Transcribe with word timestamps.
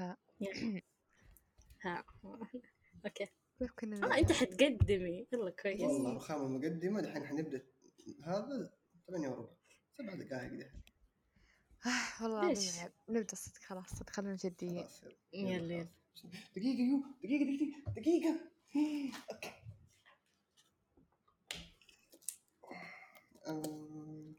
ها. 1.84 2.04
okay. 3.04 3.26
كيف 3.58 3.70
كنا 3.72 4.14
آه 4.14 4.18
أنت 4.18 4.32
حتقدمي. 4.32 5.26
يلا 5.32 5.50
كويس. 5.50 5.80
والله 5.80 6.16
رخامة 6.16 6.48
مقدمة. 6.48 7.00
دحين 7.00 7.26
حنبدأ. 7.26 7.62
هذا 8.24 8.72
ثمانية 9.06 9.28
وربع. 9.28 9.52
سبع 9.92 10.14
دقائق 10.14 10.52
دحين 10.52 10.82
آه، 11.86 12.22
والله 12.22 12.48
ليش؟ 12.48 12.58
العظيم 12.58 12.82
عيب. 12.82 12.92
نبدأ 13.08 13.34
صدق 13.34 13.58
خلاص. 13.58 13.88
صدق 13.90 14.10
خلينا 14.10 14.36
جديين 14.36 14.86
يلا. 15.32 15.74
يلا 15.74 15.88
دقيقة 16.56 16.80
يو. 16.82 17.04
دقيقة 17.24 17.44
دقيقة 17.44 17.92
دقيقة. 17.92 18.40
okay. 19.32 19.52
أم، 23.48 24.34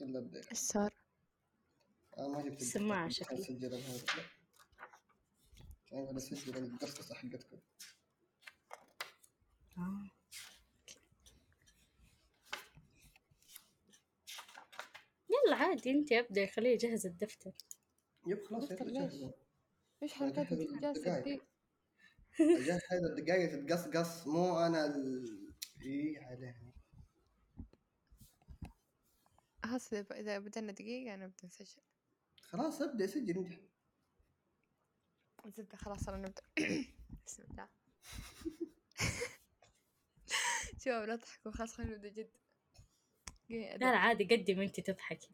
يلا 0.00 0.18
ابدأ. 0.18 0.38
إيش 0.50 0.58
صار؟ 0.58 0.92
أنا 2.18 2.28
ما 2.28 2.42
جبت 2.42 2.60
السماعة 2.60 3.06
الدفتر 3.06 4.41
اسجل 5.92 6.10
أنا 6.10 6.32
اسجل 6.32 6.56
القصة 6.64 7.14
حقتكم 7.14 7.58
آه. 9.78 10.10
يلا 15.30 15.56
عادي 15.56 15.90
أنت 15.90 16.12
ابدا 16.12 16.46
خليه 16.46 16.70
يجهز 16.70 17.06
الدفتر. 17.06 17.52
يب 18.26 18.44
خلاص 18.44 18.70
يلا 18.70 19.32
إيش 20.02 20.12
حركات 20.12 20.52
أجهز 20.52 20.60
الجالسة 20.60 20.88
الدقايق. 20.90 21.24
دي؟ 21.24 21.40
اجهز 22.40 23.04
الدقايق 23.10 23.50
تتقص 23.50 23.86
قص 23.86 24.26
مو 24.26 24.58
أنا 24.58 24.86
ال... 24.86 25.24
إي 25.82 26.18
عليه 26.24 26.72
خلاص 29.64 29.94
إذا- 29.94 30.12
إذا 30.12 30.38
بدنا 30.38 30.72
دقيقة 30.72 31.16
نبدأ 31.16 31.46
نسجل. 31.46 31.82
خلاص 32.40 32.82
ابدأ 32.82 33.06
سجل 33.06 33.38
أنت. 33.38 33.71
زبدة 35.46 35.76
خلاص 35.76 36.08
يلا 36.08 36.16
نبدأ. 36.16 36.42
بسم 37.26 37.42
الله. 37.42 37.68
شباب 40.84 41.08
لا 41.08 41.16
تضحكوا 41.16 41.52
خلاص 41.52 41.74
خلينا 41.74 41.96
نبدأ 41.96 42.08
جد. 42.08 42.30
لا 43.48 43.76
لا 43.76 43.98
عادي 43.98 44.24
قدم 44.24 44.60
انت 44.60 44.80
تضحكي. 44.80 45.30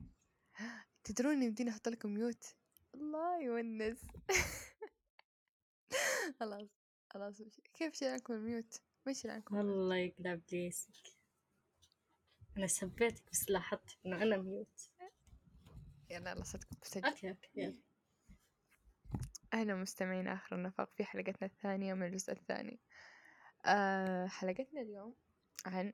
تدرون 1.04 1.42
يمديني 1.42 1.70
أحط 1.70 1.88
لكم 1.88 2.14
ميوت؟ 2.14 2.54
الله 2.94 3.42
يونس. 3.42 3.98
خلاص 6.40 6.68
خلاص. 7.10 7.42
كيف 7.74 7.94
شيل 7.94 8.08
عنكم 8.08 8.34
ال 8.34 8.42
mute؟ 8.42 8.80
يشيل 9.06 9.30
عنكم. 9.30 9.56
والله 9.56 9.96
يقلع 9.96 10.32
ابليسك 10.32 10.90
أنا 12.56 12.66
سبيتك 12.66 13.22
بس 13.32 13.50
لاحظت 13.50 13.98
إنه 14.06 14.22
أنا 14.22 14.36
mute. 14.36 14.90
يلا 16.10 16.30
يلا 16.30 16.44
صدق 16.44 16.68
بسجل. 16.82 17.04
okay 17.04 17.30
okay 17.30 17.48
يلا. 17.56 17.87
أهلا 19.54 19.74
مستمعين 19.74 20.28
آخر 20.28 20.56
النفق 20.56 20.88
في 20.96 21.04
حلقتنا 21.04 21.46
الثانية 21.48 21.94
من 21.94 22.06
الجزء 22.06 22.32
الثاني. 22.32 22.80
أه 23.66 24.26
حلقتنا 24.26 24.80
اليوم 24.80 25.14
عن 25.66 25.92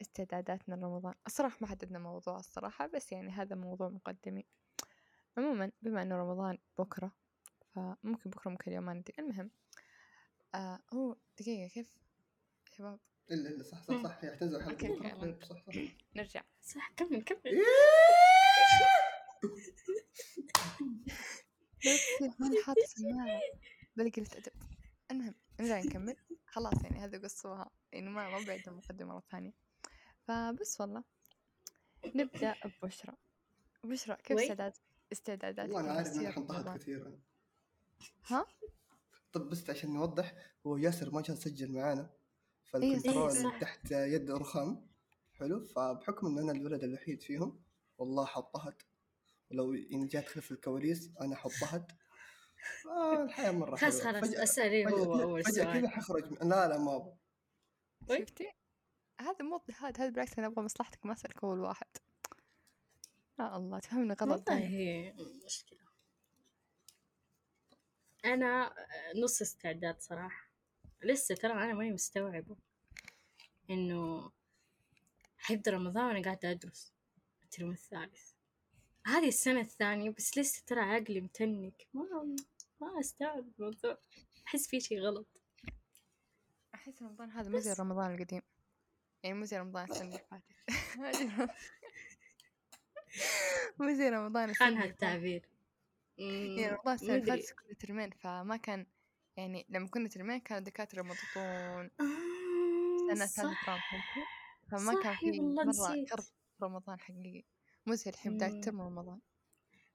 استعداداتنا 0.00 0.74
لرمضان. 0.74 1.14
الصراحة 1.26 1.56
ما 1.60 1.66
حددنا 1.66 1.98
موضوع 1.98 2.36
الصراحة 2.38 2.86
بس 2.86 3.12
يعني 3.12 3.30
هذا 3.30 3.56
موضوع 3.56 3.88
مقدمي. 3.88 4.44
عموما 5.38 5.70
بما 5.82 6.02
أنه 6.02 6.16
رمضان 6.16 6.58
بكرة 6.78 7.12
فممكن 7.74 8.30
بكرة 8.30 8.50
ممكن 8.50 8.70
اليوم 8.70 8.84
ما 8.84 8.94
ندري. 8.94 9.14
المهم 9.18 9.50
آه 10.54 10.80
هو 10.94 11.16
دقيقة 11.40 11.68
كيف؟ 11.68 11.96
شباب؟ 12.76 12.98
إلا 13.30 13.48
إلا 13.50 13.62
صح 13.62 13.82
صح 13.82 14.02
صح. 14.02 14.12
حتنزل 14.12 14.62
حلقة 14.62 14.88
بكرة 14.88 15.38
صح 15.44 15.56
صح. 15.66 15.74
نرجع. 16.16 16.42
صح 16.62 16.92
كمل 16.96 17.22
كمل. 17.22 17.40
لا 21.84 22.34
ماني 22.38 22.62
حاطة 22.62 22.86
سماعة 22.86 23.40
بلا 23.96 24.10
قلة 24.10 24.26
أدب 24.36 24.52
المهم 25.10 25.34
نرجع 25.60 25.80
نكمل 25.80 26.16
خلاص 26.46 26.84
يعني 26.84 26.98
هذا 26.98 27.18
قصوها 27.18 27.70
يعني 27.92 28.10
ما 28.10 28.30
ما 28.30 28.44
بعد 28.46 28.62
المقدمة 28.68 29.14
مرة 29.14 29.22
ثانية. 29.30 29.52
فبس 30.22 30.80
والله. 30.80 31.04
نبدأ 32.14 32.54
ببشرى. 32.64 33.14
بشرى 33.84 34.16
كيف. 34.16 34.38
استعداد 34.38 34.72
استعداداتك 35.12 35.74
والله 35.74 35.80
أنا 35.90 35.98
عارف 35.98 36.08
النفسية 36.08 36.28
حنطحت؟ 36.30 36.78
كثير 36.78 37.18
ها؟ 38.26 38.46
طب 39.32 39.48
بس 39.50 39.70
عشان 39.70 39.92
نوضح 39.94 40.34
هو 40.66 40.76
ياسر 40.76 41.10
ما 41.14 41.20
كان 41.20 41.36
سجل 41.36 41.72
معانا 41.72 42.00
إيه، 42.02 42.70
فالكنترول 42.70 43.32
صح. 43.32 43.58
تحت 43.60 43.90
يد 43.90 44.30
رخام. 44.30 44.86
حلو؟ 45.32 45.64
فبحكم 45.64 46.26
ان 46.26 46.38
أنا 46.38 46.52
الولد 46.52 46.84
الوحيد 46.84 47.22
فيهم 47.22 47.62
والله 47.98 48.24
حطهت 48.24 48.82
ولو 49.50 49.74
إن 49.74 50.06
جات 50.06 50.28
خلف 50.28 50.50
الكواليس 50.52 51.10
أنا 51.20 51.36
حطهت 51.36 51.92
آه 52.86 53.22
الحياة 53.24 53.50
مرة 53.50 53.76
خلاص 53.76 54.00
حلوة. 54.04 54.20
خلاص 54.20 54.30
فجأة- 54.34 54.40
اسالي 54.42 54.86
هو 54.86 54.90
كذا- 54.90 55.22
أول 55.22 55.44
فجأة 55.44 55.64
كذا 55.64 55.72
سؤال 55.72 55.88
حخرج. 55.90 56.32
لا 56.32 56.68
لا 56.68 56.78
ما 56.78 56.96
أبغى 56.96 57.16
وي. 58.08 58.18
شفتي؟ 58.26 58.52
هذا 59.20 59.42
مو 59.44 59.56
اضطهاد 59.56 60.00
هذا 60.00 60.08
بالعكس 60.10 60.38
أنا 60.38 60.46
أبغى 60.46 60.64
مصلحتك 60.64 61.06
ما 61.06 61.12
أسألك 61.12 61.44
أول 61.44 61.60
واحد 61.60 61.86
يا 63.40 63.56
الله 63.56 63.78
تفهمني 63.78 64.14
غلط 64.14 64.48
والله 64.50 64.66
هي 64.66 65.14
مشكلة 65.44 65.78
أنا 68.24 68.74
نص 69.16 69.42
استعداد 69.42 70.00
صراحة 70.00 70.48
لسه 71.02 71.34
ترى 71.34 71.52
أنا 71.52 71.74
ماني 71.74 71.92
مستوعبة 71.92 72.56
إنه 73.70 74.32
حيبدأ 75.38 75.70
رمضان 75.70 76.04
وأنا 76.06 76.22
قاعدة 76.24 76.50
أدرس 76.50 76.92
الترم 77.44 77.70
الثالث 77.70 78.30
هذه 79.06 79.28
السنة 79.28 79.60
الثانية 79.60 80.10
بس 80.10 80.38
لسه 80.38 80.62
ترى 80.66 80.80
عقلي 80.80 81.20
متنك. 81.20 81.86
ما 81.94 82.36
ما 82.80 83.00
أستوعب 83.00 83.48
الموضوع. 83.58 83.98
أحس 84.46 84.68
في 84.68 84.80
شي 84.80 85.00
غلط. 85.00 85.26
أحس 86.74 87.02
رمضان 87.02 87.30
هذا 87.30 87.48
مو 87.50 87.58
زي. 87.58 87.72
رمضان 87.72 88.14
القديم. 88.14 88.42
يعني 89.22 89.38
مو 89.38 89.44
زي 89.44 89.58
رمضان 89.58 89.90
السنة 89.90 90.08
اللي 90.08 90.24
فاتت. 90.30 90.56
مو 93.78 93.92
زي 93.92 94.08
رمضان 94.08 94.50
السنة 94.50 94.68
خانها 94.68 94.82
اللي 94.82 94.94
فاتت. 94.94 95.04
التعبير. 95.04 95.48
يعني 96.18 96.68
رمضان 96.68 96.94
السنة 96.94 97.14
اللي. 97.14 97.26
فاتت 97.26 97.52
كنا 97.52 97.74
ترمين 97.74 98.10
فما 98.10 98.56
كان 98.56 98.86
يعني 99.36 99.66
لما 99.68 99.88
كنا 99.88 100.08
ترمين 100.08 100.40
كانوا 100.40 100.58
الدكاترة 100.58 101.02
مضغوطون. 101.02 101.90
آه، 102.00 103.14
سنة 103.14 103.26
ثالثة؟ 103.26 103.78
فما 104.70 105.02
كان 105.02 105.16
في 105.16 105.40
مرة 105.40 106.04
كرب 106.10 106.24
رمضان 106.62 107.00
حقيقي. 107.00 107.55
مو 107.86 107.94
زي 107.94 108.10
الحين 108.10 108.36
بداية. 108.36 108.60
ترم 108.60 108.80
رمضان 108.80 109.20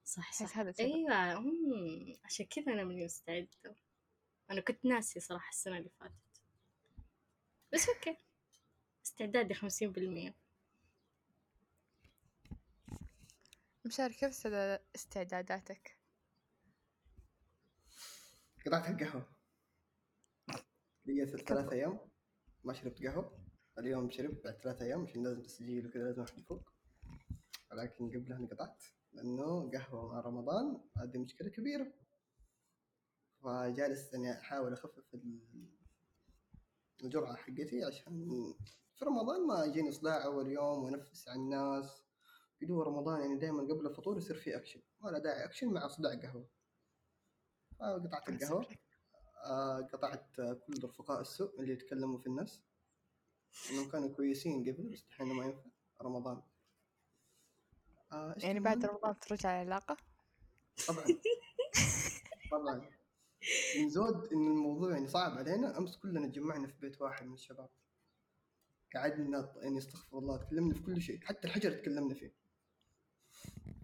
صح 0.04 0.20
أحس 0.20 0.44
صح. 0.44 0.58
هذا 0.58 0.70
السبب 0.70 0.86
أيوه 0.88 1.40
مم. 1.40 2.16
عشان 2.24 2.46
كذا 2.46 2.74
أنا 2.74 2.84
ماني 2.84 3.06
مستعدة. 3.06 3.76
أنا 4.52 4.62
كنت 4.62 4.86
ناسي 4.86 5.20
صراحة 5.20 5.50
السنة 5.50 5.78
اللي 5.78 5.90
فاتت. 5.90 6.14
بس 7.74 7.90
أوكي. 7.90 8.18
استعدادي 9.06 9.54
خمسين 9.54 9.92
بالمية. 9.92 10.36
مشاري 13.86 14.14
كيف 14.14 14.30
استعدا- 14.30 14.84
استعداداتك؟ 14.96 15.98
قطعت 18.66 18.90
القهوة. 18.90 19.36
لي 21.06 21.26
ثلاث 21.26 21.72
أيام. 21.74 22.00
ما 22.64 22.74
شربت 22.74 23.04
قهوة. 23.04 23.46
اليوم 23.78 24.12
شربت 24.12 24.44
بعد 24.44 24.54
ثلاث 24.64 24.82
أيام 24.82 25.04
عشان 25.04 25.24
لازم 25.24 25.42
تسجيل 25.44 25.88
وكذا 25.88 26.04
لازم 26.04 26.22
احد 26.22 26.38
يفوق 26.40 26.71
ولكن 27.72 28.10
قبلها 28.10 28.38
انقطعت 28.38 28.84
لأنه 29.14 29.72
قهوة 29.72 30.08
مع 30.14 30.20
رمضان 30.20 30.82
هذه 30.98 31.18
مشكلة 31.18 31.50
كبيرة. 31.50 31.94
فجالس 33.44 34.14
إني 34.14 34.32
أحاول 34.40 34.74
أخفف 34.74 35.14
ال- 35.14 35.72
الجرعة 37.04 37.36
حقتي 37.36 37.84
عشان 37.84 38.28
في 38.96 39.06
رمضان 39.06 39.48
ما 39.48 39.66
يجيني 39.66 39.92
صداع 39.92 40.26
أول 40.26 40.48
يوم 40.48 40.84
وانفس 40.84 41.28
على 41.28 41.40
الناس. 41.40 42.04
قدوة 42.62 42.84
رمضان 42.86 43.22
يعني 43.22 43.36
دائما 43.40 43.62
قبل 43.64 43.88
الفطور 43.88 44.18
يصير 44.18 44.36
في 44.36 44.56
أكشن 44.58 44.82
ولا 45.02 45.20
داعي 45.20 45.46
أكشن 45.46 45.74
مع 45.74 45.88
صداع 45.88 46.16
قهوة. 46.16 46.48
فقطعت 47.80 48.30
القهوة 48.30 48.66
آه، 49.46 49.82
قطعت 49.82 50.36
كل 50.36 50.84
رفقاء 50.84 51.22
السوء 51.22 51.60
اللي 51.62 51.74
يتكلموا 51.74 52.18
في 52.18 52.28
الناس. 52.28 52.62
إنهم 53.72 53.90
كانوا 53.90 54.10
كويسين 54.16 54.62
قبل 54.62 54.90
بس 54.90 55.04
الحين 55.08 55.28
ما 55.28 55.46
ينفع. 55.46 55.70
رمضان. 56.02 56.42
آه، 58.12 58.36
يعني؟ 58.38 58.60
بعد 58.60 58.86
رمضان 58.86 59.20
ترجع 59.20 59.62
العلاقة؟ 59.62 59.98
طبعا. 60.88 61.04
طبعا. 62.52 62.90
من 63.78 63.90
زود 63.90 64.34
إن 64.34 64.48
الموضوع 64.48 64.92
يعني 64.92 65.08
صعب 65.08 65.38
علينا 65.38 65.78
أمس 65.78 65.98
كلنا 65.98 66.28
تجمعنا 66.28 66.68
في 66.68 66.74
بيت 66.82 67.02
واحد 67.02 67.26
من 67.26 67.34
الشباب. 67.34 67.70
قعدنا 68.96 69.54
يعني 69.62 69.78
استغفر 69.78 70.18
الله 70.18 70.38
تكلمنا 70.38 70.74
في 70.74 70.82
كل 70.82 71.02
شيء. 71.02 71.20
حتى 71.22 71.48
الحجر 71.48 71.72
تكلمنا 71.72 72.14
فيه. 72.14 72.34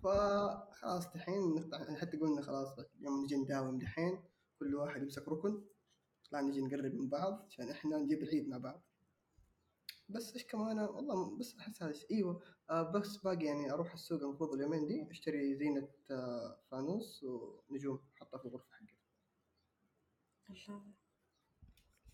فخلاص 0.04 1.14
دحين 1.14 1.56
نقطع 1.56 1.96
حتى 1.96 2.18
قلنا 2.18 2.42
خلاص 2.42 2.80
يوم 3.00 3.24
نجي 3.24 3.36
نداوم 3.36 3.78
دحين 3.78 4.24
كل 4.60 4.76
واحد 4.76 5.02
يمسك 5.02 5.28
ركن 5.28 5.62
لا 6.32 6.42
نجي 6.42 6.62
نقرب 6.62 6.94
من 6.94 7.10
بعض 7.10 7.46
عشان 7.48 7.70
إحنا 7.70 7.98
نجيب 7.98 8.24
العيد 8.24 8.50
مع 8.50 8.58
بعض. 8.58 8.87
بس 10.10 10.34
إيش 10.34 10.46
كمان 10.46 10.80
والله 10.80 11.38
بس 11.38 11.56
أحس 11.56 11.84
هذا 11.84 11.92
الشيء 11.92 12.12
إيوه 12.12 12.42
آه 12.70 12.92
بس 12.92 13.18
باقي 13.18 13.46
يعني 13.46 13.72
أروح 13.72 13.94
السوق 13.94 14.22
المفروض 14.22 14.54
اليومين 14.54 14.88
دي 14.88 15.12
أشتري 15.12 15.56
زينة 15.56 15.88
آه 16.12 16.60
فانوس 16.72 17.24
ونجوم 17.24 18.04
أحطها 18.16 18.38
في 18.38 18.46
الغرفة 18.46 18.72
حقتي 18.72 18.98
الله. 20.50 20.94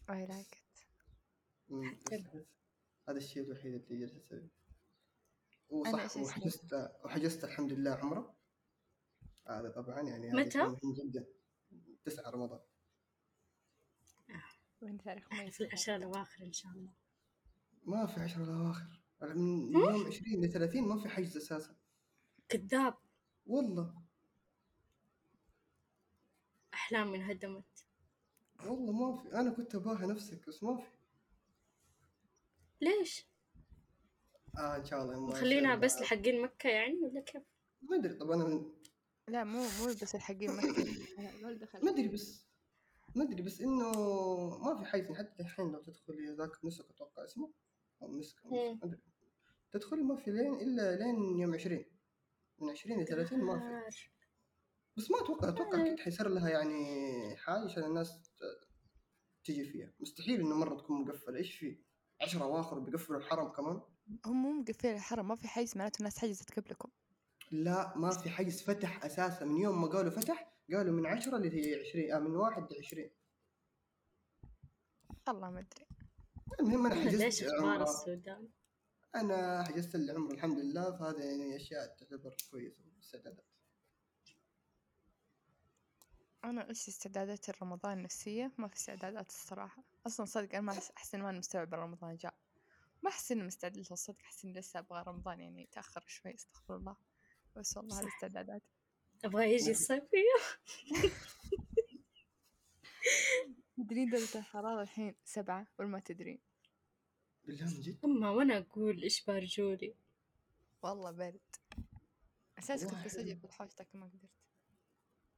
I 0.09 0.25
like 0.27 0.55
it. 0.55 0.85
مم، 1.69 1.97
بس 2.05 2.11
حلو. 2.11 2.21
أحس 2.21 2.47
هذا؟ 3.09 3.17
الشيء 3.17 3.43
الوحيد 3.43 3.73
اللي 3.73 3.99
جالس 3.99 4.15
أسويه. 4.15 4.49
وصح؟ 5.69 6.17
وحجزت 6.17 6.73
وحجزت 7.05 7.43
الحمد 7.43 7.71
لله 7.73 7.91
عمرة. 7.91 8.35
هذا 9.47 9.69
طبعا 9.69 10.01
يعني 10.01 10.31
متى؟ 10.31 10.57
مهم 10.57 10.93
جدا. 10.93 11.25
9 12.05 12.29
رمضان. 12.29 12.59
وين 14.81 14.97
تاريخ 14.97 15.33
ما 15.33 15.49
في 15.49 15.61
العشرة 15.63 15.95
الأواخر 15.95 16.43
إن 16.43 16.53
شاء 16.53 16.71
الله. 16.71 16.91
ما 17.85 18.05
في 18.05 18.19
10 18.19 18.43
الأواخر 18.43 18.99
من 19.21 19.73
يوم 19.73 20.07
20 20.07 20.45
ل 20.45 20.49
30 20.49 20.87
ما 20.87 20.97
في 20.97 21.09
حجز 21.09 21.37
أساسا. 21.37 21.75
كذاب. 22.49 22.97
والله. 23.45 24.03
أحلامي 26.73 27.17
انهدمت 27.17 27.85
والله 28.65 28.91
ما 28.91 29.17
في. 29.17 29.33
أنا 29.33 29.49
كنت 29.51 29.75
أباها 29.75 30.05
نفسك 30.05 30.47
بس 30.47 30.63
ما 30.63 30.77
في. 30.77 30.87
ليش؟ 32.81 33.27
آه 34.57 34.75
إن 34.75 34.85
شاء 34.85 35.03
الله 35.03 35.33
خلينا 35.33 35.75
بس 35.75 36.01
لحقين 36.01 36.41
مكة 36.41 36.69
يعني 36.69 36.99
ولا 37.03 37.21
كيف؟ 37.21 37.43
ما 37.81 37.97
أدري. 37.97 38.13
طب 38.13 38.31
أنا 38.31 38.43
من... 38.45 38.71
لا 39.27 39.43
مو 39.43 39.59
مو 39.59 39.85
بس 40.01 40.15
الحقين 40.15 40.51
مكة. 40.51 40.85
أنا 41.19 41.31
ما 41.41 41.53
دخل 41.53 41.85
ما 41.85 41.91
أدري 41.91 42.07
بس 42.07 42.47
ما 43.15 43.23
أدري 43.23 43.41
بس 43.41 43.61
إنه 43.61 43.91
ما 44.59 44.77
في 44.77 44.85
حيز 44.85 45.11
حتى 45.11 45.43
الحين 45.43 45.71
لو 45.71 45.81
تدخلي 45.81 46.35
ذاك 46.35 46.65
نسك 46.65 46.89
أتوقع 46.89 47.23
اسمه. 47.23 47.51
أو 48.03 48.07
مسك. 48.07 48.45
مسك، 48.45 48.53
ما 48.53 48.79
ادري 48.83 49.01
تدخلي 49.71 50.03
ما 50.03 50.15
في 50.15 50.31
لين 50.31 50.53
إلا 50.53 50.95
لين 50.95 51.39
يوم 51.39 51.53
20 51.53 51.85
من 52.59 52.69
20 52.69 53.01
ل 53.01 53.05
30 53.05 53.39
ما 53.39 53.59
في. 53.59 53.65
نهار. 53.65 53.91
بس 54.97 55.11
ما 55.11 55.19
أتوقع 55.21 55.49
أتوقع 55.49 55.81
أكيد 55.81 55.99
حيصير 55.99 56.29
لها 56.29 56.49
يعني 56.49 57.35
حاجة 57.37 57.65
عشان 57.65 57.83
الناس 57.83 58.21
تجي 59.43 59.65
فيها. 59.65 59.93
مستحيل 59.99 60.39
إنه 60.39 60.55
مرة 60.55 60.75
تكون 60.75 61.01
مقفلة. 61.01 61.37
إيش 61.37 61.55
في؟ 61.55 61.77
10 62.21 62.43
أواخر 62.43 62.79
بيقفلوا 62.79 63.19
الحرم 63.19 63.47
كمان؟ 63.49 63.81
هم 64.25 64.41
مو 64.43 64.51
مقفلين 64.51 64.95
الحرم 64.95 65.27
ما 65.27 65.35
في 65.35 65.47
حيز 65.47 65.77
معناته 65.77 65.97
الناس 65.97 66.19
حجزت 66.19 66.59
قبلكم. 66.59 66.89
لا 67.51 67.97
ما 67.97 68.09
في 68.09 68.29
حيز 68.29 68.63
فتح 68.63 69.05
أساسا. 69.05 69.45
من 69.45 69.57
يوم 69.57 69.81
ما 69.81 69.87
قالوا 69.87 70.11
فتح 70.11 70.53
قالوا 70.73 70.93
من 70.93 71.05
10 71.05 71.37
ل 71.37 71.47
20 71.47 72.11
آه 72.11 72.19
من 72.19 72.35
1 72.35 72.61
ل 72.73 72.77
20 72.77 73.09
والله 75.27 75.49
ما 75.51 75.59
أدري. 75.59 75.85
المهم 76.59 76.85
أنا 76.85 76.93
ليش 77.09 77.21
حجزت 77.23 77.43
أخبار 77.43 77.69
عمره 77.71 77.83
السودان؟ 77.83 78.49
أنا 79.15 79.63
حجزت 79.63 79.95
العمره 79.95 80.33
الحمد 80.33 80.59
لله 80.59 80.97
فهذا 80.97 81.23
يعني 81.25 81.55
أشياء 81.55 81.95
تعتبر 81.95 82.35
كويسة 82.51 82.83
استعدادات 82.99 83.45
أنا 86.43 86.69
إيش 86.69 86.87
استعدادات 86.87 87.63
رمضان 87.63 87.97
النفسية؟ 87.97 88.51
ما 88.57 88.67
في 88.67 88.75
استعدادات 88.75 89.27
الصراحة. 89.29 89.83
أصلا 90.07 90.25
صدق 90.25 90.49
أنا 90.55 90.61
ما 90.61 90.73
أحس- 90.73 90.91
احس 90.97 91.15
إني 91.15 91.23
ما 91.23 91.29
أنا 91.29 91.37
مستوعبة 91.37 91.77
رمضان 91.77 92.15
جاء. 92.15 92.33
ما 93.03 93.09
أحس 93.09 93.31
إني 93.31 93.43
مستعدة 93.43 93.81
له 93.81 93.87
الصدق 93.91 94.19
أحس 94.21 94.45
إني 94.45 94.53
لسه 94.59 94.79
أبغى 94.79 95.03
رمضان 95.07 95.39
يعني 95.39 95.63
يتأخر 95.63 96.03
شوي 96.07 96.33
استغفر 96.35 96.75
الله. 96.75 96.95
بس 97.55 97.77
والله 97.77 97.99
هذه. 97.99 98.07
استعدادات 98.07 98.61
أبغى 99.25 99.53
يجي 99.53 99.71
الصيفية 99.71 100.33
تدرين 103.83 104.09
درجة 104.09 104.37
الحرارة 104.37 104.81
الحين؟ 104.81 105.15
سبعة 105.23 105.67
ولا 105.79 105.87
ما 105.87 105.99
تدرين. 105.99 106.39
بالله 107.45 107.65
من 107.65 107.81
جد؟ 107.81 107.97
أما 108.05 108.29
وأنا 108.29 108.57
أقول 108.57 109.03
إيش 109.03 109.25
بارجولي 109.25 109.95
والله 110.81 111.11
برد. 111.11 111.39
أساس 112.59 112.85
كنت 112.85 113.05
بسجل 113.05 113.29
حلو. 113.29 113.39
في 113.39 113.45
الحوش 113.45 113.79
لكن 113.79 113.99
ما 113.99 114.05
قدرت. 114.05 114.29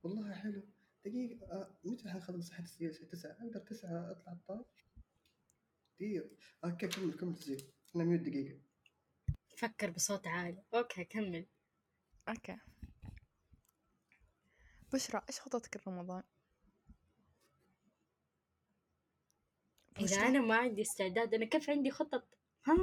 والله 0.03 0.33
حلو. 0.33 0.63
دقيقة 1.06 1.51
آه 1.51 1.75
متى 1.83 2.09
حنخلص 2.09 2.51
حد 2.51 2.63
تسجيل 2.63 2.89
الساعة 2.89 3.09
9 3.09 3.31
أقدر 3.47 3.59
9 3.59 4.12
أطلع 4.12 4.33
الطائف 4.33 4.68
دقيقة. 6.00 6.30
okay 6.65 6.88
كمل 6.88 7.13
كمل 7.13 7.36
تسجيل 7.36 7.63
أنا 7.95 8.03
mute 8.03 8.21
دقيقة. 8.21 8.59
فكر 9.57 9.89
بصوت 9.89 10.27
عالي. 10.27 10.63
okay 10.74 11.03
كمل. 11.03 11.45
okay. 12.30 12.57
بشرى 14.94 15.21
إيش 15.30 15.39
خططك 15.39 15.88
لرمضان؟ 15.88 16.24
إذا 20.00 20.06
بشرى؟ 20.06 20.27
أنا 20.27 20.39
ما 20.42 20.56
عندي 20.57 20.81
استعداد 20.81 21.33
أنا 21.33 21.45
كيف 21.45 21.69
عندي 21.69 21.92
خطط؟ 21.92 22.27
ها؟ 22.65 22.74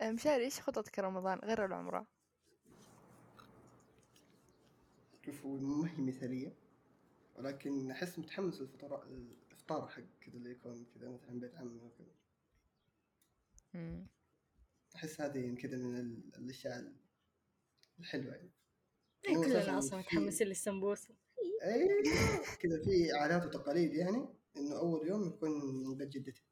مشاري 0.12 0.44
إيش 0.44 0.60
خططك 0.60 0.98
رمضان 0.98 1.38
غير 1.38 1.64
العمرة؟ 1.64 2.06
شوفوا 5.26 5.60
ما 5.60 5.90
هي 5.90 6.02
مثالية 6.02 6.54
ولكن 7.36 7.90
أحس 7.90 8.18
متحمس 8.18 8.60
للفطار 8.60 9.02
الإفطار 9.02 9.88
حق 9.88 10.02
كذا 10.20 10.34
اللي 10.36 10.50
يكون 10.50 10.86
كذا 10.94 11.08
مثلا 11.10 11.40
بيت 11.40 11.54
عمي 11.56 11.80
وكذا. 11.80 12.12
أحس 14.96 15.20
هذه 15.20 15.54
كذا 15.54 15.76
من 15.76 16.00
ال- 16.00 16.34
الأشياء 16.38 16.92
الحلوة 18.00 18.34
يعني 18.34 18.50
إيه 19.24 19.36
كلنا 19.36 19.78
أصلا 19.78 19.98
متحمسين 19.98 20.46
للسمبوسة 20.46 21.14
أيوه 21.62 22.02
كذا 22.60 22.82
في 22.84 23.12
عادات 23.12 23.46
وتقاليد 23.46 23.94
يعني 23.94 24.28
إنه 24.56 24.78
أول 24.78 25.08
يوم 25.08 25.26
يكون 25.26 25.50
من 25.88 25.96
بيت 25.96 26.08
جدتي. 26.08 26.44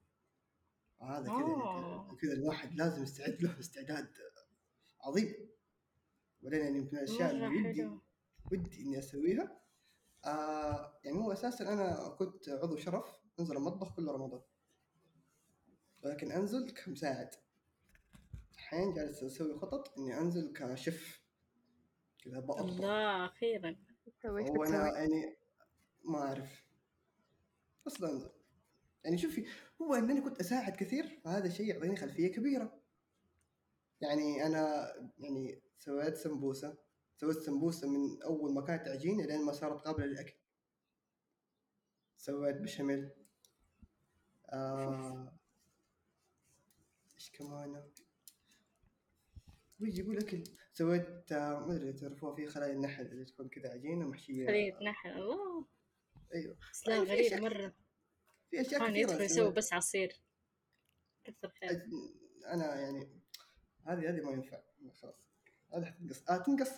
وهذا 1.00 1.25
كذا 1.25 1.34
آه. 1.34 2.04
يعني 2.06 2.16
كذا 2.16 2.32
الواحد 2.32 2.75
لازم 2.75 3.02
يستعد 3.02 3.42
له 3.42 3.60
استعداد 3.60 4.08
عظيم. 5.00 5.34
بعدين 6.42 6.60
يعني 6.60 6.81
من 6.81 6.88
الاشياء 6.88 7.31
اللي 7.31 7.46
ودي 7.46 7.90
ودي 8.52 8.82
إني 8.82 8.98
أسويها. 8.98 9.60
آه 10.25 11.00
يعني 11.04 11.19
هو 11.19 11.32
أساسا 11.32 11.72
أنا 11.72 12.08
كنت 12.08 12.48
عضو 12.48 12.76
شرف 12.76 13.20
أنزل 13.40 13.56
المطبخ 13.56 13.96
كل 13.96 14.08
رمضان. 14.08 14.42
ولكن 16.02 16.32
أنزل 16.32 16.70
كمساعد. 16.70 17.31
الحين 18.52 18.94
جالس 18.94 19.22
أسوي 19.22 19.58
خطط 19.58 19.98
إني 19.98 20.19
أنزل 20.19 20.52
كشف 20.52 21.22
كذا 22.25 22.40
بطبخ 22.40 22.60
الله 22.60 23.26
أخيرا 23.26 23.76
تسوي 24.10 24.50
هو 24.50 24.64
أنا 24.64 24.98
يعني 24.98 25.36
ما 26.04 26.18
أعرف. 26.18 26.64
بنزل 28.00 28.30
يعني 29.04 29.18
شوفي 29.18 29.46
هو 29.82 29.94
إنني 29.94 30.20
كنت 30.20 30.40
أساعد 30.40 30.76
كثير 30.76 31.20
فهذا 31.24 31.46
الشيء 31.46 31.66
يعطيني 31.66 31.96
خلفية 31.96 32.32
كبيرة. 32.32 32.80
يعني 34.00 34.46
أنا 34.46 34.92
يعني 35.18 35.62
سويت 35.78 36.16
سمبوسة 36.16 36.78
سويت 37.16 37.38
سمبوسة 37.38 37.88
من 37.88 38.23
أول 38.23 38.54
ما 38.54 38.61
كانت 38.61 38.88
عجينه 38.88 39.25
لين 39.26 39.44
ما 39.44 39.52
صارت 39.52 39.80
قابلة 39.80 40.06
للأكل. 40.06 40.35
سويت 42.16 42.56
بشاميل. 42.56 43.11
آه 44.49 45.32
إيش 47.14 47.30
كمان؟ 47.30 47.90
ويجي 49.80 50.00
يقول 50.00 50.18
أكل. 50.18 50.44
سويت 50.72 51.32
آه 51.32 51.66
ما 51.66 51.76
أدري 51.76 51.92
تعرفوها 51.92 52.34
في 52.34 52.46
خلايا 52.46 52.72
النحل 52.72 53.06
اللي 53.06 53.24
تكون 53.24 53.48
كذا 53.48 53.70
عجينة 53.70 54.08
محشية. 54.08 54.46
خلية 54.46 54.78
نحل 54.82 55.10
الله 55.10 55.66
أيوه. 56.34 56.56
في 56.72 56.90
غريب 56.90 57.32
مرة. 57.32 57.74
في 58.50 58.60
أشياء 58.60 58.80
كثيرة 58.80 58.98
يدخل 58.98 59.20
يسوي. 59.20 59.52
بس 59.52 59.72
عصير. 59.72 60.20
كثر 61.24 61.48
خير 61.60 61.88
أنا 62.46 62.80
يعني 62.80 63.08
هذه 63.86 64.10
هذه 64.10 64.20
ما 64.20 64.30
ينفع. 64.32 64.60
خلاص. 64.92 65.14
هذه 65.74 65.84
حتنقص. 65.84 66.22
آه 66.28 66.38
تنقص. 66.44 66.70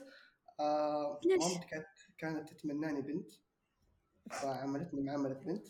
آه؟ 0.61 1.21
مامتي 1.25 1.67
كانت 1.71 1.87
كانت 2.19 2.53
تتمناني 2.53 3.01
بنت. 3.03 3.31
فعملتني 4.31 5.01
معاملة 5.01 5.35
بنت 5.35 5.67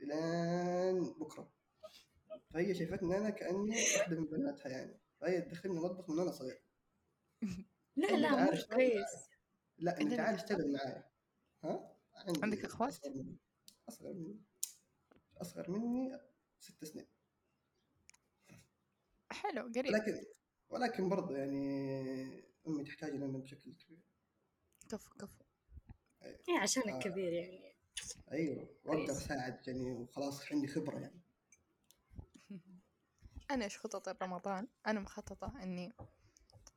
لين 0.00 1.02
بكرة. 1.12 1.52
فهي 2.50 2.74
شايفتني 2.74 3.16
أنا 3.16 3.30
كأني 3.30 3.76
واحدة 3.96 4.20
من 4.20 4.26
بناتها 4.26 4.68
يعني. 4.68 5.00
فهي 5.20 5.40
تدخلني 5.40 5.78
المطبخ 5.78 6.10
من 6.10 6.18
وأنا 6.18 6.30
صغير. 6.30 6.62
لا 7.96 8.06
لا 8.06 8.52
مش 8.52 8.64
كويس. 8.66 9.28
لا 9.78 10.00
انت 10.00 10.14
تعال؟ 10.14 10.34
اشتغل 10.34 10.72
معايا. 10.72 11.10
ها؟ 11.64 11.96
عندي 12.14 12.40
عندك 12.42 12.64
أخوات؟ 12.64 12.96
أصغر 13.88 14.12
مني. 14.12 14.40
أصغر 15.40 15.70
مني. 15.70 16.20
ست 16.60 16.84
سنين. 16.84 17.06
حلو 19.30 19.62
قريب. 19.62 19.86
ولكن 19.86 20.24
ولكن 20.68 21.08
برضه 21.08 21.36
يعني 21.36 22.44
أمي 22.66 22.84
تحتاج 22.84 23.10
لنا 23.10 23.38
بشكل 23.38 23.74
كبير. 23.74 24.00
كفو 24.88 25.14
كفو. 25.14 25.44
إيه. 26.22 26.58
عشان 26.58 26.82
آه. 26.88 26.96
الكبير 26.96 27.32
يعني. 27.32 27.74
أيوه 28.32 28.68
وأقدر. 28.84 29.12
أساعد 29.12 29.68
يعني 29.68 29.92
وخلاص 29.92 30.52
عندي 30.52 30.66
خبرة 30.66 30.98
يعني. 30.98 31.20
أنا 33.50 33.64
إيش 33.64 33.78
خططي 33.78 34.14
لرمضان؟ 34.20 34.68
أنا 34.86 35.00
مخططة 35.00 35.62
إني 35.62 35.92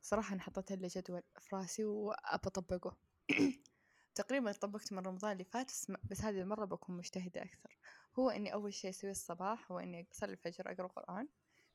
صراحة 0.02 0.34
أنا 0.34 0.42
حطيت 0.42 0.72
لي 0.72 0.88
جدول 0.88 1.22
في 1.38 1.56
رأسي 1.56 1.84
وأبى 1.84 2.46
أطبقه 2.46 2.96
تقريبا 4.14 4.52
طبقت 4.52 4.92
من 4.92 4.98
رمضان 4.98 5.32
اللي 5.32 5.44
فات 5.44 5.70
بس, 6.10 6.20
هذه 6.22 6.40
المرة 6.40 6.64
بكون 6.64 6.96
مجتهدة 6.96 7.42
أكثر. 7.42 7.78
هو 8.18 8.30
إني 8.30 8.52
أول 8.52 8.74
شي 8.74 8.88
أسويه 8.88 9.10
الصباح 9.10 9.72
هو 9.72 9.78
إني 9.78 10.08
أصلي 10.12 10.32
الفجر 10.32 10.72
أقرأ 10.72 10.86
قرآن 10.86 11.28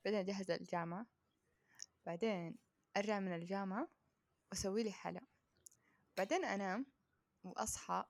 بعدين 0.05 0.19
أجهز 0.19 0.51
للجامعة 0.51 1.05
بعدين 2.05 2.57
أرجع 2.97 3.19
من 3.19 3.35
الجامعة 3.35 3.87
وأسوي 4.51 4.83
لي 4.83 4.91
حلا 4.91 5.21
بعدين 6.17 6.45
أنام 6.45 6.85
وأصحى 7.43 8.03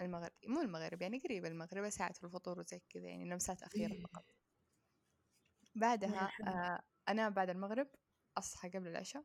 المغرب 0.00 0.32
مو 0.46 0.60
المغرب 0.60 1.02
يعني 1.02 1.18
قريب 1.18 1.44
المغرب 1.46 1.88
ساعة 1.88 2.12
في 2.12 2.24
الفطور 2.24 2.58
وزي 2.58 2.80
كذا 2.90 3.08
يعني 3.08 3.24
لمسات 3.24 3.62
أخيرة 3.62 3.92
إيه. 3.92 4.02
فقط. 4.02 4.24
بعدها. 5.74 6.30
آه 6.46 6.80
أنام 7.08 7.32
بعد 7.32 7.50
المغرب 7.50 7.88
أصحى 8.38 8.68
قبل 8.68 8.88
العشاء. 8.88 9.24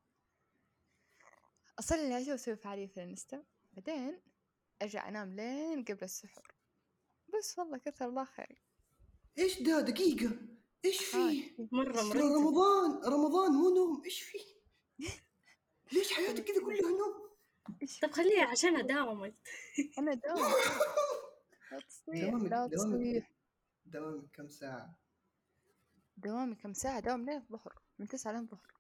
أصلي 1.80 2.08
العشاء 2.08 2.32
وأسوي 2.32 2.56
فعالية 2.56 2.88
في 2.88 2.98
الانستا 3.04 3.44
بعدين 3.74 4.22
أرجع 4.82 5.10
أنام 5.10 5.36
لين 5.36 5.84
قبل 5.84 6.04
السحور. 6.04 6.56
بس 7.38 7.60
والله 7.60 7.78
كثر 7.78 8.06
الله 8.10 8.24
خير. 8.26 8.62
إيش 9.38 9.62
ده؟ 9.62 9.82
دقيقة. 9.82 10.38
إيش 10.86 10.98
فيه؟ 11.06 11.56
مرة 11.72 11.92
ترى 11.94 12.04
مرتب 12.04 12.22
رمضان؟ 12.22 13.14
رمضان 13.14 13.52
مو 13.52 13.70
نوم. 13.70 14.04
إيش 14.06 14.22
فيه؟ 14.22 14.56
ليش 15.92 16.14
حياتك 16.14 16.44
كذا 16.44 16.62
كلها 16.66 16.90
نوم؟ 16.92 17.30
إيش 17.82 18.00
طب 18.00 18.12
خليها 18.12 18.46
عشان 18.46 18.76
أداومك. 18.76 19.36
أنا 20.00 20.14
دوام 20.14 20.52
لا 21.72 21.80
تصيح 21.80 22.30
دوامك 22.30 22.52
لا 22.52 22.68
دوامك. 22.68 22.74
تصيح. 22.74 23.32
دوامك 23.86 24.32
كم 24.36 24.48
ساعة؟ 24.48 25.00
دوامي 26.18 26.56
كم 26.56 26.74
ساعة؟ 26.74 27.00
دوام 27.00 27.26
لين 27.26 27.38
الظهر. 27.38 27.82
من 28.00 28.08
تسعة 28.08 28.32
لين 28.32 28.42
الظهر. 28.42 28.74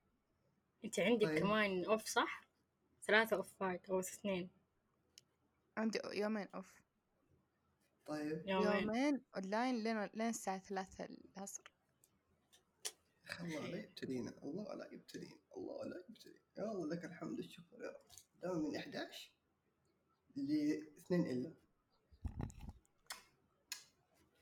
أنت 0.85 0.99
عندك 0.99 1.27
طيب. 1.27 1.39
كمان 1.39 1.85
أوف 1.85 2.05
صح؟ 2.05 2.44
ثلاثة 3.07 3.35
أوفات 3.35 3.89
أو 3.89 3.99
اثنين. 3.99 4.49
عندي 5.77 5.99
يومين 6.05 6.47
أوف. 6.55 6.81
طيب. 8.05 8.47
يومين. 8.47 8.83
يومين 8.83 9.21
أونلاين 9.35 9.83
لين 9.83 10.09
لين 10.13 10.29
الساعة 10.29 10.59
ثلاثة 10.59 11.05
العصر. 11.05 11.63
الله 13.39 13.67
لا 13.67 13.77
يبتلينا 13.77 14.33
الله 14.43 14.73
لا 14.73 14.91
يبتلينا 14.93 15.35
الله 15.57 15.85
لا 15.85 16.03
يبتلينا 16.09 16.39
يا 16.57 16.71
الله 16.71 16.87
لك 16.95 17.05
الحمد 17.05 17.39
الشكر 17.39 17.81
يا 17.81 17.87
رب. 17.87 18.05
دوام 18.43 18.63
من 18.63 18.75
11 18.75 19.31
ل 20.35 20.51
2 20.97 21.21
إلا. 21.21 21.53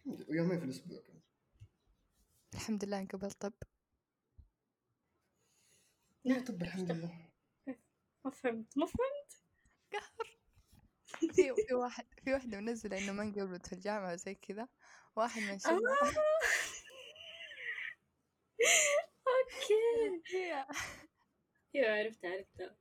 ويومين 0.05 0.59
في 0.59 0.65
الأسبوع 0.65 1.01
كمان. 1.01 1.21
الحمد 2.53 2.85
لله 2.85 2.99
انقبل 2.99 3.31
طب. 3.31 3.53
لا 6.25 6.39
طب 6.45 6.61
الحمد 6.61 6.91
لله. 6.91 7.32
ما 8.25 8.31
فهمت 8.31 8.77
ما 8.77 8.85
فهمت. 8.85 9.43
قهر. 9.93 10.37
في 11.35 11.53
في 11.67 11.73
واحد 11.73 12.05
في 12.23 12.33
واحدة 12.33 12.59
منزلة 12.59 12.97
إنه 12.97 13.11
ما 13.11 13.23
انقبلت 13.23 13.67
في 13.67 13.73
الجامعة 13.73 14.13
وزي 14.13 14.35
كذا 14.35 14.67
واحد 15.15 15.41
من 15.41 15.59
شباب. 15.59 15.79
أوكي. 19.27 20.23
هي 20.35 20.65
أيوة 21.75 21.97
عرفت 21.97 22.25
عرفت. 22.25 22.75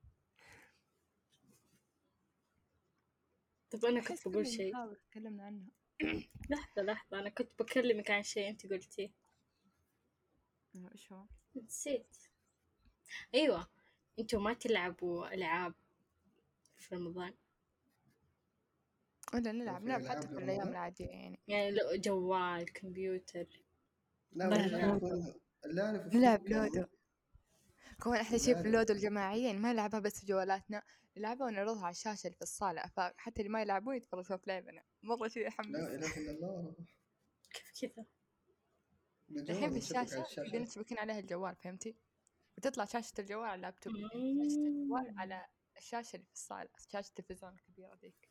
طب 3.70 3.84
أنا 3.84 4.00
كنت 4.00 4.28
بقول 4.28 4.46
شيء. 4.46 4.74
تكلمنا 5.10 5.60
لحظة 6.50 6.82
لحظة. 6.82 7.18
أنا 7.18 7.28
كنت 7.28 7.62
بكلمك 7.62 8.10
عن 8.10 8.22
شيء 8.22 8.48
أنت 8.48 8.66
قلتيه. 8.66 9.10
إيش 10.92 11.12
هو؟ 11.12 11.24
نسيت. 11.56 12.16
أيوة. 13.34 13.68
أنتوا 14.18 14.40
ما 14.40 14.54
تلعبوا 14.54 15.34
ألعاب 15.34 15.74
في 16.76 16.94
رمضان 16.94 17.34
ولا 19.34 19.52
نلعب 19.52 19.82
نلعب 19.84 20.06
حتى 20.06 20.20
في 20.20 20.26
لرمضان؟ 20.26 20.44
الأيام 20.44 20.68
العادية 20.68 21.06
يعني 21.06 21.38
يعني 21.48 21.70
لو 21.70 21.96
جوال 21.96 22.72
كمبيوتر 22.72 23.46
لا 24.32 24.44
لا، 24.44 24.56
لا. 24.66 25.34
لا 25.64 26.08
نلعب. 26.14 26.48
لودو 26.48 26.84
كمان 28.04 28.20
أحلى 28.20 28.38
شيء 28.38 28.54
في. 28.54 28.60
اللودو 28.60 28.92
الجماعية 28.94 29.46
يعني 29.46 29.58
ما 29.58 29.72
نلعبها 29.72 30.00
بس 30.00 30.20
في 30.20 30.26
جوالاتنا 30.26 30.82
نلعبها 31.16 31.46
ونعرضها 31.46 31.84
على 31.84 31.90
الشاشة 31.90 32.26
اللي 32.26 32.36
في 32.36 32.42
الصالة 32.42 32.82
فحتى 32.86 33.42
اللي 33.42 33.52
ما 33.52 33.62
يلعبون 33.62 33.96
يتفرجون 33.96 34.36
في 34.38 34.44
لعبنا 34.46 34.82
مرة 35.02 35.28
شيء 35.28 35.42
لا 35.42 35.48
يحمس 35.48 35.76
اله 35.76 36.16
الا 36.16 36.30
الله 36.30 36.74
كيف 37.80 37.92
كذا 37.92 38.06
الحين 39.30 39.70
في 39.70 39.74
بالجوال 39.74 39.76
نشبك 39.76 39.96
على 39.96 40.22
الشاشة 40.22 40.40
يقدرون 40.40 40.62
يشبكين 40.62 40.98
عليها 40.98 41.18
الجوال 41.18 41.56
فهمتي؟ 41.56 41.96
وتطلع 42.58 42.84
شاشة 42.84 43.12
الجوال 43.18 43.44
على 43.44 43.54
اللابتوب 43.54 43.92
شاشة 43.96 44.66
الجوال 44.66 45.18
على 45.18 45.46
الشاشة 45.76 46.16
اللي 46.16 46.26
في 46.26 46.32
الصالة 46.32 46.68
شاشة 46.88 47.08
التلفزيون 47.08 47.52
الكبيرة 47.52 47.94
ذيك. 48.02 48.30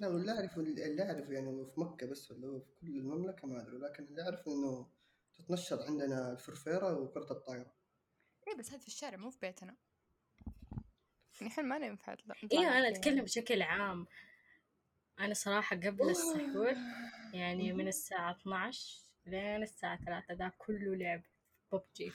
لا 0.00 0.08
واللي 0.08 0.32
اعرف 0.32 0.58
اللي 0.58 1.02
اعرف 1.02 1.30
يعني 1.30 1.66
في 1.66 1.80
مكة 1.80 2.06
بس 2.06 2.30
ولا 2.30 2.48
هو 2.48 2.60
في 2.60 2.70
كل 2.80 2.86
المملكة 2.86 3.48
ما 3.48 3.62
أدري 3.62 3.78
لكن 3.78 4.04
اللي 4.04 4.22
اعرف 4.22 4.48
إنه 4.48 4.90
تتنشط 5.38 5.82
عندنا 5.82 6.32
الفرفيرة 6.32 6.98
وكرة 6.98 7.32
الطايرة. 7.32 7.74
إيه 8.48 8.56
بس 8.56 8.70
هذا 8.70 8.78
في 8.78 8.86
الشارع 8.86 9.16
مو 9.16 9.30
في 9.30 9.38
بيتنا. 9.42 9.76
يعني 11.40 11.46
الحين 11.52 11.64
ما 11.64 11.76
ينفع 11.76 12.12
نطلع 12.12 12.34
أيوه 12.52 12.78
أنا 12.78 12.88
أتكلم 12.88 13.24
بشكل 13.24 13.62
عام. 13.62 14.06
أنا 15.18 15.34
صراحة 15.34 15.76
قبل 15.76 16.10
السحور 16.10 16.74
يعني 17.34 17.72
من 17.72 17.88
الساعة 17.88 18.32
12 18.32 19.06
لين 19.26 19.62
الساعة 19.62 20.04
3 20.04 20.34
ده 20.34 20.52
كله 20.58 20.96
لعب. 20.96 21.22
ببجي. 21.72 22.12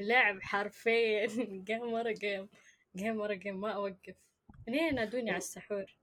لعب 0.00 0.42
حرفيا. 0.42 1.26
جيم 1.66 1.92
ورا 1.92 2.12
جيم. 2.12 2.48
game 2.96 3.20
ورا 3.20 3.34
game. 3.34 3.60
ما 3.60 3.70
أوقف. 3.72 4.16
لين 4.68 4.94
نادوني 4.94 5.30
على 5.30 5.38
السحور؟ 5.38 5.96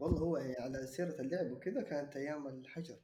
والله 0.00 0.20
هو 0.20 0.36
على 0.36 0.86
سيرة 0.86 1.20
اللعب 1.20 1.52
وكذا 1.52 1.82
كانت 1.82 2.16
أيام 2.16 2.46
الحجر. 2.46 2.96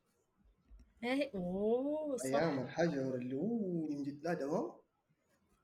إيه؟ 1.05 1.31
أوه 1.35 2.17
أيام 2.25 2.57
صح 2.57 2.62
الحجر 2.62 3.14
اللي 3.14 3.37
هو 3.37 3.88
من 3.88 4.02
جد 4.02 4.25
لا 4.25 4.35
دوام. 4.35 4.73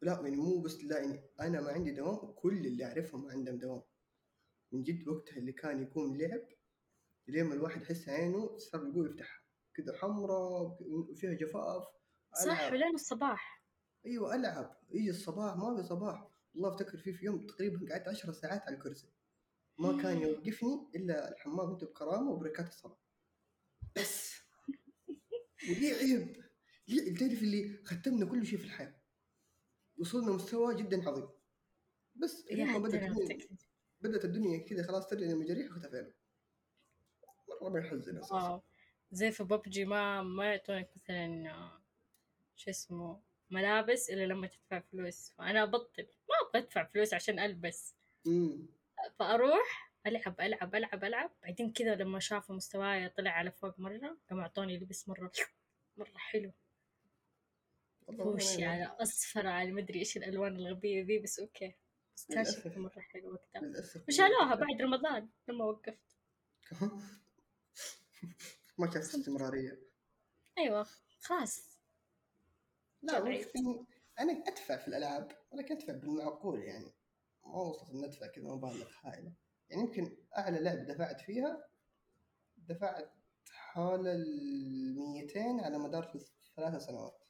لا 0.03 0.13
يعني 0.13 0.37
مو 0.37 0.61
بس 0.61 0.85
لا 0.85 0.99
يعني 0.99 1.23
أنا 1.41 1.61
ما 1.61 1.73
عندي 1.73 1.93
دوام. 1.93 2.29
وكل 2.29 2.67
اللي 2.67 2.85
أعرفهم 2.85 3.25
ما 3.25 3.33
عندهم 3.33 3.59
دوام. 3.59 3.83
من 4.73 4.83
جد 4.83 5.09
وقتها 5.09 5.37
اللي 5.37 5.53
كان 5.53 5.83
يكون 5.83 6.19
لعب 6.19 6.43
لين 7.29 7.45
ما 7.45 7.55
الواحد 7.55 7.83
يحس 7.83 8.09
عينه 8.09 8.59
صار 8.59 8.89
يقول 8.89 9.07
يفتحها 9.11 9.43
كذا 9.75 9.97
حمراء 9.97 10.77
وفيها 10.81 11.35
جفاف. 11.35 11.85
صح. 12.35 12.73
ولين 12.73 12.95
الصباح. 12.95 13.65
أيوه 14.07 14.35
ألعب. 14.35 14.77
يجي 14.91 15.11
الصباح 15.11 15.57
ما 15.57 15.77
في 15.77 15.89
صباح. 15.89 16.29
والله 16.55 16.69
أفتكر 16.69 16.99
في 16.99 17.13
في 17.13 17.25
يوم 17.25 17.47
تقريبا 17.47 17.93
قعدت 17.93 18.09
عشر 18.09 18.33
ساعات 18.33 18.63
على 18.63 18.77
الكرسي. 18.77 19.09
ما 19.79 20.03
كان 20.03 20.23
يوقفني 20.23 20.91
إلا 20.95 21.33
الحمام 21.33 21.71
انت 21.71 21.85
بكرامة 21.85 22.31
وبركات 22.31 22.69
الصلاة. 22.69 22.99
بس. 23.97 24.35
وليه 25.71 25.95
عيب؟ 25.95 26.45
ليه؟ 26.89 27.15
تعرف 27.15 27.43
اللي 27.43 27.85
ختمنا 27.85 28.27
كل 28.27 28.47
شيء 28.47 28.59
في 28.59 28.65
الحياة. 28.65 28.95
وصلنا 29.99 30.33
مستوى 30.33 30.75
جدا 30.75 31.09
عظيم. 31.09 31.29
بس 32.15 32.47
لما 32.53 32.79
بدأت 32.79 33.03
الدنيا 33.03 33.39
بدأت 34.01 34.25
الدنيا 34.25 34.59
كذا 34.59 34.83
خلاص 34.83 35.07
ترجع 35.07 35.27
لمجاريح 35.27 35.67
اختفينا 35.67 36.13
مرة 37.49 37.69
ما 37.69 37.79
يحزن 37.79 38.19
أساسا. 38.19 38.63
زي 39.13 39.31
في 39.31 39.45
ببجي 39.45 39.85
ما 39.85 40.23
ما 40.23 40.45
يعطونك 40.45 40.91
مثلا 40.97 41.83
شو 42.57 42.71
اسمه 42.71 43.21
ملابس 43.51 44.11
الا 44.11 44.27
لما 44.27 44.47
تدفع 44.47 44.81
فلوس. 44.81 45.31
فأنا 45.31 45.63
أبطل 45.63 46.03
ما 46.03 46.49
أبغى 46.49 46.63
أدفع 46.63 46.85
فلوس 46.85 47.15
عشان 47.15 47.39
ألبس. 47.39 47.95
فأروح 49.19 49.93
ألعب 50.07 50.41
ألعب 50.41 50.75
ألعب 50.75 51.05
ألعب. 51.05 51.31
بعدين 51.43 51.73
كذا 51.73 51.95
لما 51.95 52.19
شافوا 52.19 52.57
مستواي 52.57 53.09
طلع 53.09 53.31
على 53.31 53.51
فوق 53.51 53.81
مرة 53.81 54.19
قاموا 54.31 54.43
أعطوني 54.43 54.79
لبس 54.79 55.09
مرة 55.09 55.33
مرة 55.97 56.17
حلو. 56.19 56.53
أنا- 58.11 58.63
على 58.63 58.85
أصفر 58.85 59.47
على 59.47 59.73
مدري 59.73 59.99
إيش 59.99 60.17
الألوان 60.17 60.57
الغبية 60.57 61.05
ذي 61.05 61.19
بس 61.19 61.41
أوكي. 61.41 61.75
شكله 62.45 62.79
مرة 62.79 63.01
حلو 63.01 63.33
وقتها. 63.33 63.63
وشالوها 64.09 64.55
بعد 64.55 64.83
رمضان 64.83 65.29
لما 65.49 65.65
وقفت. 65.65 66.17
ما 68.79 68.87
كان 68.87 69.03
في 69.03 69.17
استمرارية. 69.17 69.79
أيوه 70.59 70.87
خلاص. 71.21 71.74
لا 73.05 73.19
أنا 74.21 74.33
أدفع 74.33 74.77
في 74.77 74.89
الألعاب 74.89 75.33
ولكن 75.51 75.75
أدفع 75.75 75.93
بالمعقول 75.93 76.63
يعني. 76.63 76.93
ما 77.47 77.57
وصلت 77.57 77.91
ان 77.91 78.05
أدفع 78.05 78.27
كذا 78.27 78.45
مبالغ 78.45 78.91
هائله 79.03 79.33
يعني 79.71 79.83
يمكن 79.83 80.17
أعلى 80.39 80.61
لعبة 80.61 80.83
دفعت 80.83 81.21
فيها 81.21 81.69
دفعت 82.57 83.13
حول 83.51 84.09
ال 84.09 84.97
200 84.99 85.41
على 85.41 85.79
مدار 85.79 86.13
ثلاث 86.57 86.83
سنوات. 86.83 87.25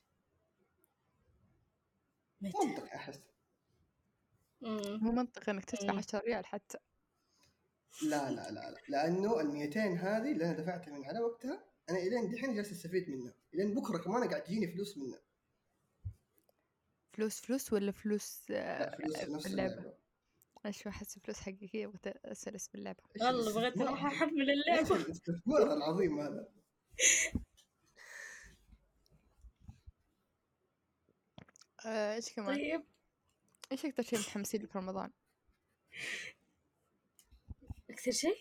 منطقي 2.40 2.94
أحس. 2.94 3.20
مو 4.62 5.12
منطقي 5.12 5.52
إنك 5.52 5.64
تدفع 5.64 5.92
مم. 5.92 5.98
10 5.98 6.18
ريال 6.18 6.46
حتى. 6.46 6.78
لا 8.02 8.30
لا 8.30 8.50
لا 8.50 8.70
لا. 8.70 8.78
لأنه 8.88 9.40
ال 9.40 9.50
200 9.50 9.80
هذه 9.80 10.32
اللي 10.32 10.44
أنا 10.44 10.52
دفعتها 10.52 10.98
من 10.98 11.04
على 11.04 11.20
وقتها 11.20 11.64
أنا 11.90 11.98
إلين 11.98 12.30
دحين 12.30 12.54
جالس 12.54 12.72
أستفيد 12.72 13.10
منها. 13.10 13.34
إلين 13.54 13.74
بكرة 13.74 13.98
كمان 13.98 14.28
قاعد 14.28 14.44
تجيني 14.44 14.72
فلوس 14.72 14.98
منها. 14.98 15.20
فلوس 17.14 17.40
فلوس 17.40 17.72
ولا 17.72 17.92
فلوس 17.92 18.42
لأ 18.50 18.96
فلوس 18.96 19.16
نفس 19.16 19.46
اللعبة. 19.46 19.72
اللعبة. 19.74 19.94
معلش 20.64 20.86
ما 20.86 20.92
أحس 20.92 21.18
فلوس 21.18 21.40
حقيقية 21.40 21.86
بغيت 21.86 22.06
أسأل 22.06 22.54
اسم 22.54 22.78
اللعبة. 22.78 22.98
إيش 23.16 23.22
والله 23.22 23.54
بغيت 23.54 23.80
أروح؟ 23.80 24.04
احمل 24.22 24.50
إيش 24.50 24.58
اللعبة. 24.58 24.96
الاستثمار 24.96 25.72
العظيم 25.72 26.20
هذا. 26.20 26.48
آه، 31.86 32.14
إيش 32.14 32.32
كمان؟ 32.32 32.54
طيب. 32.56 32.84
إيش 33.72 33.84
أكتر 33.84 34.02
شيء 34.02 34.18
متحمسين 34.18 34.60
له 34.60 34.66
في 34.66 34.78
رمضان؟ 34.78 35.10
أكثر 37.90 38.10
شيء؟ 38.10 38.36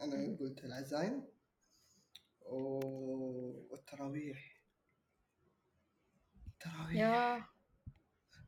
أنا 0.00 0.36
قلت 0.40 0.64
العزايم 0.64 1.28
والتراويح. 3.70 4.54
تراويح 6.60 6.92
يا 6.92 7.44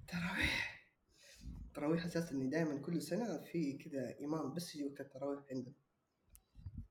تراويح. 0.09 0.87
تراويح 1.75 2.05
أساس 2.05 2.33
إني 2.33 2.51
دائما 2.51 2.79
كل 2.83 3.03
سنة 3.03 3.43
في 3.45 3.73
كذا 3.79 4.17
إمام 4.25 4.55
بس 4.55 4.75
يجي 4.75 4.85
وقت 4.85 5.01
التراويح 5.01 5.45
عندنا 5.51 5.75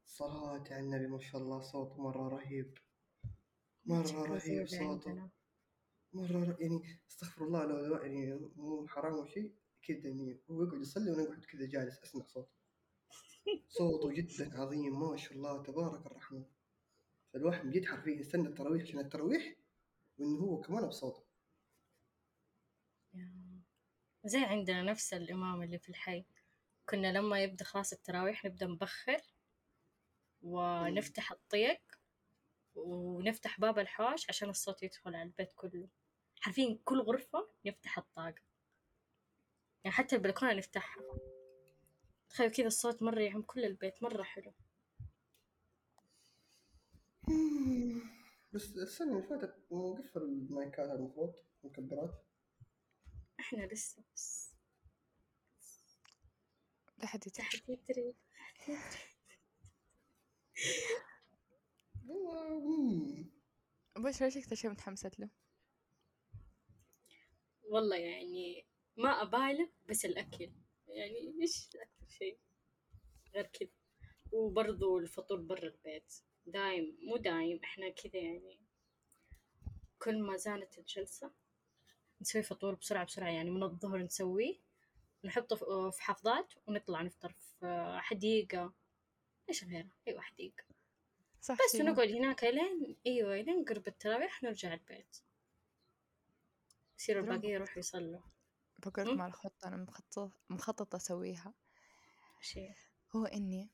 صلاة 0.05 0.63
على 0.72 0.79
النبي 0.79 1.07
ما 1.07 1.19
شاء 1.19 1.41
الله 1.41 1.62
صوته 1.62 2.01
مرة 2.01 2.29
رهيب. 2.29 2.77
مرة 3.86 4.24
رهيب 4.24 4.67
زي 4.67 4.77
صوته. 4.77 5.29
مرة 6.13 6.43
ر... 6.43 6.62
يعني 6.62 7.00
استغفر 7.12 7.45
الله 7.45 7.65
لو 7.65 7.77
لو 7.86 7.95
يعني 7.95 8.36
مو 8.55 8.88
حرام 8.88 9.13
أو 9.13 9.25
شيء 9.25 9.53
كذا 9.81 10.07
يعني 10.10 10.39
هو 10.51 10.63
يقعد 10.63 10.81
يصلي 10.81 11.12
وأنا 11.12 11.24
أقعد 11.24 11.45
كذا 11.45 11.65
جالس 11.65 12.03
أسمع 12.03 12.25
صوته. 12.25 12.50
صوته 13.69 14.12
جدا 14.13 14.62
عظيم 14.62 15.00
ما 15.00 15.17
شاء 15.17 15.34
الله 15.34 15.63
تبارك 15.63 16.05
الرحمن. 16.05 16.45
فالواحد 17.34 17.69
جد 17.72 17.86
حرفيا 17.86 18.13
يستنى 18.19 18.48
التراويح 18.48 18.81
عشان 18.84 19.00
التراويح 19.00 19.55
وانه 20.17 20.39
هو 20.39 20.62
كمان 20.62 20.88
بصوته 20.88 21.24
يا. 23.13 23.31
زي 24.25 24.39
عندنا 24.39 24.82
نفس 24.82 25.13
الإمام 25.13 25.63
اللي 25.63 25.79
في 25.79 25.89
الحي. 25.89 26.25
كنا 26.89 27.12
لما 27.13 27.44
يبدأ 27.44 27.65
خلاص 27.65 27.94
التراويح 27.94 28.46
نبدأ 28.46 28.65
نبخر 28.65 29.22
ونفتح 30.41 31.32
الطيق 31.32 31.82
ونفتح 32.75 33.60
باب 33.60 33.79
الحوش 33.79 34.29
عشان 34.29 34.50
الصوت 34.50 34.84
يدخل 34.84 35.15
على 35.15 35.24
البيت 35.24 35.53
كله. 35.53 35.88
حرفيا 36.41 36.79
كل 36.84 37.01
غرفة 37.01 37.50
نفتح 37.65 37.98
الطاقة. 37.98 38.41
يعني 39.84 39.96
حتى 39.96 40.15
البلكونة 40.15 40.53
نفتحها. 40.53 41.03
تخيل 42.29 42.51
كذا 42.51 42.67
الصوت 42.67 43.03
مرة 43.03 43.20
يعم 43.22 43.41
كل 43.41 43.65
البيت 43.65 44.03
مرة 44.03 44.24
حلو. 44.24 44.53
بس 48.53 48.77
السنة 48.77 49.17
اللي 49.17 49.27
فاتت 49.27 49.55
نقفل 49.72 50.22
المايكات 50.22 50.89
المفروض 50.89 51.34
مكبرات. 51.63 52.25
إحنا 53.39 53.65
لسه 53.65 54.03
بس. 54.13 54.55
لا 56.97 57.05
حد 57.05 57.23
يدري 57.67 58.15
مم. 62.03 63.31
بشرى 63.97 64.25
إيش 64.25 64.37
أكتر 64.37 64.55
شيء 64.55 64.71
متحمسة 64.71 65.11
له؟ 65.19 65.29
والله 67.63 67.97
يعني 67.97 68.65
ما 68.97 69.09
أبالغ 69.21 69.69
بس 69.89 70.05
الأكل. 70.05 70.51
يعني 70.87 71.35
إيش 71.41 71.69
أكثر 71.75 72.07
شيء؟ 72.07 72.39
غير 73.33 73.45
كذا. 73.45 73.69
وبرضو 74.31 74.97
الفطور 74.97 75.41
برا 75.41 75.67
البيت. 75.67 76.13
دايم 76.45 76.97
مو 77.01 77.17
دايم 77.17 77.59
إحنا 77.63 77.89
كذا 77.89 78.17
يعني 78.21 78.59
كل 79.99 80.21
ما 80.21 80.37
زانت 80.37 80.77
الجلسة 80.77 81.31
نسوي 82.22 82.43
فطور 82.43 82.75
بسرعة 82.75 83.05
بسرعة 83.05 83.29
يعني 83.29 83.50
من 83.51 83.63
الظهر 83.63 83.98
نسويه 83.98 84.55
نحطه 85.24 85.55
في- 85.91 86.01
حافظات 86.03 86.53
ونطلع 86.67 87.01
نفطر 87.01 87.29
في 87.31 87.98
حديقة 88.01 88.74
إيش 89.50 89.63
غيره؟ 89.63 89.88
أيوة 90.07 90.22
حديقة 90.22 90.63
صح 91.41 91.57
بس 91.65 91.75
ونقعد 91.75 92.10
هناك 92.12 92.43
لين 92.43 92.95
أيوة 93.07 93.36
لين 93.41 93.65
قرب 93.65 93.88
التراويح 93.88 94.43
نرجع 94.43 94.74
البيت. 94.74 95.17
يصيروا 97.00 97.22
ترى 97.22 97.31
الباقيين 97.34 97.53
يروحوا 97.53 97.79
يصلوا 97.79 98.19
بقول 98.79 99.05
مم. 99.05 99.12
لكم 99.12 99.22
على 99.22 99.31
خطة 99.31 99.67
أنا 99.67 99.77
مخططة 99.77 100.31
مخططة 100.50 100.95
أسويها. 100.95 101.53
شيء 102.41 102.74
هو 103.16 103.25
إني 103.25 103.70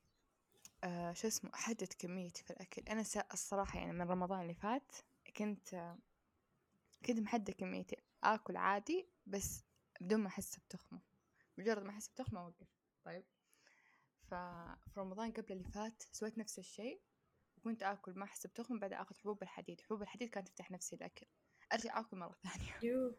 آه 0.83 1.13
شو 1.13 1.27
اسمه 1.27 1.51
أحدد 1.53 1.93
كميتي 1.99 2.43
في 2.43 2.51
الأكل. 2.51 2.81
أنا 2.89 3.03
الصراحة 3.33 3.79
يعني 3.79 3.91
من 3.93 4.01
رمضان 4.01 4.41
اللي 4.41 4.53
فات 4.53 4.91
كنت 5.37 5.73
آه 5.73 5.97
كنت 7.05 7.19
محددة 7.19 7.53
كميتي. 7.53 7.95
آكل 8.23 8.57
عادي 8.57 9.09
بس 9.25 9.63
بدون 10.01 10.19
ما 10.19 10.27
أحس 10.27 10.59
بتخمة. 10.59 11.01
مجرد 11.57 11.83
ما 11.83 11.89
أحس 11.89 12.07
بتخمة 12.07 12.41
أوقف. 12.41 12.67
طيب. 13.03 13.23
ففي 14.27 14.99
رمضان 14.99 15.31
قبل 15.31 15.51
اللي 15.53 15.63
فات 15.63 16.03
سويت 16.11 16.37
نفس 16.37 16.59
الشيء 16.59 17.01
وكنت 17.57 17.83
آكل 17.83 18.13
ما 18.19 18.23
أحس 18.23 18.47
بتخمة 18.47 18.79
بعدين 18.79 18.97
آخذ 18.97 19.15
حبوب 19.17 19.43
الحديد 19.43 19.81
حبوب 19.81 20.01
الحديد 20.01 20.29
كانت 20.29 20.47
تفتح 20.47 20.71
نفسي 20.71 20.95
ثانية. 22.43 22.79
يو 22.83 23.15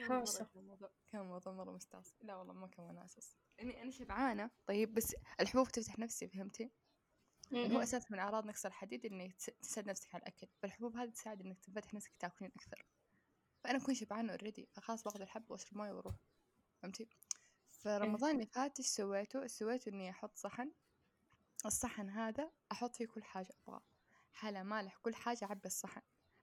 والله 0.00 0.16
مرة 0.16 0.20
حوسة. 0.20 0.44
كان 0.44 0.62
موضوع 0.64 0.90
كان 1.12 1.22
موضوع 1.22 1.52
مرة 1.52 1.70
مستعصي 1.72 2.16
لا 2.22 2.36
والله 2.36 2.54
ما 2.54 2.66
كان 2.66 2.84
وناسس 2.86 3.36
إني 3.60 3.82
أنا 3.82 3.90
شبعانة. 3.90 4.50
طيب 4.66 4.94
بس 4.94 5.16
الحبوب 5.40 5.68
تفتح 5.68 5.98
نفسي 5.98 6.28
فهمتي؟ 6.28 6.70
يعني 7.52 7.64
هو 7.66 7.70
مهم. 7.70 7.82
أساس 7.82 8.10
من 8.12 8.18
أعراض 8.18 8.46
نقص 8.46 8.66
الحديد 8.66 9.32
تس- 9.38 9.50
تساعد 9.62 9.86
نفسك 9.88 10.14
على 10.14 10.22
الأكل. 10.22 10.48
فالحبوب 10.62 10.96
هذه 10.96 11.10
تساعد 11.10 11.40
إنك 11.40 11.58
تفتح 11.58 11.94
نفسك 11.94 12.12
تاكلين 12.18 12.52
أكثر. 12.56 12.84
فأنا 13.64 13.78
أكون 13.78 13.94
شبعانة 13.94 14.32
أوريدي 14.32 14.68
فخلاص 14.72 15.02
باخذ 15.02 15.20
الحبة 15.20 15.46
وأشرب 15.52 15.76
موية 15.78 15.92
وأروح. 15.92 16.14
فهمتي؟ 16.82 17.08
فرمضان 17.70 18.34
اللي 18.34 18.46
فات 18.46 18.78
إيش 18.80 18.88
سويته؟ 18.88 19.46
سويته 19.46 19.88
إني 19.88 20.10
أحط 20.10 20.36
صحن. 20.36 20.72
الصحن 21.66 22.10
هذا 22.10 22.50
أحط 22.72 22.96
فيه 22.96 23.06
كل 23.06 23.22
حاجة 23.22 23.48
أبغاه 23.66 23.82
حلا 24.32 24.62
مالح 24.62 24.96
كل 24.96 25.14
حاجة 25.14 25.44
أعبي 25.44 25.66
الصحن. 25.66 26.00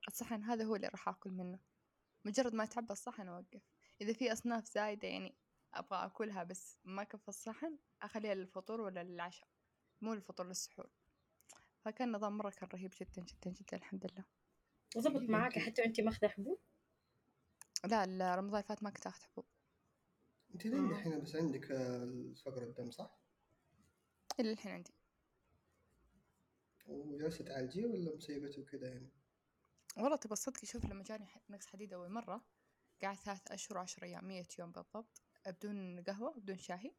الصحن 0.08 0.44
هذا 0.44 0.66
هو 0.66 0.76
اللي 0.76 0.88
راح 0.88 1.10
آكل 1.10 1.32
منه. 1.32 1.60
مجرد 2.26 2.54
ما 2.54 2.64
يتعبى 2.64 2.94
الصحن 2.94 3.28
أوقف. 3.28 3.62
إذا 4.02 4.14
في 4.14 4.34
أصناف 4.34 4.66
زايدة 4.66 5.08
يعني 5.08 5.36
أبغى 5.74 6.06
أكلها 6.06 6.44
بس 6.44 6.78
ما 6.84 7.04
كفى 7.04 7.28
الصحن 7.28 7.78
أخليها 8.02 8.36
للفطور 8.36 8.82
ولا 8.82 9.04
للعشاء. 9.04 9.48
مو 10.02 10.14
للفطور 10.14 10.48
للسحور 10.48 10.90
فكان 11.80 12.12
نظام 12.12 12.38
مرة 12.38 12.50
كان 12.50 12.70
رهيب 12.74 12.94
جدا 13.02 13.22
جدا 13.22 13.52
جدا 13.52 13.78
الحمد 13.78 14.06
لله 14.12 14.26
وضبط 14.96 15.20
طيب، 15.20 15.30
معاك. 15.30 15.60
حتى 15.60 15.82
وانتي 15.82 16.02
ماخذة 16.02 16.28
حبوب 16.28 16.60
لا 17.86 18.36
رمضان 18.36 18.62
فات 18.62 18.84
ما 18.84 18.90
كنت 18.90 19.08
أخذ 19.08 19.24
حبوب 19.24 19.46
انت 20.54 20.66
لين 20.66 20.92
الحين 20.92 21.22
بس 21.22 21.36
عندك 21.36 21.66
فقر 22.46 22.64
الدم 22.64 22.92
صح؟ 22.92 23.18
إلا 24.40 24.52
الحين 24.52 24.72
عندي 24.72 24.94
وجالسة 26.88 27.46
تعالجيه 27.46 27.86
ولا 27.86 28.16
مسيبته 28.16 28.64
كذا 28.64 28.88
يعني؟ 28.88 29.10
والله 29.98 30.16
تبى 30.16 30.36
صدقي 30.36 30.68
شوف 30.68 30.86
لما 30.86 31.04
جاني 31.04 31.28
نقص 31.50 31.68
حديد 31.68 31.94
أول 31.94 32.10
مرة 32.10 32.46
قعدت 33.02 33.20
ثلاث 33.20 33.52
أشهر 33.52 33.78
وعشر 33.78 34.04
أيام 34.04 34.28
مية 34.28 34.48
يوم 34.60 34.72
بالضبط 34.72 35.22
بدون 35.48 36.04
قهوة 36.04 36.34
بدون 36.34 36.58
شاهي 36.58 36.92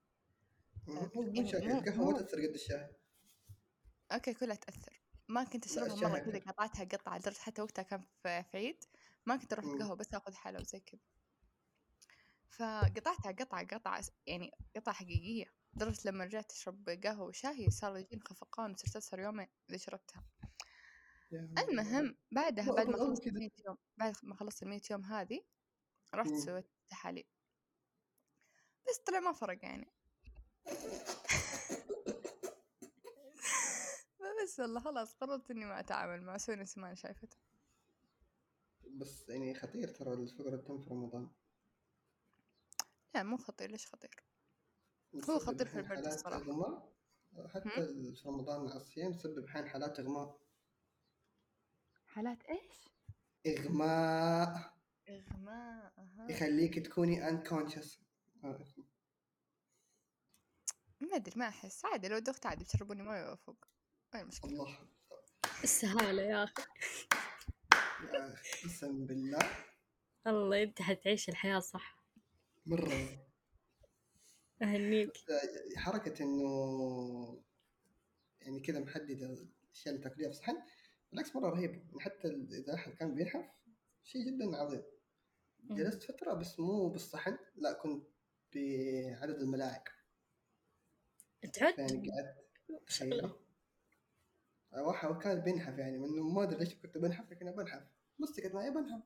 مو 0.86 1.00
آه، 1.00 1.10
مو 1.14 1.22
مو- 1.22 1.78
القهوة 1.78 1.96
مو- 1.96 2.10
ما 2.10 2.18
تأثر 2.18 2.46
قد 2.46 2.54
الشاي 2.54 2.96
أوكي 4.12 4.34
كلها 4.34 4.56
تأثر 4.56 5.00
ما 5.28 5.44
كنت 5.44 5.78
مرة 5.78 6.18
حلو. 6.18 6.32
كذا 6.32 6.38
قطعتها 6.52 6.84
قطعة 6.84 7.18
لدرجة 7.18 7.38
حتى 7.38 7.62
وقتها 7.62 7.82
كان 7.82 8.00
في 8.22 8.44
عيد 8.54 8.84
ما 9.26 9.36
كنت 9.36 9.52
أروح 9.52 9.64
مم. 9.64 9.78
قهوة 9.78 9.94
بس 9.96 10.14
آخذ 10.14 10.34
حلا 10.34 10.60
وزي 10.60 10.80
كذا 10.80 11.00
فقطعتها 12.50 13.32
قطعة 13.32 13.66
قطعة 13.66 14.04
يعني 14.26 14.50
قطعة 14.76 14.94
حقيقية 14.94 15.44
لدرجة 15.76 16.08
لما 16.08 16.24
رجعت 16.24 16.52
أشرب 16.52 16.88
قهوة 17.04 17.26
وشاي 17.26 17.70
صار 17.70 17.96
يجيني 17.96 18.22
خفقان 18.24 18.70
وصرت 18.72 18.96
أسهر 18.96 19.20
يومين 19.20 19.46
إذا 19.70 19.78
شربتها 19.78 20.24
المهم 21.58 22.16
بعدها 22.30 22.72
بعد 22.72 22.86
ما 22.86 22.96
خلصت. 22.96 23.26
المية 23.26 23.50
يوم 23.66 23.76
بعد 23.96 24.14
ما 24.22 24.34
خلصت 24.34 24.62
المية 24.62 24.80
يوم 24.90 25.04
هذه 25.04 25.40
رحت. 26.14 26.34
سويت 26.34 26.70
تحاليل 26.88 27.24
بس 28.88 28.98
طلع 29.06 29.20
ما 29.20 29.32
فرق 29.32 29.58
يعني 29.64 29.92
بس 34.42 34.60
والله 34.60 34.80
خلاص 34.80 35.14
قررت 35.14 35.50
إني 35.50 35.64
ما 35.64 35.80
أتعامل 35.80 36.22
معه 36.22 36.36
أسوي 36.36 36.56
نفسي 36.56 36.80
ما 36.80 36.86
أنا 36.86 36.94
شايفته. 36.94 37.36
بس 38.90 39.28
يعني 39.28 39.54
خطير 39.54 39.88
ترى 39.88 40.12
الفقر 40.12 40.54
الدم 40.54 40.78
في 40.78 40.90
رمضان. 40.90 41.30
لا 43.14 43.22
مو 43.22 43.36
خطير 43.36 43.70
ليش 43.70 43.86
خطير؟ 43.86 44.24
هو 45.30 45.38
خطير 45.38 45.66
في 45.66 45.76
البرد 45.76 45.96
حالات 45.96 46.14
الصراحة. 46.14 46.42
إغماء 46.42 46.92
حتى 47.54 47.70
في 48.14 48.22
رمضان 48.26 48.64
مع 48.64 48.76
الصيام 48.76 49.12
تسبب 49.12 49.44
أحيانا 49.44 49.68
حالات 49.68 50.00
إغماء. 50.00 50.38
حالات 52.06 52.42
إيش؟ 52.44 52.88
إغماء. 53.46 54.72
إغماء 55.08 55.92
أها. 55.98 56.26
يخليك 56.30 56.78
تكوني 56.86 57.30
unconscious. 57.30 57.98
ما 61.00 61.16
أدري 61.16 61.32
ما 61.36 61.48
أحس. 61.48 61.84
عادي 61.84 62.08
لو 62.08 62.18
دخت 62.18 62.46
عادي 62.46 62.64
بتشربوني 62.64 63.02
موية 63.02 63.30
وأفوق. 63.30 63.64
وين 64.14 64.22
المشكلة؟ 64.22 64.50
الله. 64.50 64.78
السهالة 65.64 66.22
يا 66.22 66.44
أخي. 66.44 66.62
يا 68.12 68.32
أخي 68.34 68.68
قسم 68.68 69.06
بالله. 69.06 69.38
الله 70.26 70.62
انت 70.62 70.82
حتعيش 70.82 71.28
الحياة 71.28 71.58
صح. 71.58 72.04
مرة. 72.66 73.26
أهنيك. 74.62 75.12
حركة 75.76 76.22
إنه 76.24 77.42
يعني 78.40 78.60
كذا 78.60 78.80
محددة 78.80 79.26
الأشياء 79.26 79.94
اللي 79.94 80.04
تاكليها 80.04 80.28
في 80.28 80.34
صحن 80.36 80.56
بالعكس 81.12 81.36
مرة 81.36 81.50
رهيبة 81.50 81.74
يعني 81.74 82.00
حتى 82.00 82.28
إذا 82.28 82.74
أحد 82.74 82.92
كان 82.92 83.14
بينحف 83.14 83.44
شيء 84.04 84.26
جدا 84.26 84.56
عظيم. 84.56 84.82
جلست 85.70 86.02
فترة 86.02 86.34
بس 86.34 86.60
مو 86.60 86.88
بالصحن 86.88 87.38
لا 87.56 87.72
كنت 87.72 88.08
بعدد 88.54 89.40
الملاعق 89.40 89.97
تعد 91.46 91.78
يعني 91.78 92.10
قعدت 92.68 92.88
شاء 92.88 93.08
الله. 93.08 93.36
واحد 94.72 95.18
كان 95.22 95.40
بينحف 95.40 95.78
يعني 95.78 95.98
منه 95.98 96.22
ما 96.28 96.42
أدري 96.42 96.58
ليش 96.58 96.74
كنت 96.74 96.98
بنحف 96.98 97.30
لكن 97.30 97.50
بنحف. 97.50 97.82
مسكت 98.18 98.54
معي 98.54 98.70
بنحف. 98.70 99.02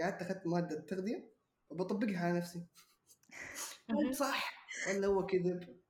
قعدت 0.00 0.22
أخذت 0.22 0.46
مادة 0.46 0.80
تغذية 0.80 1.32
وبطبقها 1.70 2.18
على 2.18 2.38
نفسي. 2.38 2.66
هل 3.90 4.16
صح. 4.16 4.68
ولا 4.88 5.06
هو 5.06 5.26
كذب 5.26 5.80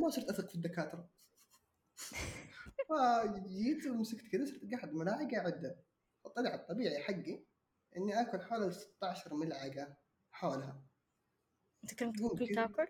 ما 0.00 0.10
صرت 0.10 0.30
أثق 0.30 0.48
في 0.48 0.54
الدكاترة. 0.54 1.10
فجيت 2.88 3.86
ومسكت 3.86 4.28
كذا 4.32 4.44
صرت 4.44 4.74
قاعد 4.74 4.92
ملاعق 4.92 5.34
اعدها 5.34 5.76
فطلع 6.24 6.54
الطبيعي 6.54 7.02
حقي 7.02 7.44
إني 7.96 8.20
آكل 8.20 8.42
حول 8.42 8.74
16 8.74 9.34
ملعقة 9.34 9.96
حولها. 10.30 10.82
أنت 11.84 11.94
كنت. 11.94 12.42
تاكل؟ 12.54 12.86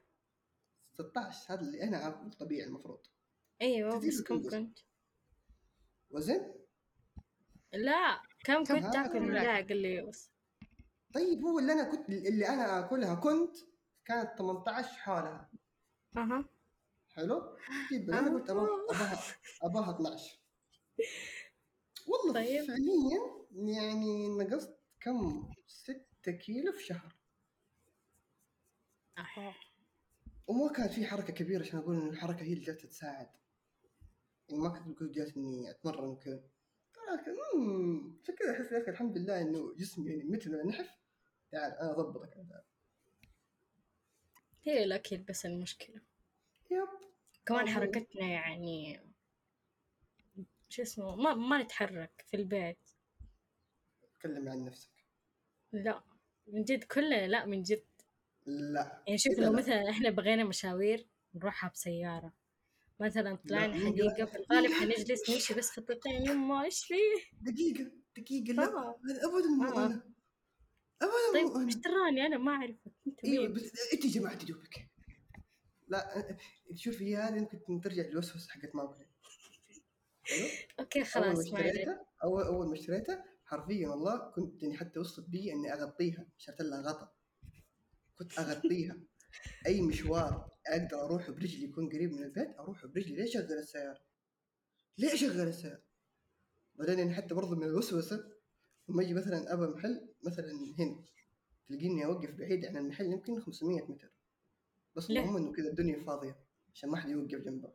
16 0.99 1.55
هذا 1.55 1.61
اللي 1.61 1.83
أنا 1.83 2.09
اكل 2.09 2.31
طبيعي 2.31 2.67
المفروض. 2.67 2.99
تزيد 3.61 4.13
بس 4.13 4.23
كم. 4.23 4.51
كنت؟ 4.51 4.79
وزن؟ 6.11 6.55
لا 7.73 8.23
كم 8.45 8.65
كم؟ 8.65 8.81
كنت؟ 8.81 8.93
تاكل 8.93 9.21
ملاعق؟ 9.21 9.45
ملاعق 9.45 9.67
اللي 9.71 10.03
بس. 10.03 10.31
طيب 11.15 11.45
هو 11.45 11.59
اللي 11.59 11.73
أنا 11.73 11.85
كنت 11.91 12.09
اللي 12.09 12.49
أنا 12.49 12.79
اكلها 12.87 13.15
كنت 13.15 13.57
كانت 14.05 14.39
18 14.39 14.89
حولها. 14.89 15.51
أها. 16.17 16.45
حلو؟ 17.15 17.57
طيب 17.91 18.11
أنا 18.11 18.35
قلت 18.35 18.51
اباها 18.51 18.69
اباها 18.91 19.19
أباها 19.63 19.97
12 19.97 20.39
والله 22.07 22.33
طيب. 22.35 22.65
فعليا 22.67 23.47
يعني 23.53 24.29
نقصت 24.29 24.79
كم؟ 25.01 25.51
6 25.67 26.33
كيلو 26.33 26.73
في 26.73 26.83
شهر. 26.85 27.15
آه. 29.19 29.55
وما 30.47 30.73
كانت 30.73 30.93
في 30.93 31.07
حركة 31.07 31.33
كبيرة 31.33 31.61
عشان 31.61 31.79
أقول 31.79 31.97
إن 31.97 32.09
الحركة 32.09 32.43
هي 32.43 32.53
اللي 32.53 32.65
جالسه 32.65 32.89
تساعد. 32.89 33.29
يعني 34.49 34.63
ما 34.63 34.69
كنت 34.69 34.89
بقول 34.89 35.13
جالس 35.13 35.37
اني 35.37 35.71
أتمرن 35.71 36.09
وكذا. 36.09 36.43
عشان 37.13 38.35
كذا 38.37 38.53
أحس 38.53 38.73
أخي 38.73 38.91
الحمد 38.91 39.19
لله 39.19 39.41
إنه 39.41 39.75
جسمي 39.75 40.11
يعني 40.11 40.25
متى 40.25 40.49
ما 40.49 40.65
نحف. 40.67 40.91
تعال 41.53 41.73
أنا 41.73 41.91
أضبطك 41.91 42.35
تعال. 42.35 42.63
هي 44.63 44.85
الأكل 44.85 45.19
بس 45.19 45.47
المشكلة. 45.47 46.01
يب. 46.71 46.89
كمان 47.47 47.69
حركتنا 47.69 48.27
يعني 48.27 49.01
شو 50.69 50.83
اسمه 50.83 51.17
ما 51.17 51.35
ما 51.35 51.63
نتحرك 51.63 52.25
في 52.27 52.37
البيت. 52.37 52.79
تكلم 54.19 54.49
عن 54.49 54.65
نفسك. 54.65 54.91
لا 55.73 56.03
من 56.47 56.65
جد 56.65 56.85
كلنا 56.85 57.27
لا 57.27 57.47
من 57.47 57.63
جد. 57.63 57.85
لا. 58.47 59.03
يعني 59.07 59.19
شوف 59.19 59.33
إذا 59.33 59.43
لو 59.45 59.53
لا. 59.53 59.59
مثلا 59.59 59.91
إحنا 59.91 60.11
بغينا 60.11 60.45
مشاوير 60.45 61.07
نروحها 61.35 61.71
بسيارة. 61.71 62.33
مثلا 63.01 63.35
طلعنا 63.49 63.75
لا، 63.77 63.87
حديقة 63.87 64.25
في 64.25 64.37
الغالب 64.39 64.73
حنجلس 64.73 65.31
نمشي 65.31 65.55
بس 65.55 65.71
خطتين 65.71 66.27
يما 66.27 66.65
إيش 66.65 66.85
فيه؟ 66.85 67.15
دقيقة 67.53 67.91
دقيقة 68.17 68.53
لا. 68.53 68.65
آه. 68.65 69.01
هذا 69.11 69.21
أبدا 69.25 69.49
مو 69.49 69.65
آه. 69.65 69.87
أنا. 69.87 70.03
أبدا 71.03 71.33
طيب 71.35 71.47
مو 71.47 71.67
إيش 71.67 71.75
أنا 71.75 71.83
دراني 71.83 72.27
أنا 72.27 72.39
ما 72.39 72.53
أعرفك. 72.53 72.93
أنت 73.07 73.25
أيوه؟ 73.25 73.49
بس 73.49 73.73
إنت 73.93 74.07
جمعت 74.07 74.45
دوبك 74.45 74.89
لا 75.89 76.37
شوفي 76.75 77.05
هي 77.05 77.17
هذه 77.17 77.37
يمكن 77.37 77.81
ترجع 77.81 78.03
للوسوسة 78.03 78.51
حقت 78.51 78.75
ماكولي 78.75 79.07
حلو 80.23 80.47
أوكي 80.81 80.99
أول 80.99 81.07
ما 81.29 81.35
خلاص 81.35 81.53
ما 81.53 81.59
عليك 81.59 81.71
اشتريتها 81.71 82.07
اول 82.25 82.43
أول 82.43 82.67
ما 82.67 82.75
اشتريتها 82.75 83.25
حرفيا 83.45 83.89
والله 83.89 84.31
كنت 84.31 84.63
يعني 84.63 84.77
حتى 84.77 85.01
وصلت 85.01 85.29
بي 85.29 85.53
إني 85.53 85.73
أغطيها. 85.73 86.27
شريت 86.39 86.61
لها 86.61 86.81
غطا. 86.83 87.13
كنت 88.19 88.39
أغطيها 88.39 88.97
أي 89.67 89.83
مشوار 89.83 90.51
أقدر 90.67 91.01
أروح 91.01 91.31
برجلي 91.31 91.65
يكون 91.65 91.89
قريب 91.89 92.13
من 92.13 92.23
البيت 92.23 92.59
أروح 92.59 92.87
برجلي 92.87 93.17
ليش 93.17 93.37
أشغل 93.37 93.59
السيارة؟ 93.59 94.01
ليه 94.99 95.15
أشغل 95.15 95.41
السيارة؟ 95.41 95.83
بعدين 96.75 96.99
يعني 96.99 97.15
حتى 97.15 97.35
برضه 97.35 97.57
من 97.57 97.65
الوسوسة 97.65 98.31
لما 98.89 99.03
أجي 99.03 99.15
مثلا 99.15 99.53
ابى 99.53 99.67
محل 99.67 100.09
مثلا 100.23 100.53
هنا 100.79 101.05
تلقيني 101.69 102.05
أوقف 102.05 102.31
بعيد 102.31 102.65
عن 102.65 102.77
المحل 102.77 103.07
يمكن 103.07 103.41
500 103.41 103.83
متر 103.83 104.13
بس 104.97 105.11
ليه؟ 105.11 105.21
المهم 105.21 105.37
إنه 105.37 105.53
كذا 105.53 105.69
الدنيا 105.69 106.05
فاضية 106.05 106.37
عشان 106.73 106.91
ما 106.91 106.97
حد 106.97 107.11
يوقف 107.11 107.35
جنبه 107.35 107.73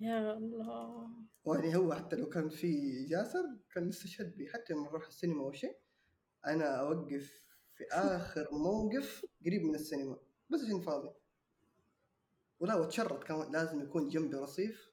يا 0.00 0.32
الله 0.36 1.10
يعني 1.46 1.76
هو 1.76 1.94
حتى 1.94 2.16
لو 2.16 2.28
كان 2.28 2.48
في 2.48 3.04
جاسر 3.04 3.44
كان 3.74 3.88
يستشهد 3.88 4.36
بي 4.36 4.48
حتى 4.48 4.72
لما 4.72 4.82
نروح 4.82 5.06
السينما 5.06 5.42
أو 5.42 5.52
شيء 5.52 5.76
أنا 6.46 6.80
أوقف 6.80 7.49
في 7.80 7.86
آخر 7.92 8.48
موقف 8.52 9.26
قريب 9.46 9.62
من 9.62 9.74
السينما. 9.74 10.18
بس 10.50 10.60
عشان 10.64 10.80
فاضي. 10.80 11.10
ولا 12.60 12.74
واتشرط 12.74 13.24
كمان 13.24 13.52
لازم 13.52 13.82
يكون 13.82 14.08
جنبي 14.08 14.36
رصيف 14.36 14.90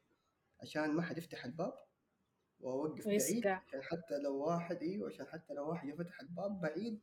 عشان 0.62 0.92
ما 0.94 1.02
حد 1.02 1.18
يفتح 1.18 1.46
الباب 1.46 1.74
وأوقف 2.60 3.06
بعيد 3.06 3.08
ويسقع. 3.08 3.62
عشان 3.68 3.82
حتى 3.82 4.18
لو 4.24 4.38
واحد 4.38 4.82
إيوه 4.82 5.10
عشان 5.10 5.26
حتى 5.26 5.54
لو 5.54 5.70
واحد 5.70 5.90
يفتح 5.90 6.22
الباب 6.22 6.62
بعيد. 6.62 7.02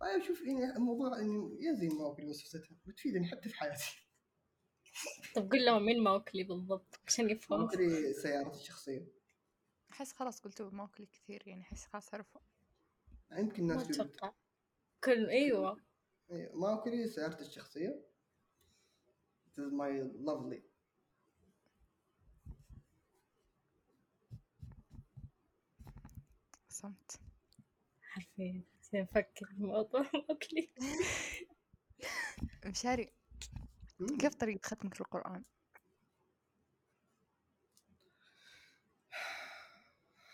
طيب 0.00 0.22
شوف 0.22 0.40
يعني 0.40 0.76
الموضوع 0.76 1.18
إنه 1.18 1.56
يا 1.60 1.72
زي 1.72 1.88
ما 1.88 2.06
أقول 2.06 2.28
وسوستها. 2.28 2.62
بتفيدني 2.86 3.26
حتى 3.26 3.48
في 3.48 3.54
حياتي. 3.54 4.06
طب 5.34 5.52
قل 5.52 5.64
لهم 5.64 5.86
مين 5.86 6.04
موكلي 6.04 6.42
بالضبط 6.42 7.00
عشان 7.06 7.30
يفهموا. 7.30 7.64
ماكلي 7.64 8.12
سيارتي 8.12 8.58
الشخصية. 8.60 9.06
أحس 9.90 10.12
خلاص 10.12 10.40
قلتوا 10.40 10.70
ماكلي 10.70 11.06
كثير 11.06 11.42
يعني 11.48 11.62
أحس 11.62 11.86
خلاص 11.86 12.14
عرفوا. 12.14 12.40
يمكن 13.38 13.66
ما 13.66 13.72
الناس 13.72 14.00
أتوقع 14.00 14.32
كل 15.04 15.28
أيوه. 15.30 15.80
إيه، 16.30 16.50
ماكلي 16.54 17.06
سيارتي 17.08 17.42
الشخصية. 17.44 18.02
This 19.46 19.58
is 19.58 19.72
my 19.72 19.92
lovely. 20.28 20.62
صمت. 26.68 27.20
حرفيا. 28.02 28.62
بس 28.80 28.94
نفكر 28.94 29.46
في 29.46 29.62
موضوع 29.62 30.10
موكلي 30.28 30.70
مشاري. 32.66 33.12
كيف 34.20 34.34
طريقة 34.34 34.60
ختمك 34.68 35.00
للقرآن؟ 35.00 35.42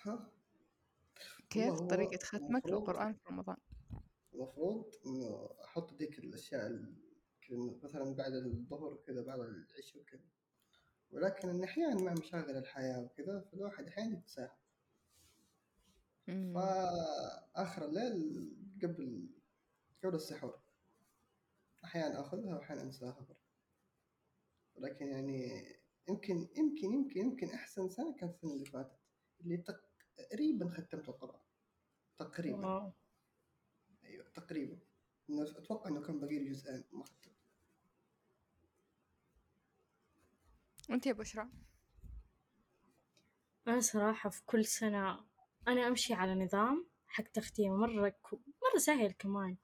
ها؟ 0.03 0.38
كيف 1.51 1.75
طريقة 1.81 2.19
ختمك 2.25 2.67
للقرآن 2.67 3.15
في 3.15 3.21
رمضان؟ 3.29 3.57
المفروض 4.35 4.85
إنه 5.07 5.49
أحط 5.65 5.93
ذيك 5.95 6.19
الأشياء 6.19 6.67
ال- 6.67 6.95
كذا 7.43 7.59
مثلا 7.83 8.15
بعد 8.15 8.33
الظهر 8.33 8.93
وكذا 8.93 9.23
بعد 9.23 9.41
العشاء 9.41 10.03
وكذا 10.03 10.21
ولكن 11.11 11.49
إن 11.49 11.65
أحيانا 11.65 12.03
مع 12.03 12.13
مشاغل 12.13 12.57
الحياة 12.57 13.01
وكذا 13.03 13.41
فالواحد 13.53 13.87
أحيانا 13.87 14.19
يتساهل 14.19 14.51
مم. 16.29 16.55
فآخر 16.55 17.85
الليل 17.85 18.51
قبل 18.83 19.29
قبل 20.05 20.15
السحور 20.15 20.59
أحيانا 21.85 22.21
آخذها 22.21 22.55
واحيانا 22.57 22.83
أنساها 22.83 23.21
برضه 23.21 23.41
ولكن 24.77 25.07
يعني 25.09 25.63
يمكن 26.09 26.49
يمكن 26.57 26.93
يمكن 26.93 27.21
يمكن 27.21 27.51
أحسن 27.51 27.89
سنة 27.89 28.17
كانت 28.17 28.35
السنة 28.35 28.53
اللي 28.53 28.65
فاتت 28.65 28.99
اللي 29.41 29.57
تقريبا 30.19 30.69
ختمت 30.71 31.09
القرآن. 31.09 31.41
تقريبا. 32.19 32.67
واو. 32.67 32.93
أيوه 34.05 34.29
تقريبا. 34.35 34.79
إنه 35.31 35.43
أتوقع 35.43 35.91
إنه 35.91 36.03
كان 36.03 36.21
باقي 36.21 36.39
لي 36.39 36.51
جزئين 36.51 36.85
ما 36.93 37.05
ختمت 37.05 37.39
وأنت 40.91 41.07
يا 41.07 41.13
بشرى؟ 41.13 41.49
أنا 43.69 43.81
صراحة 43.81 44.31
في 44.31 44.43
كل 44.47 44.65
سنة 44.65 45.25
أنا 45.69 45.89
أمشي 45.89 46.15
على 46.15 46.35
نظام 46.35 46.87
حق 47.09 47.25
تختيم. 47.25 47.73
مرة 47.73 48.09
كو... 48.23 48.37
مرة 48.37 48.79
سهل 48.79 49.13
كمان. 49.13 49.57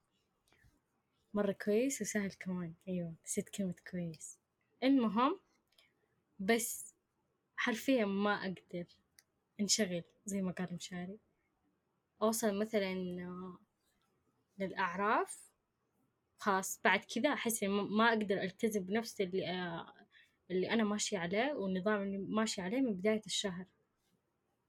مرة 1.35 1.53
كويس 1.53 2.01
وسهل 2.01 2.33
كمان. 2.33 2.75
أيوة 2.88 3.14
نسيت 3.25 3.49
كلمة 3.49 3.75
كويس. 3.90 4.38
المهم 4.83 5.40
بس 6.38 6.95
حرفيا 7.57 8.05
ما 8.05 8.35
أقدر. 8.35 8.87
انشغل 9.61 10.03
زي 10.27 10.43
ما 10.43 10.53
قال 10.53 10.75
مشاري. 10.75 11.19
أوصل 12.23 12.59
مثلا 12.59 12.93
آه، 13.21 13.59
للأعراف 14.59 15.55
خلاص 16.38 16.81
بعد 16.85 17.05
كذا 17.05 17.33
أحس 17.33 17.62
ما 17.64 18.09
أقدر 18.09 18.43
ألتزم 18.43 18.81
بنفس 18.85 19.21
اللي 19.21 19.49
آه، 19.51 19.95
اللي 20.51 20.71
أنا 20.71 20.85
ماشية 20.85 21.19
عليه 21.19 21.53
والنظام 21.53 22.03
اللي 22.03 22.19
ماشية 22.19 22.62
عليه 22.62 22.81
من 22.81 22.95
بداية 22.95 23.23
الشهر. 23.27 23.67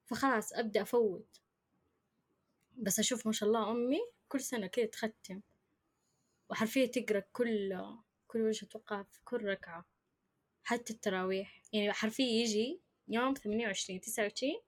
فخلاص 0.05 0.53
أبدأ 0.53 0.81
أفوت. 0.81 1.41
بس 2.77 2.99
أشوف 2.99 3.27
ما 3.27 3.33
شاء 3.33 3.49
الله 3.49 3.71
أمي 3.71 3.99
كل 4.27 4.41
سنة 4.41 4.67
كذا 4.67 4.85
تختم. 4.85 5.41
وحرفيا 6.49 6.85
تقرأ 6.85 7.19
كل 7.19 7.25
كل 7.33 7.79
كل 8.27 8.41
وجه 8.41 8.65
أتوقع 8.65 9.03
في 9.03 9.19
كل 9.23 9.45
ركعة 9.45 9.85
حتى 10.63 10.93
التراويح. 10.93 11.61
يعني 11.73 11.93
حرفيا 11.93 12.25
يجي 12.25 12.81
يوم 13.07 13.33
ثمانية 13.33 13.65
وعشرين 13.67 14.01
تسعة 14.01 14.23
وعشرين 14.23 14.64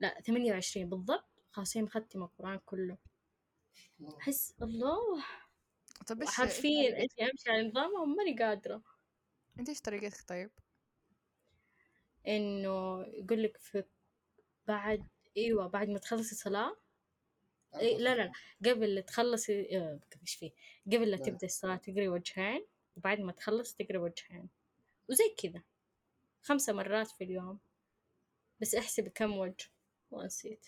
لا 0.00 0.20
ثمانية 0.20 0.52
وعشرين 0.52 0.88
بالضبط. 0.90 1.24
خلاص 1.50 1.76
مختمة 1.76 2.24
القرآن 2.24 2.58
كله. 2.66 2.98
أحس 4.18 4.54
الله. 4.62 5.24
طب 6.06 6.20
إيش 6.22 6.30
حرفيا 6.30 7.02
أنت 7.02 7.12
أمشي 7.20 7.50
على 7.50 7.68
نظامهم 7.68 8.16
ماني 8.16 8.38
قادرة. 8.38 8.82
أنت 9.58 9.68
إيش 9.68 9.80
طريقتك 9.80 10.28
طيب؟ 10.28 10.50
إنه 12.28 13.02
يقول 13.06 13.42
لك 13.42 13.56
في 13.56 13.84
بعد 14.68 15.06
أيوة 15.36 15.66
بعد 15.66 15.88
ما 15.88 15.98
تخلصي 15.98 16.34
صلاة 16.34 16.76
إيه 17.74 17.98
لا 17.98 18.14
لا 18.14 18.32
قبل 18.66 18.94
لا 18.94 19.00
تخلصي 19.00 19.78
آه، 19.78 20.00
إيش 20.22 20.34
فيه؟ 20.34 20.50
قبل 20.86 21.10
لا 21.10 21.16
لا. 21.16 21.22
تبدأ 21.22 21.46
الصلاة 21.46 21.76
تقري 21.76 22.08
وجهين 22.08 22.66
وبعد 22.96 23.20
ما 23.20 23.32
تخلص 23.32 23.74
تقري 23.74 23.98
وجهين. 23.98 24.48
وزي 25.10 25.34
كذا 25.42 25.62
خمسة 26.42 26.72
مرات 26.72 27.06
في 27.10 27.24
اليوم. 27.24 27.58
بس 28.60 28.74
أحسب 28.74 29.08
كم 29.08 29.36
وجه. 29.38 29.66
ونسيت. 30.10 30.66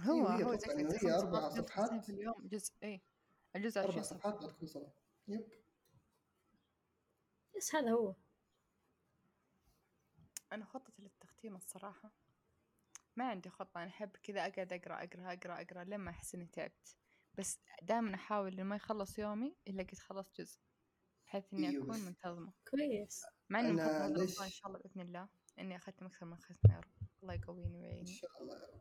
هو 0.00 0.26
هو 0.26 0.54
زي 0.54 1.08
هي 1.08 1.14
أربع 1.18 1.48
صفحات. 1.48 2.04
في 2.04 2.12
اليوم 2.12 2.48
جزء 2.48 2.74
اي 2.82 3.02
الجزء 3.56 3.80
أربع 3.80 3.90
20 3.90 4.04
صفحة. 4.04 4.18
صفحات 4.18 4.42
بعد 4.42 4.52
كل 4.52 4.68
صلاة. 4.68 4.92
يب. 5.28 5.48
بس 7.56 7.74
هذا 7.74 7.90
هو. 7.90 8.14
أنا 10.52 10.64
خطتي 10.64 11.02
للتختيم 11.02 11.56
الصراحة. 11.56 12.12
ما 13.16 13.28
عندي 13.30 13.50
خطة 13.50 13.82
أنا 13.82 13.90
أحب 13.90 14.16
كذا 14.22 14.40
أقعد 14.40 14.72
أقرأ 14.72 15.04
أقرأ 15.04 15.32
أقرأ 15.32 15.60
أقرأ 15.62 15.84
لما 15.84 16.10
أحس 16.10 16.34
إني 16.34 16.46
تعبت. 16.46 16.96
بس 17.34 17.58
دائما 17.82 18.14
أحاول 18.14 18.52
إنه 18.52 18.62
ما 18.62 18.76
يخلص 18.76 19.18
يومي 19.18 19.56
إلا 19.68 19.82
قد 19.82 19.98
خلصت 19.98 20.40
جزء 20.40 20.60
بحيث 21.26 21.44
إني 21.54 21.68
أيوة 21.68 21.84
أكون 21.84 22.00
منتظمة. 22.00 22.52
كويس. 22.70 23.24
مع 23.48 23.60
إني 23.60 23.72
مخططة 23.72 24.44
إن 24.44 24.50
شاء 24.50 24.68
الله 24.68 24.78
بإذن 24.78 25.00
الله 25.00 25.28
إني 25.58 25.76
أختم 25.76 26.06
أكثر 26.06 26.26
من 26.26 26.36
ختمة 26.36 26.74
يا 26.74 26.80
رب 26.80 26.95
الله 27.26 27.34
يقويني 27.34 27.78
ويعيني 27.78 28.06
شاء 28.06 28.42
الله 28.42 28.54
يا 28.54 28.66
رب 28.66 28.80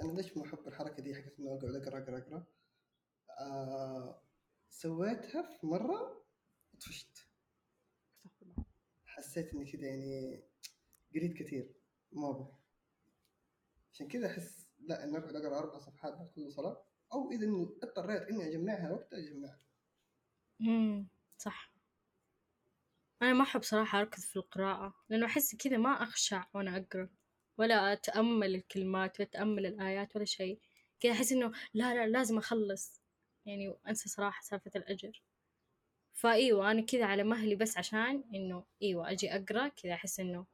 أنا 0.00 0.12
ليش 0.12 0.36
ما 0.36 0.44
أحب 0.44 0.68
الحركة 0.68 1.02
دي 1.02 1.14
حقت 1.14 1.38
إنه 1.40 1.54
أقعد 1.54 1.74
أقرأ 1.74 2.02
أقرأ 2.02 2.18
أقرأ؟ 2.18 2.46
آه 3.40 4.22
سويتها 4.68 5.42
في 5.42 5.66
مرة 5.66 6.24
طفشت 6.80 7.28
استغفر 8.16 8.46
الله. 8.46 8.64
حسيت 9.06 9.54
إني 9.54 9.72
كذا 9.72 9.86
يعني 9.86 10.42
قريت 11.14 11.36
كثير 11.42 11.74
ما 12.12 12.30
أبغى. 12.30 12.58
عشان 13.92 14.08
كذا 14.08 14.26
أحس 14.26 14.66
لا 14.78 15.04
إني 15.04 15.18
أقعد 15.18 15.36
أقرأ 15.36 15.58
أربع 15.58 15.78
صفحات 15.78 16.12
بعد 16.12 16.30
كل 16.34 16.52
صلاة 16.52 16.84
أو 17.12 17.30
إذا 17.30 17.46
إني 17.46 17.78
اضطريت 17.82 18.22
إني 18.22 18.46
أجمعها 18.48 18.92
وقتها 18.92 19.18
أجمعها. 19.18 19.60
امم 20.60 21.08
صح. 21.38 21.72
أنا 23.22 23.32
ما 23.32 23.42
أحب 23.42 23.62
صراحة 23.62 24.00
أركز 24.00 24.24
في 24.24 24.36
القراءة 24.36 24.94
لأنه 25.08 25.26
أحس 25.26 25.56
كذا 25.56 25.76
ما 25.76 25.90
أخشع 26.02 26.46
وأنا 26.54 26.76
أقرأ. 26.76 27.08
ولا 27.58 27.92
أتأمل 27.92 28.54
الكلمات 28.54 29.20
ولا 29.20 29.28
أتأمل 29.28 29.66
الآيات 29.66 30.16
ولا 30.16 30.24
شيء. 30.24 30.58
كذا 31.00 31.12
أحس 31.12 31.32
إنه 31.32 31.52
لا 31.74 31.94
لا 31.94 32.06
لازم 32.06 32.38
أخلص. 32.38 33.00
يعني 33.46 33.68
وأنسى 33.68 34.08
صراحة 34.08 34.42
سالفة 34.42 34.70
الأجر. 34.76 35.22
فأيوة 36.12 36.70
أنا 36.70 36.82
كذا 36.82 37.04
على 37.04 37.24
مهلي 37.24 37.54
بس 37.54 37.78
عشان 37.78 38.24
إنه 38.34 38.64
أيوة 38.82 39.10
أجي 39.10 39.30
أقرأ 39.36 39.68
كذا 39.68 39.94
أحس 39.94 40.20
إنه 40.20 40.46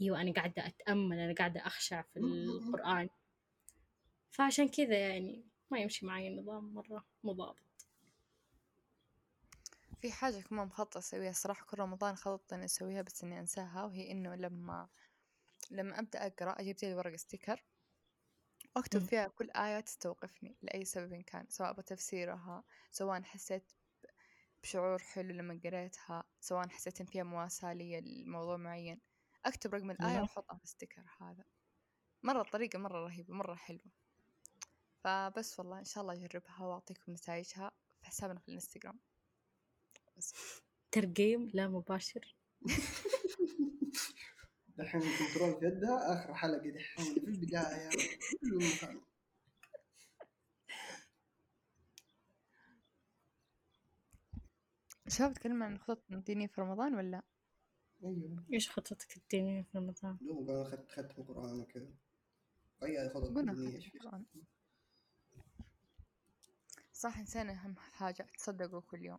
أيوة 0.00 0.20
أنا 0.20 0.32
قاعدة 0.32 0.66
أتأمل 0.66 1.18
أنا 1.18 1.34
قاعدة 1.34 1.66
أخشع 1.66 2.02
في 2.02 2.18
القرآن. 2.18 3.08
فعشان 4.30 4.68
كذا 4.68 4.98
يعني 4.98 5.44
ما 5.70 5.78
يمشي 5.78 6.06
معي 6.06 6.28
النظام 6.28 6.74
مرة 6.74 7.04
مو 7.24 7.32
ضابط 7.32 7.86
في 10.00 10.12
حاجة 10.12 10.40
كمان 10.40 10.66
مخططة 10.66 10.98
أسويها 10.98 11.30
الصراحة 11.30 11.66
كل 11.66 11.78
رمضان 11.78 12.14
خططت 12.16 12.52
إني 12.52 12.64
أسويها 12.64 13.02
بس 13.02 13.24
إني 13.24 13.40
أنساها 13.40 13.84
وهي 13.84 14.10
إنه 14.12 14.34
لما 14.34 14.88
لما 15.70 15.98
أبدأ 15.98 16.26
أقرأ 16.26 16.60
أجيب 16.60 16.78
زي 16.78 16.94
ورقة 16.94 17.16
ستيكر 17.16 17.64
وأكتب. 18.76 19.00
فيها 19.00 19.28
كل 19.28 19.50
آية 19.50 19.80
تستوقفني 19.80 20.56
لأي 20.62 20.84
سبب 20.84 21.14
كان 21.14 21.46
سواء 21.48 21.72
بتفسيرها 21.72 22.64
سواء 22.90 23.22
حسيت 23.22 23.72
بشعور 24.62 24.98
حلو 24.98 25.34
لما 25.34 25.60
قريتها 25.64 26.24
سواء 26.40 26.68
حسيت 26.68 27.00
إن 27.00 27.06
فيها 27.06 27.22
مواساة 27.22 27.72
لي 27.72 28.00
لموضوع 28.00 28.56
معين. 28.56 29.00
أكتب 29.44 29.74
رقم 29.74 29.90
الآية 29.90 30.16
مم. 30.16 30.22
وأحطها 30.22 30.56
في 30.58 30.64
ال 30.64 30.69
sticker 30.69 31.02
هذا. 31.20 31.44
مرة 32.22 32.40
الطريقة 32.42 32.78
مرة 32.78 33.04
رهيبة 33.04 33.34
مرة 33.34 33.54
حلوة. 33.54 33.90
فبس 35.04 35.58
والله 35.58 35.78
إن 35.78 35.84
شاء 35.84 36.02
الله 36.02 36.14
أجربها 36.14 36.66
وأعطيكم 36.66 37.12
نتائجها 37.12 37.70
في 38.00 38.06
حسابنا 38.06 38.40
في 38.40 38.48
الإنستغرام. 38.48 39.00
بس. 40.16 40.34
ترقيم 40.92 41.50
لا 41.54 41.68
مباشر. 41.68 42.36
دحين 44.80 45.00
ال 45.02 45.09
control 45.09 45.60
في 45.60 45.66
يدها 45.66 46.12
آخر 46.12 46.34
حلقة 46.34 46.70
دحين 46.70 47.14
في 47.14 47.28
البداية 47.28 47.90
كله 48.40 48.58
مكان 48.58 49.00
شباب 55.08 55.34
تكلم 55.34 55.62
عن 55.62 55.78
خطط 55.78 56.02
دينية 56.10 56.46
في 56.46 56.60
رمضان 56.60 56.94
ولا؟ 56.94 57.22
أيوه 58.04 58.44
إيش 58.52 58.70
خطتك 58.70 59.16
الدينية 59.16 59.62
في 59.62 59.78
رمضان؟ 59.78 60.18
دوم 60.20 60.46
قالوا 60.46 60.62
أخذت 60.62 60.88
ختم 60.92 61.22
القرآن 61.22 61.60
وكذا 61.60 61.88
أي 62.82 63.10
خطط 63.10 63.30
دينية 63.30 63.80
صح 66.92 67.20
نسينا 67.20 67.52
أهم 67.52 67.76
حاجة 67.76 68.26
تصدقوا 68.38 68.80
كل 68.80 69.04
يوم 69.04 69.18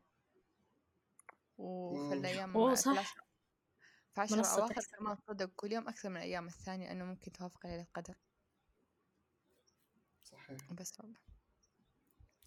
وفي. 1.58 2.13
الأيام 2.13 2.69
في 2.69 2.76
صح. 2.76 3.31
في 4.15 4.21
عشر 4.21 4.36
أواخر. 4.36 4.82
كمان 4.97 5.17
تصدقوا 5.17 5.54
كل 5.56 5.71
يوم 5.71 5.88
أكثر 5.88 6.10
من 6.10 6.17
الأيام 6.17 6.47
الثانية 6.47 6.88
لأنه 6.88 7.06
ممكن 7.06 7.32
توافق 7.32 7.67
ليلة 7.67 7.82
القدر 7.82 8.15
صحيح 10.21 10.74
بس 10.74 11.00
والله 11.00 11.17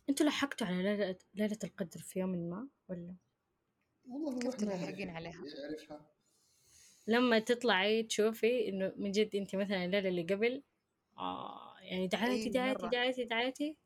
أنتوا 0.09 0.27
لحقتوا 0.27 0.67
على 0.67 0.83
ليلة, 0.83 1.19
ليلة 1.35 1.59
القدر 1.65 2.01
في 2.01 2.19
يوم 2.19 2.31
ما 2.31 2.69
ولا؟ 2.89 3.15
والله 4.09 4.39
كيف 4.39 4.55
تلحقين 4.55 5.11
عليها؟ 5.11 5.45
يعرفها 5.45 6.11
لما 7.07 7.39
تطلعي 7.39 8.03
تشوفي 8.03 8.69
إنه 8.69 8.93
من 8.97 9.11
جد 9.11 9.37
أنت 9.37 9.57
مثلا 9.57 9.85
الليلة 9.85 10.09
اللي 10.09 10.23
قبل 10.23 10.63
آه 11.19 11.77
يعني 11.81 12.07
دعيتي 12.07 12.49
دعيتي. 12.49 12.89
دعيتي 12.89 13.25
دعيتي 13.25 13.77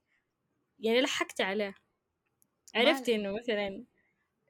يعني 0.78 1.00
لحقتي 1.00 1.42
عليه 1.42 1.74
عرفتي 2.74 3.14
إنه 3.14 3.32
مثلا 3.32 3.84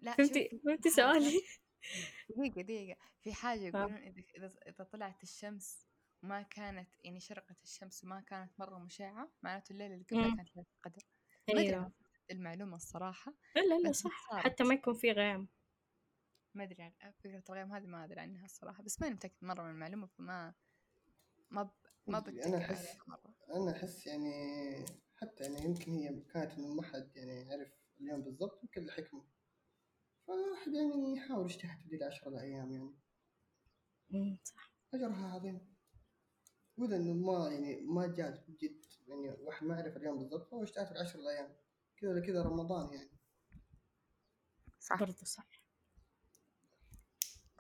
لا 0.01 0.13
فهمتي 0.13 0.61
فهمتي 0.65 0.91
سؤالي؟ 0.91 1.43
دقيقة 2.29 2.63
دقيقة. 2.63 2.99
في 3.21 3.35
حاجة. 3.35 3.61
يقولون 3.61 3.95
إذا 3.95 4.23
إذا 4.37 4.51
إذا 4.67 4.85
طلعت 4.85 5.23
الشمس 5.23 5.87
وما 6.23 6.43
كانت 6.43 6.89
يعني 7.05 7.21
شرقت 7.21 7.63
الشمس 7.65 8.05
وما 8.05 8.21
كانت 8.21 8.53
مرة 8.59 8.79
مشعة 8.79 9.33
معناته 9.43 9.73
الليلة 9.73 9.95
اللي 9.95 10.05
قبلها. 10.05 10.37
كانت 10.37 10.57
ليلة 10.57 10.67
القدر. 10.77 11.03
أيوه. 11.49 11.93
المعلومة 12.31 12.77
الصراحة 12.77 13.35
لا 13.57 13.79
لا 13.79 13.93
صح. 13.93 14.31
صارت. 14.31 14.45
حتى 14.45 14.65
ما 14.65 14.75
يكون 14.75 14.95
في 14.95 15.13
غيم 15.13 15.49
ما 16.55 16.65
أدري 16.65 16.83
عن 16.83 17.13
فكرة 17.13 17.43
الغيم 17.49 17.73
هذه 17.73 17.87
ما 17.87 18.05
أدري 18.05 18.21
عنها 18.21 18.45
الصراحة 18.45 18.83
بس 18.83 19.01
ماني 19.01 19.15
متأكد 19.15 19.45
مرة 19.45 19.63
من 19.63 19.71
المعلومة 19.71 20.07
فما 20.07 20.55
ما 21.51 21.63
ب... 21.63 21.71
ما 22.07 22.19
أنا 22.19 22.59
أحس 22.59 22.99
أنا 23.55 23.71
أحس 23.77 24.07
يعني 24.07 24.33
حتى 25.17 25.45
يعني 25.45 25.65
يمكن 25.65 25.93
هي 25.93 26.21
كانت 26.21 26.53
إنه 26.53 26.75
ما 26.75 26.83
حد 26.83 27.17
يعني 27.17 27.53
عرف 27.53 27.69
اليوم 28.01 28.23
بالضبط 28.23 28.63
يمكن 28.63 28.87
لحكمة. 28.87 29.25
فالواحد 30.29 30.75
يعني 30.75 31.17
يحاول 31.17 31.45
يجتهد 31.45 31.79
في 31.81 31.89
ذي 31.89 31.97
العشرة 31.97 32.29
الأيام 32.29 32.73
يعني. 32.73 32.95
مم، 34.11 34.39
صح. 34.45 34.73
أجرها 34.95 35.35
عظيم. 35.35 35.77
وإذا 36.77 36.97
إنه 36.97 37.15
ما 37.15 37.51
يعني 37.53 37.81
ما 37.81 38.07
جات 38.07 38.45
بجد 38.51 38.85
يعني 39.07 39.31
واحد 39.31 39.67
ما 39.67 39.79
يعرف 39.79 39.97
اليوم 39.97 40.19
بالضبط 40.19 40.51
فهو 40.51 40.63
اجتهد 40.63 40.87
في 40.87 40.93
العشر 40.93 41.19
الأيام. 41.19 41.57
كذا 41.97 42.11
ولا 42.11 42.21
كذا 42.27 42.43
رمضان 42.43 42.95
يعني. 42.95 43.11
صح. 44.81 45.01
برضو 45.01 45.25
صح. 45.25 45.63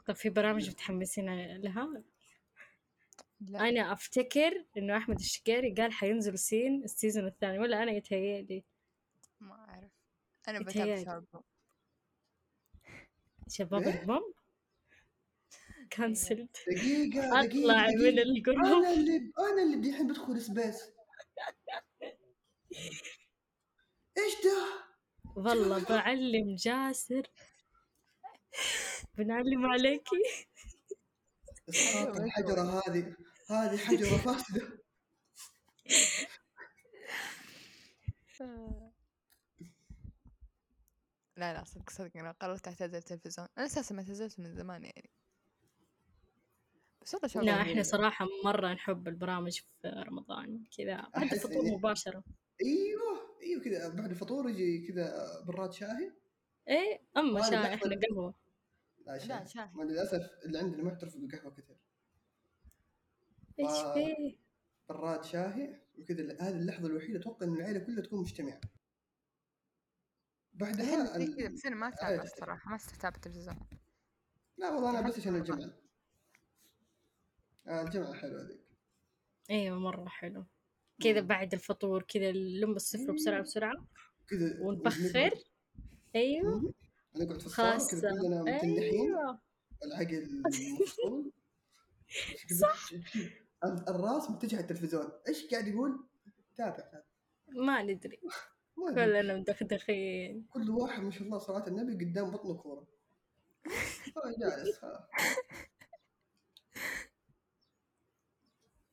طب 0.06 0.14
في 0.14 0.30
برامج 0.30 0.70
متحمسين 0.70 1.56
لها؟ 1.56 2.04
لا. 3.40 3.68
أنا 3.68 3.92
أفتكر 3.92 4.66
إنه 4.76 4.96
أحمد 4.96 5.18
الشقيري 5.18 5.74
قال 5.74 5.92
حينزل 5.92 6.38
سين 6.38 6.84
السيزون 6.84 7.26
الثاني 7.26 7.58
ولا 7.58 7.82
أنا 7.82 7.92
يتهيألي؟ 7.92 8.64
ما 9.40 9.54
أعرف. 9.54 9.92
أنا 10.48 10.58
بتابع 10.58 11.22
شباب 13.48 13.82
إيه؟ 13.82 14.00
البوم 14.00 14.34
كانسلد 15.90 16.48
دقيقة 16.66 17.20
أطلع 17.40 17.86
دقيقة 17.86 17.92
من 17.96 18.14
دقيقة. 18.14 18.22
الجروب. 18.22 18.84
أنا 18.84 18.92
اللي 18.92 19.32
أنا 19.38 19.62
اللي 19.62 19.90
دحين 19.90 20.08
بدخل 20.08 20.40
سبيس 20.42 20.82
إيش 24.18 24.34
ده؟ 24.44 24.68
والله 25.36 25.84
بعلم 25.84 26.54
جاسر. 26.54 27.22
بنعلم 29.18 29.66
عليكي 29.66 30.22
الحجرة 32.16 32.62
هذه. 32.62 33.16
هذه 33.50 33.76
حجرة 33.76 34.16
فاسدة. 34.16 34.78
لا 41.38 41.54
لا 41.54 41.64
صدق 41.64 41.90
صدق 41.90 42.16
أنا 42.16 42.32
قررت 42.32 42.68
أعتزل 42.68 42.96
التلفزيون. 42.98 43.48
أنا 43.58 43.66
أساسا 43.66 43.94
ما 43.94 44.00
اعتزلت 44.00 44.40
من 44.40 44.54
زمان 44.54 44.84
يعني. 44.84 45.10
بس 47.02 47.14
والله 47.14 47.28
شغل 47.28 47.46
لا. 47.46 47.62
إحنا 47.62 47.82
صراحة 47.82 48.26
مرة 48.44 48.72
نحب 48.72 49.08
البرامج 49.08 49.60
في 49.82 49.88
رمضان 49.88 50.64
كذا. 50.78 51.08
بعد 51.14 51.32
الفطور 51.32 51.62
إني- 51.62 51.72
مباشرة. 51.72 52.24
أيوه 52.62 53.38
أيوه 53.42 53.62
كذا. 53.64 53.88
بعد 53.88 54.10
الفطور 54.10 54.48
يجي 54.50 54.88
كذا 54.88 55.40
براد 55.46 55.72
شاهي. 55.72 56.12
إيه 56.68 57.00
أما 57.16 57.40
لحظة- 57.40 57.54
إحنا 57.54 58.00
قهوة. 58.10 58.34
لا 59.06 59.12
لا 59.12 59.18
شاهي 59.18 59.46
شاهي 59.46 59.70
ما 59.74 59.82
للأسف 59.82 60.30
اللي 60.44 60.58
عندنا 60.58 60.82
ما 60.82 60.88
يعترفوا 60.90 61.20
بالقهوه 61.20 61.52
كثير. 61.52 61.76
إيش. 63.60 63.78
فيه 63.94 64.36
براد 64.88 65.24
شاهي 65.24 65.80
وكذا 65.98 66.22
هذه 66.40 66.56
اللحظة 66.56 66.86
الوحيدة 66.86 67.18
أتوقع 67.20 67.46
إن 67.46 67.54
العائله 67.54 67.78
كلها 67.78 68.02
تكون 68.02 68.20
مجتمعة. 68.20 68.60
بعدها 70.58 71.16
ال- 71.16 71.36
كذا 71.36 71.48
بس 71.48 71.66
أنا 71.66 71.76
ما 71.76 71.88
أتابع 71.88 72.16
تختلف. 72.16 72.32
الصراحة 72.32 72.70
ما 72.70 72.76
استتابع 72.76 73.16
التلفزيون 73.16 73.56
لا 74.58 74.70
والله 74.70 74.90
أنا 74.98 75.08
بس 75.08 75.18
عشان. 75.18 75.34
الجمعة. 75.36 75.70
آه 77.66 77.82
الجمعة 77.82 78.12
حلوة 78.14 78.42
ذيك 78.42 78.60
أيوه 79.50 79.78
مرة 79.78 80.08
حلو. 80.08 80.46
كذا. 81.02 81.20
بعد 81.20 81.54
الفطور 81.54 82.02
كذا 82.02 82.32
نلم 82.32 82.76
السفرة 82.76 83.12
بسرعة 83.12 83.42
بسرعة. 83.42 83.86
كذا 84.28 84.60
ونبخر. 84.60 85.34
أيوه. 86.16 86.74
نقعد 87.16 87.40
في 87.40 87.48
خاصة 87.48 87.90
كذا 88.00 88.10
كلنا 88.10 88.42
متنحين 88.42 88.78
أيوه. 88.82 89.40
العقل 89.84 90.42
مفصول. 90.82 91.32
صح. 92.60 92.90
الراس 93.64 94.30
متجه 94.30 94.56
على 94.56 94.62
التلفزيون. 94.62 95.08
إيش 95.28 95.46
قاعد 95.50 95.66
يقول؟ 95.68 96.06
تابع 96.56 96.76
تابع. 96.78 97.02
ما 97.48 97.82
ندري. 97.82 98.20
كلنا 98.94 99.36
مدخدخين 99.36 100.46
كل 100.50 100.70
واحد 100.70 101.02
ما 101.02 101.10
شاء 101.10 101.22
الله 101.22 101.38
صلاة 101.38 101.66
النبي 101.66 102.04
قدام 102.04 102.30
بطنه 102.30 102.54
كورة. 102.54 102.86
جالس. 104.38 104.80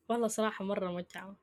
والله 0.09 0.27
صراحة 0.27 0.65
مرة 0.65 0.91
متعة. 0.91 1.37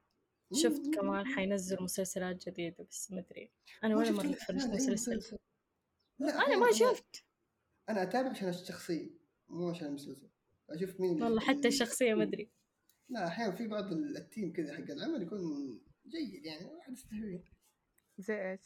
شفت. 0.55 0.95
كمان 0.95 1.27
حينزل 1.27 1.83
مسلسلات 1.83 2.49
جديدة 2.49 2.87
بس 2.91 3.13
ما 3.13 3.21
أدري. 3.21 3.51
أنا 3.85 3.95
ما 3.95 4.01
ولا 4.01 4.11
مرة 4.11 4.33
تفرجت 4.33 4.67
مسلسل. 4.67 5.39
لا 6.19 6.29
أنا 6.35 6.39
أحياناً 6.39 6.61
ما 6.67 6.73
شفت. 6.73 7.25
أنا 7.89 8.03
أتابع 8.03 8.31
عشان 8.31 8.49
الشخصية 8.49 9.11
مو 9.49 9.71
عشان 9.71 9.87
المسلسل. 9.87 10.29
أشوف 10.71 11.01
مين 11.01 11.23
والله 11.23 11.41
حتى 11.41 11.69
الشخصية 11.69 12.15
ما 12.15 12.23
أدري. 12.23 12.51
لا 13.09 13.27
أحيانا 13.27 13.57
في 13.57 13.67
بعض 13.67 13.93
ال- 13.93 14.17
التيم 14.17 14.53
كذا 14.53 14.75
حق 14.75 14.91
العمل 14.91 15.23
يكون 15.23 15.41
جيد 16.07 16.45
يعني 16.45 16.65
واحد 16.67 16.93
يستهويه. 16.93 17.45
زي 18.19 18.51
إيش 18.51 18.61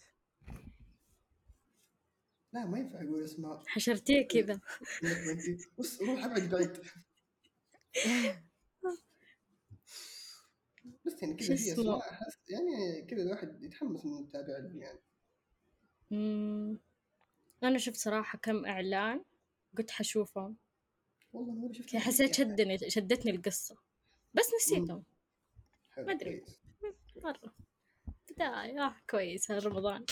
لا 2.52 2.64
ما 2.66 2.78
ينفع 2.78 3.02
أقول 3.02 3.24
اسماء 3.24 3.62
حشرتيه 3.66 4.22
كذا. 4.28 4.60
بص 5.78 6.02
روح 6.02 6.24
ابعد 6.24 6.50
بعيد 6.50 6.70
بس 11.06 11.22
يعني 11.22 11.34
كذا 11.34 11.54
اسمه؟ 11.54 11.72
أسماء 11.72 11.98
أحس 11.98 12.38
يعني 12.50 13.02
كذا 13.06 13.22
الواحد 13.22 13.62
يتحمس 13.62 14.04
إنه 14.04 14.20
يتابع 14.20 14.58
لهم 14.58 14.82
يعني 14.82 14.98
مم. 16.10 16.78
أنا 17.62 17.78
شفت 17.78 17.96
صراحة 17.96 18.38
كم 18.38 18.66
إعلان 18.66 19.24
قلت 19.78 19.90
حشوفهم 19.90 20.56
والله 21.32 21.52
ما 21.54 21.72
شفت 21.72 21.90
كذا 21.90 22.00
حسيت 22.00 22.34
شدني 22.34 22.90
شدتني 22.90 23.30
القصة 23.30 23.76
بس 24.34 24.50
نسيتهم 24.54 25.04
ما 25.98 26.12
أدري. 26.12 26.40
كويس. 26.40 26.60
مرة 28.38 28.48
بداية 28.66 28.80
آه 28.86 28.96
كويس 29.10 29.50
رمضان. 29.50 30.04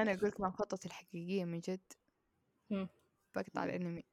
أنا 0.00 0.10
لك 0.12 0.40
ما 0.40 0.50
خطتي 0.50 0.88
الحقيقية 0.88 1.44
من 1.44 1.60
جد. 1.60 1.80
بقطع 3.34 3.64
الأنمي. 3.64 4.04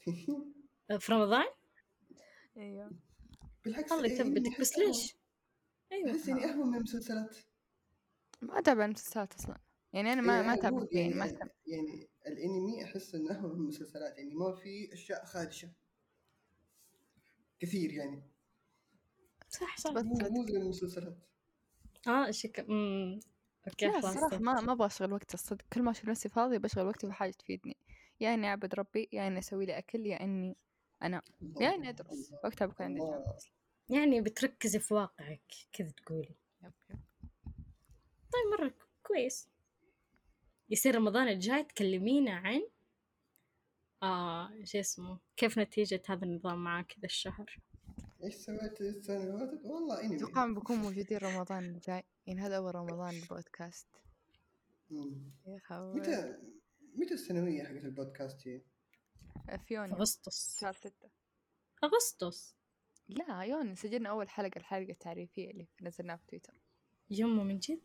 في 1.00 1.12
رمضان؟ 1.12 1.46
أيوه. 2.56 2.90
بالعكس 3.64 3.92
الله 3.92 4.06
يثبتك 4.06 4.48
أحس 4.48 4.60
بس 4.60 4.72
أهون- 4.72 4.78
ليش؟ 4.78 5.16
أيوه. 5.92 6.10
احس 6.10 6.28
إني 6.28 6.44
أهون 6.44 6.66
من 6.70 6.76
المسلسلات. 6.76 7.36
ما 8.42 8.58
أتابع 8.58 8.84
المسلسلات 8.84 9.34
أصلا. 9.34 9.58
يعني 9.92 10.12
أنا 10.12 10.20
ما 10.22 10.40
إيه، 10.40 10.46
ما 10.46 10.54
أتابع 10.54 10.76
أقول 10.78 10.88
يعني 10.92 11.14
ما 11.14 11.24
يعني, 11.26 11.36
أتابع. 11.36 11.52
يعني 11.66 12.08
الأنمي 12.26 12.84
أحس 12.84 13.14
إنه 13.14 13.30
أهون 13.34 13.50
من 13.54 13.60
المسلسلات. 13.60 14.18
يعني 14.18 14.34
ما 14.34 14.54
في 14.54 14.92
أشياء 14.92 15.24
خادشة. 15.24 15.72
كثير 17.60 17.92
يعني. 17.92 18.22
صح 19.48 19.78
صح. 19.78 19.90
مو 19.90 20.46
زي 20.46 20.56
المسلسلات. 20.58 21.18
آه 22.08 22.30
شك 22.30 22.60
امم 22.60 23.20
أوكي 23.68 23.86
لا 23.86 23.92
خلاص 23.92 24.04
الصراحة 24.04 24.38
ما 24.38 24.60
ما 24.60 24.72
أبغى 24.72 24.86
أشغل 24.86 25.12
وقت 25.12 25.34
الصدق 25.34 25.64
كل 25.72 25.82
ما 25.82 25.90
أشوف 25.90 26.08
نفسي 26.08 26.28
فاضية 26.28 26.58
بشغل 26.58 26.86
وقتي 26.86 27.06
في 27.06 27.12
حاجة 27.12 27.30
تفيدني. 27.30 27.76
يا 28.20 28.34
إني 28.34 28.48
أعبد 28.48 28.74
ربي 28.74 29.08
يا 29.12 29.26
إني 29.26 29.38
أسوي 29.38 29.66
لي 29.66 29.78
أكل 29.78 30.06
يا 30.06 30.24
إني 30.24 30.56
أنا 31.02 31.22
الله، 31.42 31.62
يا 31.62 31.74
إني 31.74 31.88
أدرس. 31.88 32.28
الله، 32.28 32.40
وقتها 32.44 32.66
بكون 32.66 32.86
عندي 32.86 33.00
الله. 33.00 33.36
يعني 33.88 34.20
بتركزي 34.20 34.78
في 34.78 34.94
واقعك 34.94 35.52
كذا 35.72 35.90
تقولي. 35.90 36.34
يب 36.62 36.72
يب. 36.90 37.00
طيب 38.32 38.60
مرة 38.60 38.74
كويس. 39.02 39.48
يصير 40.70 40.94
رمضان 40.94 41.28
الجاي 41.28 41.64
تكلمينا 41.64 42.32
عن 42.32 42.62
آه 44.02 44.50
شو 44.64 44.78
اسمه 44.78 45.18
كيف 45.36 45.58
نتيجة 45.58 46.02
هذا 46.08 46.24
النظام 46.24 46.64
معاك 46.64 46.86
كذا 46.86 47.04
الشهر؟ 47.04 47.58
إيش 48.24 48.34
سويت 48.34 48.80
السنة 48.80 49.22
اللي 49.22 49.38
فاتت؟ 49.38 49.64
والله 49.64 50.00
انمي 50.00 50.16
أتوقع 50.16 50.46
بكون 50.46 50.76
موجودين 50.76 51.18
رمضان 51.18 51.64
الجاي. 51.64 52.02
يعني 52.26 52.40
هذا 52.40 52.56
أول 52.56 52.74
رمضان 52.74 53.14
البودكاست 53.14 53.86
متى 55.70 56.38
متى 56.94 57.14
السنويه 57.14 57.64
حقت 57.64 57.84
البودكاست 57.84 58.48
هي؟ 58.48 58.60
في 59.46 59.58
في 59.58 59.74
يونيو 59.74 59.96
أغسطس. 59.96 60.60
شهر 60.60 60.72
ستة. 60.72 61.10
أغسطس؟ 61.84 62.54
لا 63.08 63.42
يونيو 63.42 63.74
سجلنا 63.74 64.10
أول 64.10 64.28
حلقة 64.28 64.58
الحلقة 64.58 64.90
التعريفية 64.90 65.50
اللي 65.50 65.68
نزلناها 65.82 66.16
في 66.16 66.26
تويتر. 66.26 66.54
يمه 67.10 67.42
من 67.42 67.58
جد؟ 67.58 67.80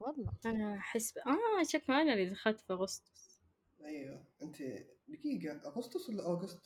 والله. 0.00 0.32
أنا 0.46 0.76
أحس 0.76 1.12
ب... 1.12 1.18
آه 1.18 1.62
شكله 1.62 2.02
أنا 2.02 2.12
اللي 2.12 2.30
دخلت 2.30 2.60
في 2.60 2.72
أغسطس. 2.72 3.40
أيوه. 3.84 4.24
أنت 4.42 4.56
دقيقة 5.08 5.68
أغسطس 5.68 6.08
ولا 6.08 6.26
اوغست؟ 6.26 6.60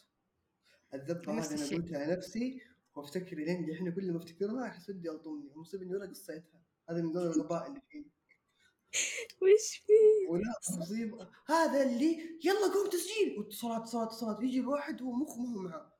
الذبه 0.95 1.33
نفس 1.33 1.53
هذه 1.53 1.77
أنا. 1.77 1.83
قلتها 1.83 2.17
نفسي. 2.17 2.61
وافتكر 2.95 3.37
لين 3.37 3.67
دحين 3.67 3.93
كل 3.93 4.13
ما 4.13 4.19
افتكرها 4.19 4.67
أحس 4.67 4.89
ودي 4.89 5.11
ألطمني. 5.11 5.53
المصيبة 5.53 5.85
إني 5.85 5.95
ولا 5.95 6.07
قصيتها. 6.07 6.61
هذا 6.91 7.03
من 7.03 7.13
ضمن 7.13 7.27
الغباء 7.27 7.67
اللي 7.67 7.81
فيني 7.91 8.11
وش 9.43 9.77
فيه؟ 9.77 10.29
ولا 10.31 10.79
مصيبة. 10.79 11.31
هذا 11.47 11.83
اللي 11.83 12.39
يلا 12.45 12.73
قوم 12.75 12.91
تسجيل. 12.91 13.39
واتصالات 13.39 13.83
اتصالات 13.83 14.09
اتصالات 14.09 14.43
يجي 14.43 14.61
الواحد 14.61 15.03
هو 15.03 15.13
مخ 15.13 15.39
ما 15.39 15.53
هو 15.53 15.63
معاه 15.63 15.93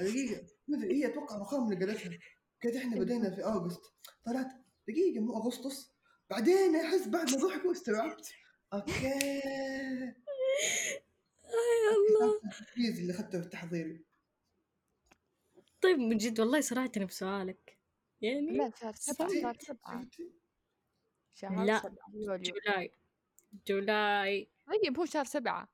دقيقة. 0.00 0.46
ما 0.68 0.78
أدري 0.78 0.94
هي 0.94 1.06
أتوقع 1.06 1.38
رخام 1.38 1.72
اللي 1.72 1.86
قالتها 1.86 2.18
قالت 2.62 2.76
إحنا 2.76 2.96
بدينا 2.96 3.30
في 3.34 3.44
August 3.44 3.82
طلعت 4.24 4.46
دقيقة 4.88 5.20
مو 5.20 5.36
أغسطس. 5.36 5.92
بعدين 6.30 6.76
أحس 6.76 7.08
بعد 7.08 7.30
ما 7.30 7.36
ضحكوا 7.36 7.72
استوعبت. 7.72 8.32
okay. 8.72 8.92
يا 11.52 11.90
الله. 11.96 12.40
اللي 12.98 13.12
أخذته 13.12 13.40
في 13.40 13.46
التحضيري 13.46 14.11
طيب 15.82 15.98
من 15.98 16.16
جد 16.16 16.40
والله 16.40 16.60
صراحتني 16.60 17.04
بسؤالك 17.04 17.78
يعني 18.20 18.56
لا 18.56 18.70
شهر 18.80 18.92
سبعة؟ 18.94 19.28
شهر 19.42 19.56
سبعة؟ 19.60 20.06
شهر 21.34 21.64
لا. 21.64 21.78
سبعة 21.78 22.06
يوليو 22.14 22.54
جولاي 22.54 22.92
جولاي 23.66 24.50
طيب 24.66 24.98
هو 24.98 25.04
شهر 25.04 25.24
سبعة 25.24 25.68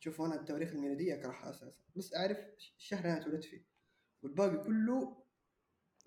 شوف 0.00 0.20
أنا 0.20 0.34
التواريخ 0.40 0.70
الميلادية 0.70 1.14
اكرهها 1.14 1.50
أساسا 1.50 1.72
بس 1.96 2.14
أعرف 2.14 2.38
الشهر 2.78 2.98
اللي 3.00 3.12
أنا 3.12 3.20
اتولدت 3.22 3.44
فيه 3.44 3.64
والباقي 4.22 4.64
كله 4.64 5.24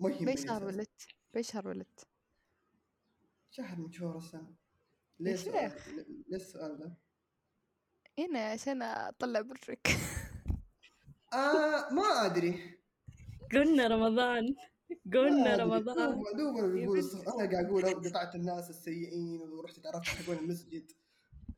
ما 0.00 0.10
يهمني 0.10 0.24
بأي 0.24 0.36
شهر. 0.36 0.64
ولدت؟ 0.64 1.06
بأي 1.34 1.42
شهر 1.42 1.68
ولدت؟ 1.68 2.06
شهر 3.50 3.78
من 3.78 3.92
شهور 3.92 4.16
السنة 4.16 4.54
ليه 5.20 5.30
يا 5.30 5.34
السؤال 5.34 6.24
ليه 6.28 6.36
السؤال 6.36 6.78
ده؟ 6.78 6.96
هنا 8.18 8.50
عشان 8.50 8.82
أطلع 8.82 9.40
برك 9.40 9.86
آه 11.32 11.90
ما 11.94 12.26
أدري. 12.26 12.78
قلنا 13.52 13.86
رمضان. 13.86 14.54
ما 15.04 15.20
قلنا. 15.20 15.56
رمضان. 15.56 16.10
دوب 16.14 16.36
دوب 16.36 16.56
أنا 16.58 16.84
بقول 16.86 16.98
أنا 17.40 17.52
قاعد 17.52 17.64
أقول 17.66 17.84
قطعت 18.08 18.34
الناس 18.34 18.70
السيئين 18.70 19.40
ورحت 19.40 19.80
تعرفت 19.80 20.08
حقون 20.08 20.36
المسجد. 20.38 20.92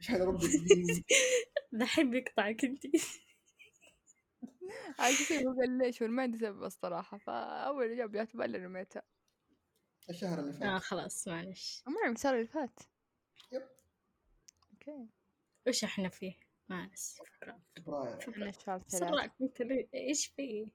عشان 0.00 0.22
اربي 0.22 0.46
الدين؟ 0.46 1.04
دحين 1.72 2.10
بيقطعك 2.10 2.64
أنت. 2.64 2.82
عايز 4.98 5.20
أسوي 5.20 5.42
بقول 5.42 5.78
ليش؟ 5.78 6.02
ما 6.02 6.22
عندي 6.22 6.38
سبب 6.38 6.64
الصراحة. 6.64 7.18
فأول 7.18 7.92
إجابة 7.92 8.12
جات 8.12 8.36
بالي 8.36 8.58
رميتها 8.58 9.02
الشهر 10.10 10.40
اللي 10.40 10.52
فات. 10.52 10.62
آه 10.62 10.78
خلاص 10.78 11.28
معلش. 11.28 11.82
عمري 11.86 12.08
من 12.08 12.14
الشهر 12.16 12.34
اللي 12.34 12.46
فات. 12.46 12.80
yep. 13.52 13.62
okay. 14.72 15.08
وش 15.68 15.84
إحنا 15.84 16.08
فيه؟ 16.08 16.49
ما 16.70 16.90
اسف 16.94 17.22
فبراير 17.76 18.18
إحنا 18.18 18.48
الشهر 18.48 18.82
ثلاثة 19.56 19.98
إيش 19.98 20.26
فيه؟ 20.26 20.66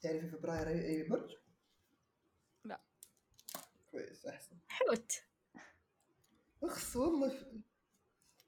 تعرفي 0.00 0.28
فبراير 0.28 0.68
اي 0.68 0.86
أي 0.86 1.02
برج؟ 1.08 1.36
لا. 2.64 2.80
كويس 3.90 4.26
أحسن. 4.26 4.56
حوت. 4.68 5.12
اخس 6.62 6.96
والله 6.96 7.62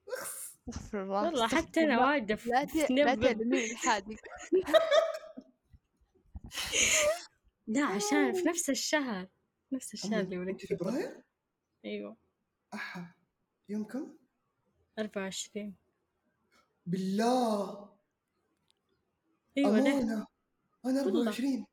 اخس 0.08 0.56
استغفر 0.68 1.02
الله 1.02 1.22
والله 1.22 1.48
حتى 1.48 1.80
أنا 1.80 2.36
في 2.36 2.48
لا 2.48 2.66
في 2.66 2.94
لا. 2.94 3.14
تعلمين 3.14 3.76
لا 7.66 7.84
عشان 7.86 8.32
في 8.32 8.42
نفس 8.48 8.70
الشهر. 8.70 9.28
نفس 9.72 9.94
الشهر 9.94 10.20
اللي 10.20 10.38
ولدت 10.38 10.66
فبراير؟ 10.66 11.22
أيوه. 11.84 12.16
أحا. 12.74 13.14
يوم 13.68 13.84
كم؟ 13.84 14.21
24 14.98 15.74
بالله. 16.86 17.88
أيوه 19.58 19.78
أنا 19.78 20.26
والله. 20.84 21.02
24 21.02 21.66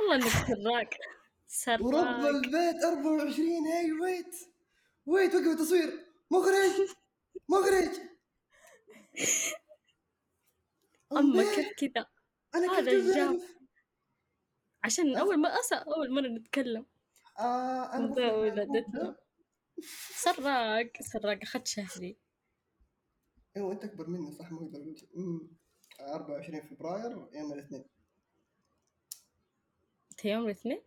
والله 0.00 0.14
إنك 0.14 0.98
سراق 1.46 1.82
ورب 1.82 1.94
سراق 1.94 2.26
البيت 2.26 2.84
24 2.84 3.66
هاي 3.66 3.92
ويت 3.92 4.34
ويت 5.06 5.34
وقف 5.34 5.46
التصوير. 5.46 6.06
مخرج. 6.30 6.88
مخرج. 7.48 8.00
أما 11.12 11.20
امبارح 11.20 11.54
كيف 11.54 11.92
كذا 11.94 12.06
أنا 12.54 12.72
هذا 12.72 12.90
كيف 12.90 13.06
الجو. 13.06 13.26
بعرف 13.26 13.58
عشان 14.84 15.16
أول 15.16 15.36
ما 15.36 15.60
أسا 15.60 15.76
أول 15.76 16.10
مرة 16.14 16.28
نتكلم. 16.28 16.86
آه 17.38 17.94
أنا 17.94 18.06
ده 18.06 18.64
بفرح 18.64 19.16
سراق 20.14 20.90
سراق 21.00 21.38
أخذت 21.42 21.66
شهري. 21.66 22.16
أيوه 23.56 23.72
انت 23.72 23.84
أكبر 23.84 24.06
مني 24.10 24.32
صح؟ 24.32 24.52
ما 24.52 24.58
أقدر 24.58 24.78
أقول 24.80 24.98
شيء. 24.98 25.08
أمم، 25.16 25.48
24 26.00 26.60
فبراير 26.62 27.28
يوم 27.32 27.52
الاثنين. 27.52 27.84
أنت 30.10 30.24
يوم 30.24 30.44
الاثنين؟ 30.44 30.82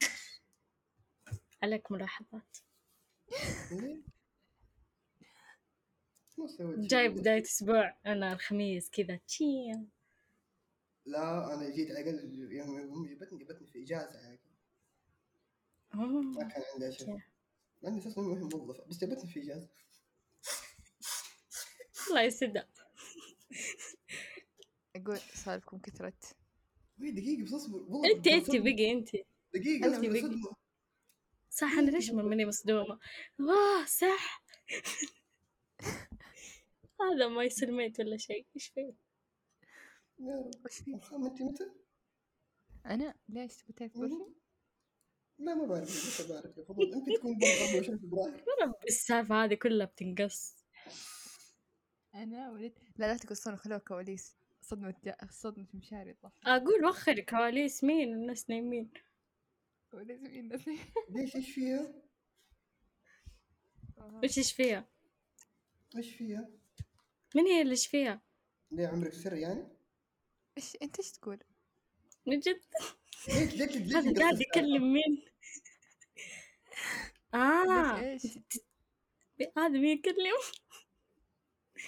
عليك 1.62 1.92
ملاحظات. 1.92 2.56
شيء. 3.68 4.02
جاي. 6.78 7.08
بداية 7.08 7.42
أسبوع 7.42 7.96
أنا 8.06 8.32
الخميس 8.32 8.90
كذا. 8.90 9.16
تشيا. 9.26 9.86
لا 11.06 11.54
أنا 11.54 11.70
جيت 11.70 11.90
على 11.90 12.00
يوم 12.56 12.76
امي 12.92 13.08
جابتني 13.08 13.38
جابتني 13.38 13.66
في 13.66 13.82
إجازة 13.82 14.18
يعني 14.20 14.38
ما. 15.94 16.48
كان 16.48 16.62
عندي 16.74 16.92
شيء. 16.92 17.20
مع 17.82 17.88
إني 17.88 17.98
أساسا 17.98 18.20
ما 18.20 18.38
هي 18.38 18.42
موظفه 18.42 18.84
بس 18.84 18.98
جابتني 18.98 19.30
في 19.30 19.42
إجازة. 19.42 19.68
الله 22.08 22.22
يسدها 22.22 22.68
أقول 24.96 25.18
سالفكم 25.18 25.78
كثرت 25.78 26.36
وي 27.00 27.10
دقيقة 27.10 27.44
بس 27.44 27.52
أصبر. 27.52 27.78
والله 27.78 28.16
أنت 28.16 28.26
أنت. 28.26 28.50
بقي 28.50 28.92
أنت. 28.92 29.10
دقيقة 29.54 30.00
بقي. 30.00 30.22
صدمة. 30.22 30.56
صح 31.50 31.72
أنا 31.72 31.90
ليش 31.90 32.10
ماني 32.10 32.46
مصدومة؟ 32.46 32.98
واه 33.38 33.84
صح. 33.84 34.44
هذا 37.00 37.28
ما 37.28 37.44
يسلميت 37.44 38.00
ولا 38.00 38.16
شيء. 38.16 38.46
إيش 38.56 38.68
فيه؟ 38.68 38.94
يا 40.18 40.36
رب. 40.36 40.64
وش 40.64 40.74
في 40.78 41.00
خام 41.00 41.26
أنت 41.26 41.42
متى؟ 41.42 41.70
أنا؟ 42.86 43.14
ليش 43.28 43.56
تبي 43.56 43.88
تعرف؟ 43.88 44.12
لا 45.38 45.54
ما 45.54 45.66
بعرف 45.66 45.88
بس 45.88 46.30
بعرف. 46.30 46.60
فضل 46.60 46.92
يمكن 46.92 47.12
تكون 47.14 47.38
بعد 47.38 47.50
24 47.50 47.98
فبراير. 47.98 48.34
يا 48.48 48.64
رب 48.64 48.74
السالفة 48.88 49.44
هذه 49.44 49.54
كلها 49.54 49.86
بتنقص. 49.86 50.56
أنا 52.14 52.50
ولدت 52.50 52.78
لا 52.96 53.06
لا 53.06 53.16
تقصون 53.16 53.56
خلوها 53.56 53.78
كواليس. 53.78 54.36
صدمة 54.62 54.94
جا... 55.04 55.16
صدمة 55.30 55.66
مشاري 55.74 56.12
طف 56.12 56.32
أقول 56.44 56.84
وخر 56.84 57.20
كواليس 57.20 57.84
مين؟ 57.84 58.12
الناس 58.12 58.50
نايمين. 58.50 58.90
كواليس 59.90 60.20
مين؟ 60.20 60.40
الناس 60.40 60.68
ليش 61.10 61.36
إيش 61.36 61.50
فيها؟ 61.54 61.94
إيش 64.24 64.38
إيش 64.38 64.52
فيها؟ 64.52 64.88
إيش 65.96 66.14
فيها؟ 66.14 66.48
من 67.34 67.42
هي 67.46 67.62
اللي 67.62 67.70
إيش 67.72 67.86
فيها؟ 67.86 68.20
ليه 68.70 68.86
عمرك 68.86 69.12
سر 69.12 69.34
يعني؟ 69.34 69.68
إيش 70.56 70.76
أنت 70.82 70.98
إيش 70.98 71.12
تقول؟ 71.12 71.38
من 72.26 72.40
جد؟ 72.40 72.60
ليش 73.28 73.54
ليش 73.54 73.76
ليش 73.76 74.18
قاعد؟ 74.18 74.40
يكلم 74.40 74.92
مين؟ 74.92 75.27
آه 77.34 78.00
ليش 78.00 78.24
إيش؟ 78.26 78.34
هذا 79.56 79.68
مين 79.68 79.98
يكلم 79.98 80.34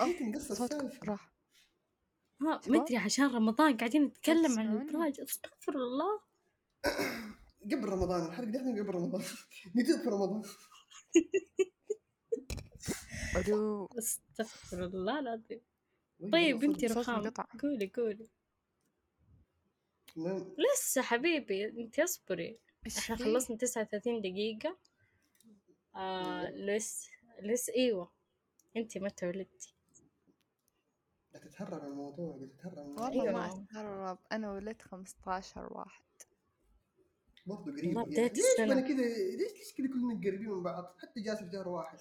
ليش 0.01 0.23
نقص 0.23 0.53
صوتك؟ 0.53 1.05
راح 1.05 1.31
ها 2.43 2.61
شباب؟ 2.65 2.77
مدري 2.83 2.97
عشان 2.97 3.27
رمضان 3.27 3.77
قاعدين 3.77 4.05
نتكلم 4.05 4.45
عن 4.45 4.49
تسمعوني؟ 4.49 4.83
الابراج 4.91 5.21
أستغفر 5.21 5.75
الله 5.75 6.21
قبل 7.73 7.85
رمضان 7.89 8.27
الحلقة 8.27 8.51
دي 8.51 8.59
إحنا 8.59 8.71
قبل 8.83 8.91
رمضان 8.95 9.23
ندوب 9.77 10.01
في 10.01 10.09
رمضان 10.09 10.43
ألو 13.37 13.87
أستغفر 13.99 14.85
الله 14.85 15.19
العظيم 15.19 15.61
طيب 16.33 16.65
انتي 16.65 16.89
صوت 16.89 16.99
رخام 16.99 17.15
انقطع. 17.21 17.47
قولي 17.63 17.93
قولي. 17.97 18.29
ما- 20.17 20.55
لسه 20.75 21.03
حبيبي 21.03 21.65
انتي 21.69 22.05
اصبري 22.05 22.59
إيش 22.87 22.99
إحنا 22.99 23.17
في؟ 23.17 23.25
خلصنا 23.25 23.57
39 23.57 24.21
دقيقة 24.21 24.79
آه 25.97 26.51
لسه 26.51 27.09
لسه 27.43 27.73
إيوه. 27.77 28.11
انتي 28.77 29.01
متى 29.01 29.27
ولدتي 29.27 29.75
لا 31.35 31.41
تتهرب 31.41 31.83
من 31.85 31.89
الموضوع 31.91 32.37
لا 32.37 32.47
تتهرب 32.47 32.79
من 32.79 32.83
الموضوع. 32.83 33.09
والله 33.09 33.33
ما. 33.33 33.47
استغرب 33.49 34.19
أنا 34.33 34.53
ولدت 34.53 34.83
15 34.83 35.73
واحد. 35.73 36.05
برضه 37.47 37.73
قريب. 37.73 37.85
يعني. 37.97 38.15
ليش 38.15 38.31
السنة. 38.39 38.73
أنا 38.73 38.81
كذا؟ 38.81 38.97
ليش 39.37 39.53
ليش 39.53 39.75
كذا 39.79 39.87
كلنا 39.87 40.15
قريبين 40.21 40.49
من 40.51 40.63
بعض؟ 40.63 40.95
حتى 41.03 41.21
جالس 41.21 41.41
في 41.43 41.51
شهر 41.53 41.69
واحد. 41.69 41.99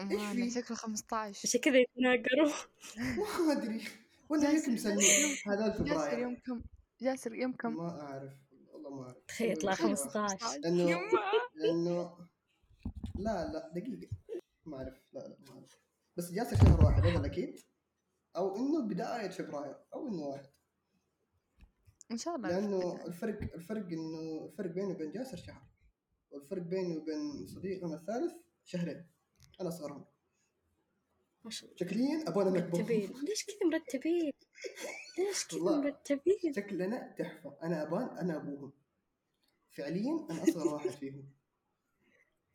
ما 0.00 0.10
إيش 0.10 0.20
أنا 0.20 0.32
في؟ 0.32 0.50
شكله 0.50 0.76
15 0.76 1.40
عشان 1.48 1.60
كذا 1.60 1.76
يتناقروا 1.78 2.52
ما 3.46 3.52
أدري. 3.52 3.84
ولا 4.28 4.48
هيك 4.50 4.56
جاسر- 4.56 4.70
مسمي. 4.72 5.04
هذا 5.46 5.68
جاسر 5.68 5.84
فبراير 5.84 6.18
يوم 6.18 6.36
كم؟ 6.36 6.62
جاسر 7.00 7.34
يوم 7.34 7.52
كم؟ 7.52 7.76
ما 7.76 8.00
أعرف. 8.00 8.32
والله 8.72 8.90
ما 8.90 9.02
أعرف. 9.02 9.16
تخيل 9.28 9.52
يطلع 9.52 9.72
والله 9.72 9.88
ما 10.14 10.20
أعرف. 10.20 10.42
15 10.42 10.58
لأنه 10.60 10.90
يما. 10.90 11.00
لأنه 11.54 12.27
لا 13.18 13.52
لا 13.52 13.72
دقيقة. 13.74 14.08
ما 14.64 14.76
أعرف 14.76 15.02
لا 15.12 15.20
لا 15.20 15.36
ما 15.46 15.54
أعرف. 15.54 15.78
بس 16.16 16.32
جالس 16.32 16.54
شهر 16.54 16.84
واحد 16.84 17.06
هذا 17.06 17.18
الأكيد. 17.18 17.60
أو 18.36 18.56
إنه 18.56 18.88
بداية 18.88 19.28
فبراير 19.28 19.76
أو 19.94 20.08
إنه 20.08 20.22
واحد. 20.22 20.50
إن 22.10 22.18
شاء 22.18 22.36
الله 22.36 22.48
لأنه 22.48 23.06
الفرق 23.06 23.54
الفرق 23.54 23.86
إنه 23.86 24.44
الفرق 24.44 24.70
بيني 24.70 24.92
وبين 24.92 25.12
جاسر 25.12 25.36
شهر. 25.36 25.62
والفرق 26.30 26.62
بيني 26.62 26.96
وبين 26.96 27.46
صديقنا 27.46 27.94
الثالث 27.94 28.32
شهرين. 28.64 29.06
أنا 29.60 29.68
اصغرهم 29.68 30.04
ما 31.44 31.50
شاء 31.50 31.64
الله. 31.64 31.78
شكليا 31.78 32.28
اكبر 32.28 32.50
مرتبين. 32.50 33.12
ليش 33.22 33.44
كذا 33.44 33.68
مرتبين؟ 33.72 34.32
ليش 35.18 35.46
كذا. 35.46 35.60
مرتبين؟ 35.60 36.52
شكلنا 36.56 37.14
تحفة. 37.18 37.56
أنا 37.62 37.82
ابان 37.82 38.18
أنا 38.18 38.36
أبوهم. 38.36 38.72
فعليا 39.70 40.26
أنا 40.30 40.42
أصغر 40.42 40.74
واحد 40.74 40.90
فيهم. 40.90 41.32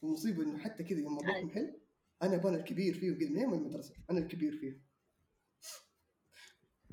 المصيبه 0.03 0.43
إنه 0.43 0.57
حتى 0.57 0.83
كذا 0.83 0.99
يوم 0.99 1.19
ابوهم 1.19 1.49
حل 1.49 1.79
أنا 2.21 2.35
ابان 2.35 2.55
الكبير 2.55 2.93
فيهم 2.93 3.19
كذا 3.19 3.29
من 3.29 3.37
أيام 3.37 3.53
المدرسة 3.53 3.95
أنا 4.09 4.19
الكبير 4.19 4.57
فيهم 4.57 4.81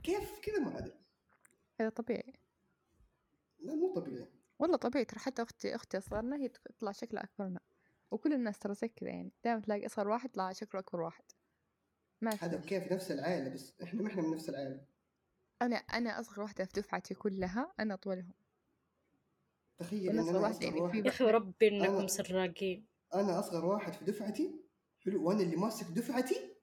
كيف؟ 0.03 0.41
كذا 0.43 0.59
ما 0.59 0.79
أدري. 0.79 1.01
هذا 1.81 1.89
طبيعي. 1.89 2.35
لا 3.59 3.75
مو 3.75 3.95
طبيعي. 3.95 4.29
والله 4.59 4.77
طبيعي 4.77 5.05
ترى 5.05 5.21
حتى 5.21 5.43
أختي 5.43 5.75
أختي 5.75 5.99
اصغرنا 5.99 6.37
هي 6.37 6.49
تطلع 6.49 6.93
شكلها 6.93 7.25
أكبر 7.25 7.49
منها. 7.49 7.61
وكل 8.11 8.33
الناس 8.33 8.59
ترى 8.59 8.75
زي 8.75 8.89
كذا 8.89 9.09
يعني 9.09 9.33
دائما 9.45 9.61
تلاقي 9.61 9.87
أصغر 9.87 10.09
واحد 10.09 10.31
طلع 10.31 10.53
شكله 10.53 10.81
أكبر 10.81 11.01
واحد. 11.01 11.25
ما 12.21 12.31
في. 12.31 12.45
هذا 12.45 12.61
كيف؟ 12.61 12.93
نفس 12.93 13.11
العائلة 13.11 13.49
بس 13.49 13.75
إحنا 13.83 14.03
ما 14.03 14.09
إحنا 14.09 14.23
من 14.23 14.31
نفس 14.35 14.49
العائلة. 14.49 14.85
أنا 15.63 15.77
أنا 15.77 16.21
أصغر 16.21 16.43
واحدة 16.43 16.65
في 16.65 16.73
دفعتي 16.81 17.15
كلها 17.15 17.75
أنا 17.81 17.95
اطولهم 17.95 18.33
تخيل 19.79 20.11
أنا 20.11 20.23
أصغر 20.51 20.63
يعني 20.63 20.81
واحد. 20.81 21.07
يا 21.07 21.11
أخي 21.11 21.25
وربي 21.25 21.69
إنكم 21.69 22.07
سراقين. 22.07 22.90
أنا 23.15 23.39
أصغر 23.41 23.65
واحد 23.65 23.93
في 23.95 24.05
دفعتي 24.05 24.61
حلو 25.05 25.29
وأنا 25.29 25.43
اللي 25.43 25.57
ماسك 25.57 25.87
دفعتي 25.87 26.57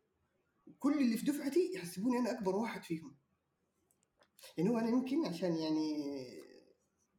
كل 0.79 0.97
اللي 0.97 1.17
في 1.17 1.25
دفعتي 1.25 1.71
يحسبوني 1.73 2.17
أنا 2.17 2.31
أكبر 2.31 2.55
واحد 2.55 2.83
فيهم. 2.83 3.17
يعني 4.57 4.69
هو 4.69 4.77
أنا 4.77 4.89
يمكن 4.89 5.25
عشان 5.25 5.57
يعني 5.57 5.91
يعني 5.91 6.41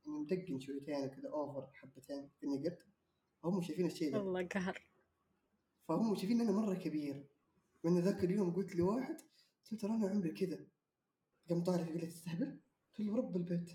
مدقن 0.06 0.60
شويتين 0.60 1.04
وكذا 1.04 1.28
اوفر 1.28 1.70
حبتين 1.72 2.30
في 2.40 2.46
النقد 2.46 2.78
هم 3.44 3.62
شايفين 3.62 3.86
الشيء 3.86 4.12
ده. 4.12 4.18
والله 4.18 4.46
قهر. 4.46 4.82
فهم 5.88 6.14
شايفين 6.14 6.40
أنا 6.40 6.52
مرة 6.52 6.74
كبير. 6.74 7.28
من 7.84 8.00
ذاك 8.00 8.24
اليوم 8.24 8.54
قلت 8.54 8.76
لواحد 8.76 9.16
قلت 9.16 9.72
له 9.72 9.78
ترى 9.78 9.90
أنا 9.90 10.08
عمري 10.08 10.30
كذا. 10.30 10.66
قام 11.48 11.64
طالع 11.64 11.84
قال 11.84 12.00
لي 12.00 12.06
تستهبل؟ 12.06 12.60
قلت 12.88 13.06
له 13.06 13.16
رب 13.16 13.36
البيت. 13.36 13.68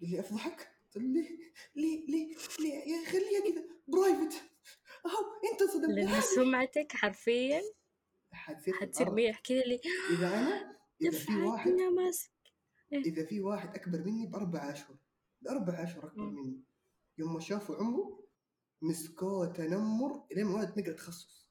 قال 0.00 0.10
لي 0.10 0.20
أفضحك؟ 0.20 0.68
قلت 0.84 0.96
له 0.96 1.12
ليه؟ 1.12 1.28
ليه؟ 1.76 2.06
ليه؟ 2.06 2.36
ليه؟ 2.60 2.74
يا 2.74 3.06
خليها 3.06 3.52
كذا. 3.52 3.64
برايفت 3.88 4.49
أهو 5.06 5.52
أنت 5.52 5.70
صدمت 5.70 5.90
لأن 5.90 6.20
سمعتك 6.20 6.92
حرفيا 6.92 7.62
الأرض. 8.68 9.14
ميح 9.14 9.40
كذا 9.40 9.62
اللي 9.62 9.80
إذا 10.10 10.38
أنا 10.38 10.76
إذا 11.02 11.18
في 11.18 11.36
واحد 11.36 11.70
ماسك. 11.70 12.30
إذا 12.92 13.26
في 13.26 13.40
واحد 13.40 13.74
أكبر 13.74 14.04
مني 14.04 14.26
بأربع 14.26 14.72
أشهر 14.72 14.96
بأربع 15.40 15.82
أشهر 15.82 16.06
أكبر. 16.06 16.22
مني. 16.22 16.64
يوم 17.18 17.34
ما 17.34 17.40
شافوا 17.40 17.76
عمره 17.76 18.26
مسكوه 18.82 19.46
تنمر 19.46 20.26
لين 20.36 20.46
ما 20.46 20.54
ولد 20.54 20.78
نقرأ 20.78 20.92
تخصص. 20.92 21.50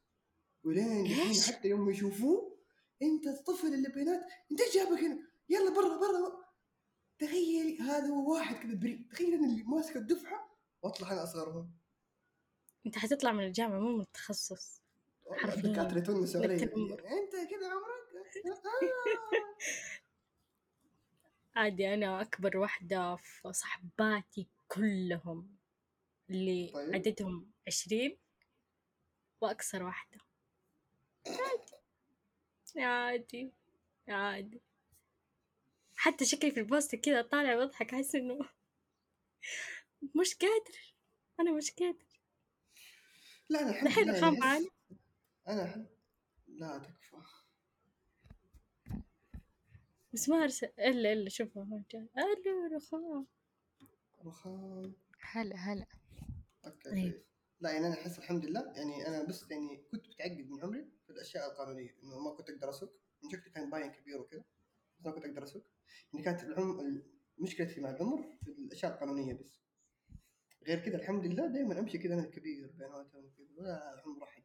ولين؟ 0.64 1.08
حتى 1.48 1.68
يوم 1.68 1.90
يشوفوه 1.90 2.60
أنت 3.02 3.28
الطفل 3.28 3.74
اللي 3.74 3.90
بينات 3.90 4.22
أنت 4.52 4.62
إيش 4.62 4.76
جابك 4.76 5.00
هنا؟ 5.00 5.20
يلا 5.50 5.70
برا 5.70 5.98
برا. 5.98 6.50
تخيل 7.20 7.82
هذا 7.82 8.08
هو 8.08 8.34
واحد 8.34 8.56
كذا 8.56 8.76
بريء 8.76 9.08
تخيل 9.12 9.34
أنا 9.34 9.48
اللي 9.48 9.64
ماسك 9.64 9.96
الدفعة 9.96 10.58
وأطلع 10.82 11.12
أنا 11.12 11.24
أصغرهم. 11.24 11.79
أنت 12.86 12.98
حتطلع 12.98 13.32
من 13.32 13.44
الجامعة 13.44 13.80
مو 13.80 13.96
من 13.96 14.02
التخصص 14.02 14.82
حرفياً. 15.32 15.62
علي 16.42 16.56
للتنمر. 16.56 17.00
أنت 17.00 17.32
كذا 17.32 17.70
عمرك. 17.70 18.00
عادي 21.56 21.94
أنا 21.94 22.22
أكبر 22.22 22.58
واحدة 22.58 23.16
في 23.16 23.54
صحباتي 23.54 24.48
كلهم 24.68 25.58
اللي 26.30 26.72
طيب. 26.74 26.96
عددهم 26.96 27.52
عشرين 27.68 28.18
وأكثر 29.42 29.84
واحدة 29.84 30.18
عادي 31.28 31.72
عادي 32.78 33.52
عادي 34.08 34.62
حتى 35.96 36.26
شكلي 36.26 36.52
في 36.52 36.60
البوست 36.60 36.96
كذا 36.96 37.22
طالع 37.22 37.56
واضحك 37.56 37.94
أحس 37.94 38.16
إنه 38.16 38.40
مش 40.16 40.36
قادر 40.36 40.96
أنا 41.40 41.52
مش 41.52 41.72
قادر 41.72 42.09
لا 43.50 43.62
أنا 43.62 43.70
الحمد 43.70 43.90
دحين 43.90 44.04
لله 44.04 44.18
رخام 44.18 44.34
يعني 44.34 44.40
معانا 44.40 44.66
أحس- 44.66 44.94
أنا 45.48 45.64
الحمد 45.64 45.88
لا 46.48 46.78
تكفى. 46.78 47.18
بس 50.14 50.30
ما 50.30 50.44
أرسل 50.44 50.68
إلا 50.80 51.14
إلا 51.14 51.30
شوفوا 51.30 51.66
جاي. 51.92 52.10
ألو 52.18 52.76
رخام. 52.76 53.26
رخام. 54.26 54.94
هلا 55.22 55.56
هلا. 55.56 55.86
okay. 56.66 56.90
كويس. 56.90 57.14
لا 57.62 57.72
يعني 57.72 57.88
أنا 57.88 57.94
أحس 57.94 58.18
الحمد 58.20 58.46
لله. 58.46 58.74
يعني 58.76 59.08
أنا 59.08 59.24
بس 59.24 59.46
يعني 59.52 59.78
كنت 59.92 60.08
متعقد 60.10 60.50
من 60.50 60.64
عمري 60.64 60.90
في 61.06 61.10
الأشياء 61.10 61.52
القانونية 61.52 61.96
إنه 62.04 62.20
ما 62.20 62.32
كنت 62.36 62.50
أقدر 62.50 62.70
أسوق. 62.70 62.94
من 63.24 63.30
شكلي 63.30 63.50
كان 63.54 63.70
باين 63.70 63.92
كبير 63.92 64.22
وكذا 64.22 64.44
بس 65.00 65.06
ما 65.06 65.12
كنت 65.12 65.26
أقدر 65.26 65.44
أسوق. 65.44 65.64
يعني 66.14 66.26
كانت 66.26 66.44
العم 66.44 67.02
مشكلتي 67.40 67.82
مع 67.82 67.90
العمر 67.90 68.24
في 68.44 68.48
الأشياء 68.52 68.94
القانونية 68.94 69.34
بس. 69.34 69.60
غير 70.68 70.80
كذا 70.80 70.96
الحمد 70.98 71.26
لله 71.26 71.48
دائما 71.48 71.80
أمشي 71.80 71.98
كذا 71.98 72.14
أنا 72.14 72.24
كبير 72.24 72.68
بيناتهم 72.68 73.32
كذا 73.38 73.48
ولا 73.58 74.02
عمر 74.06 74.24
احد 74.24 74.44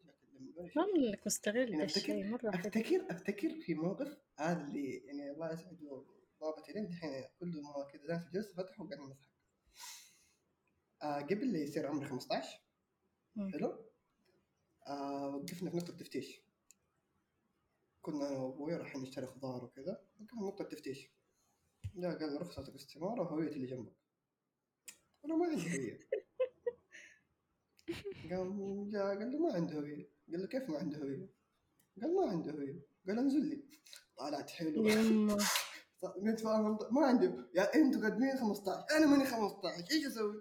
انك 1.08 1.26
مستغل 1.26 1.56
يعني 1.56 1.76
ذا 1.76 1.84
افتكر 1.84 2.12
الشيء 2.12 2.48
افتكر 2.54 3.06
أفتكر 3.10 3.60
في 3.60 3.74
موقف 3.74 4.18
هذا 4.38 4.60
اللي 4.60 4.96
يعني 4.96 5.30
الله 5.30 5.52
يسعده 5.52 6.04
ضابط 6.40 6.68
الين 6.68 6.88
دحين 6.88 7.24
كل 7.40 7.62
ما 7.62 7.88
كذا 7.92 8.06
ناس 8.14 8.30
جلسة 8.34 8.54
فتحوا 8.54 8.86
وقاعدين 8.86 9.06
نضحك 9.06 9.30
آه 11.02 11.20
قبل 11.20 11.52
لا 11.52 11.58
يصير 11.58 11.86
عمري 11.86 12.06
15 12.06 12.60
مم. 13.36 13.50
حلو؟ 13.52 13.90
آه 14.86 15.36
وقفنا 15.36 15.70
في 15.70 15.76
نقطة 15.76 15.96
تفتيش 15.96 16.40
كنا 18.02 18.28
أنا 18.28 18.38
وابوي 18.38 18.76
رايحين 18.76 19.02
نشتري 19.02 19.26
خضار 19.26 19.64
وكذا 19.64 19.92
وقفنا 20.20 20.40
في 20.40 20.46
نقطة 20.46 20.64
تفتيش 20.64 21.10
جاء 21.96 22.18
قال 22.18 22.40
رخصة 22.42 22.62
الاستمارة 22.62 23.20
وهويتي 23.22 23.54
اللي 23.54 23.66
جنبك. 23.66 24.03
أنا 25.24 25.36
ما 25.36 25.46
عندي 25.46 25.78
هوية. 25.78 25.98
قام 28.30 28.90
جاء 28.90 29.06
قال 29.18 29.32
له 29.32 29.38
ما 29.38 29.52
عنده 29.54 29.74
هوية. 29.74 30.08
قال 30.32 30.40
له 30.42 30.46
كيف 30.46 30.70
ما 30.70 30.78
عنده 30.78 30.98
هوية؟ 30.98 31.28
قال 32.02 32.14
ما 32.16 32.30
عنده 32.30 32.52
هوية. 32.52 32.82
قال 33.08 33.18
انزل 33.18 33.44
لي. 33.48 33.64
طلعت 34.16 34.50
حلو 34.50 34.86
يما 34.88 35.38
نتفاهم. 36.24 36.78
ما 36.90 37.06
عنده. 37.06 37.50
يا 37.54 37.74
أنتوا 37.74 38.02
قادمين 38.02 38.36
15 38.36 38.84
أنا 38.96 39.06
ماني 39.06 39.24
15 39.24 39.90
إيش 39.90 40.06
أسوي؟ 40.06 40.34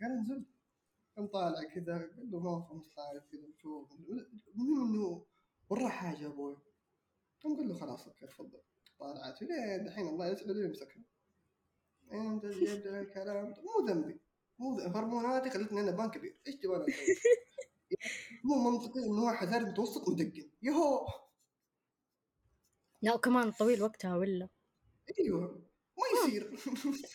قال 0.00 0.10
انزل. 0.12 0.44
قام 1.16 1.26
طالع 1.26 1.62
كذا. 1.74 1.92
قال 1.98 2.30
له 2.30 2.40
ما 2.40 2.50
هو 2.50 2.62
15 2.62 3.26
كذا. 3.32 3.52
شوف. 3.56 3.92
المهم 4.54 4.94
إنه 4.94 5.26
وراه 5.68 5.88
حاجة 5.88 6.26
أبوي. 6.26 6.56
قام 7.44 7.56
قال 7.56 7.68
له 7.68 7.74
خلاص 7.74 8.06
أوكي 8.06 8.26
تفضل. 8.26 8.60
طالعت. 8.98 9.42
لين 9.42 9.84
دحين 9.84 10.06
الله 10.06 10.26
يسعده 10.26 10.64
يمسكها. 10.64 11.02
انت 12.12 12.44
لي 12.44 13.00
الكلام 13.00 13.44
مو 13.46 13.86
ذنبي. 13.88 14.20
مو 14.58 14.80
هرموناتي 14.80 15.50
خلتني 15.50 15.80
أنا 15.80 15.90
بان 15.90 16.10
كبير. 16.10 16.36
إيش 16.46 16.56
تبغى؟ 16.56 16.86
مو 18.44 18.70
منطقي 18.70 19.00
إنه 19.00 19.24
واحد 19.24 19.48
ثالث 19.48 19.68
متوسط 19.68 20.08
مدقن. 20.08 20.50
يهو! 20.62 21.06
لا 23.02 23.14
وكمان 23.14 23.52
طويل 23.52 23.82
وقتها 23.82 24.16
ولا؟ 24.16 24.48
أيوه. 25.20 25.62
ما 25.98 26.04
يصير. 26.28 26.58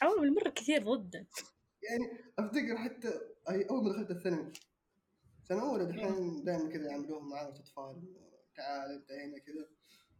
عوامل 0.01 0.33
مرة 0.33 0.49
كثير 0.49 0.83
ضده. 0.83 1.27
يعني 1.81 2.17
أفتكر 2.39 2.77
حتى 2.77 3.19
أول 3.47 3.83
ما 3.83 3.93
دخلت 3.93 4.11
الثانوي. 4.11 4.51
سنة 5.43 5.61
أولى 5.61 5.85
دحين 5.85 6.43
دائما 6.43 6.69
كذا 6.69 6.91
يعملوهم 6.91 7.29
معانا 7.29 7.49
أطفال 7.49 8.15
تعال 8.55 8.91
أنت 8.91 9.11
هنا 9.11 9.37
كذا. 9.37 9.67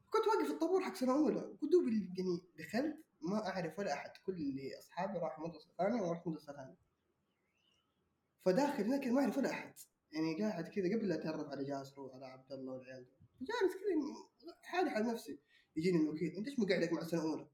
كنت 0.10 0.28
واقف 0.28 0.48
في 0.48 0.54
الطابور 0.54 0.82
حق 0.82 0.96
سنة 0.96 1.14
أولى 1.14 1.58
ودوب 1.62 1.88
يعني 1.88 2.42
دخلت 2.58 3.03
ما 3.24 3.48
أعرف 3.48 3.80
ولا 3.80 3.94
أحد 3.94 4.12
كل 4.18 4.34
اللي 4.34 4.80
أصحابي 4.80 5.20
راحوا 5.20 5.48
مدرسة 5.48 5.70
ثانية 5.78 6.02
ورحت 6.02 6.28
مدرسة 6.28 6.54
ثانية. 6.54 6.78
فداخل 8.46 8.84
هناك 8.84 9.08
ما 9.08 9.22
أعرف 9.22 9.38
ولا 9.38 9.50
أحد. 9.50 9.74
يعني 10.12 10.42
قاعد 10.42 10.68
كذا 10.68 10.86
قبل 10.98 11.08
لا 11.08 11.16
أتعرف 11.16 11.48
على 11.48 11.64
جاسر 11.64 12.02
وعلى 12.02 12.26
عبد 12.26 12.52
الله 12.52 12.74
والعيال. 12.74 13.06
جالس 13.42 13.74
كذا 13.74 14.56
حالي 14.62 14.90
حال 14.90 15.08
نفسي. 15.08 15.40
يجيني 15.76 15.98
الوكيل 15.98 16.36
أنت 16.38 16.48
إيش 16.48 16.60
مقعدك 16.60 16.94
مع 16.94 17.04
سنة 17.04 17.22
أولى؟ 17.22 17.48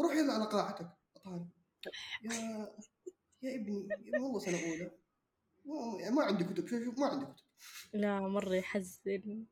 روح 0.00 0.12
يلا 0.12 0.32
على 0.32 0.44
قاعتك. 0.44 0.90
أطالع 1.16 1.46
يا 2.22 2.74
يا 3.42 3.54
ابني 3.54 3.88
والله 4.20 4.38
سنة 4.38 4.58
أولى. 4.70 4.90
ما- 5.64 6.10
ما 6.10 6.24
عندي 6.24 6.44
كتب 6.44 6.66
شوف 6.68 6.84
شوف 6.84 6.98
ما 6.98 7.06
عندي 7.06 7.24
كتب. 7.24 7.44
لا 7.92 8.20
مرة 8.20 8.54
يحزن. 8.54 9.46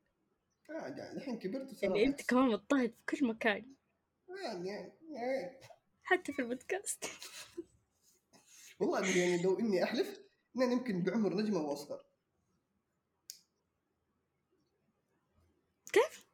الحين 0.70 1.38
كبرت 1.38 1.72
وصار 1.72 1.96
يعني 1.96 2.06
أنت. 2.06 2.22
كمان 2.30 2.48
مضطهد 2.48 2.94
في 2.94 3.16
كل 3.16 3.26
مكان. 3.26 3.74
يعني 4.44 4.68
يعني. 4.68 4.92
حتى 6.02 6.32
في 6.32 6.42
البودكاست. 6.42 7.04
والله 8.80 9.16
يعني 9.16 9.42
لو 9.42 9.58
إني 9.58 9.84
أحلف 9.84 10.20
ان 10.56 10.62
أنا 10.62 10.72
يمكن 10.72 11.02
بعمر 11.02 11.34
نجمة 11.34 11.60
وأصغر. 11.60 12.04
كيف؟ 15.92 16.26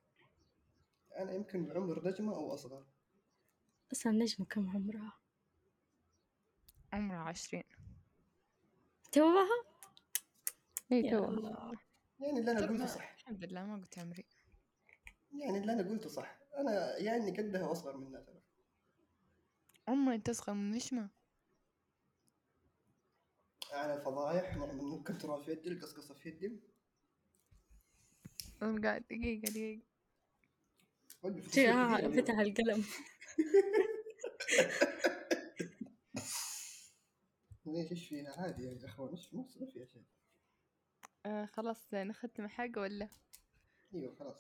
أنا 1.17 1.33
يمكن 1.33 1.67
بعمر 1.67 2.09
نجمة 2.09 2.35
أو 2.35 2.55
أصغر. 2.55 2.87
أصلا 3.93 4.13
نجمة 4.13 4.47
كم 4.47 4.71
عمرها؟ 4.71 5.13
عمره 6.93 7.17
عشرين. 7.17 7.65
توها؟ 9.13 9.65
اي 10.93 11.01
يا 11.01 11.11
تو 11.11 11.25
الله. 11.25 11.73
يعني 12.21 12.39
اللي 12.39 12.51
أنا 12.51 12.67
قلته 12.67 12.87
صح. 12.87 13.15
الحمد 13.19 13.45
لله 13.45 13.65
ما 13.65 13.77
قلت 13.77 13.99
عمري. 13.99 14.27
يعني 15.33 15.59
اللي 15.59 15.73
أنا 15.73 15.91
قلته 15.91 16.09
صح. 16.09 16.39
أنا 16.59 16.99
يعني 16.99 17.31
قدها 17.31 17.67
وأصغر 17.67 17.97
منها 17.97 18.21
ترى. 18.21 18.44
أمي 19.89 20.15
أنت 20.15 20.29
أصغر 20.29 20.55
من 20.55 20.71
نجمة 20.71 21.09
على 23.73 23.95
الفضايح 23.95 24.57
نعمل 24.57 24.99
نكت 24.99 25.13
ترى 25.23 25.45
في 25.45 25.51
يدي 25.51 25.69
القصقصة 25.69 26.15
في 26.15 26.29
يدي. 26.29 26.61
قاعد 28.61 29.05
دقيقة 29.11 29.51
دقيقة. 29.51 29.83
شي 31.53 31.71
اليوم. 31.71 32.23
فتح 32.23 32.39
القلم. 32.39 32.85
ليش 37.67 37.91
إيش 37.91 38.09
فيها 38.09 38.41
عادي 38.41 38.63
يا 38.65 38.79
أخوان 38.85 39.11
إيش 39.11 39.27
في 39.27 39.37
ما 39.37 39.45
فيها 39.45 39.87
شيء. 39.87 40.05
آه 41.27 41.47
خلاص 41.47 41.95
نختم 41.95 42.49
حاجة 42.49 42.81
ولا؟ 42.81 43.09
أيوه 43.95 44.15
خلاص. 44.17 44.37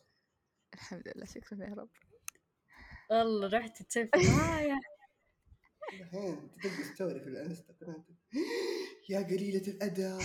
الحمد 0.74 1.08
لله 1.16 1.26
شكرا 1.26 1.64
يا 1.64 1.74
رب. 1.74 1.90
والله 3.10 3.48
رحت 3.48 3.98
معايا 4.16 4.80
الحين 6.00 6.50
تلقى 6.62 6.84
ستوري 6.94 7.20
في 7.20 7.26
الانستغرام. 7.26 8.04
يا 9.08 9.20
قليلة 9.20 9.68
الأدب 9.68 10.20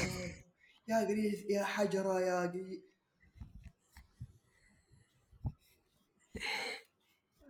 يا 0.87 1.07
قليلة 1.07 1.45
يا 1.49 1.63
حجرة 1.63 2.21
يا 2.21 2.47
قليل 2.47 2.83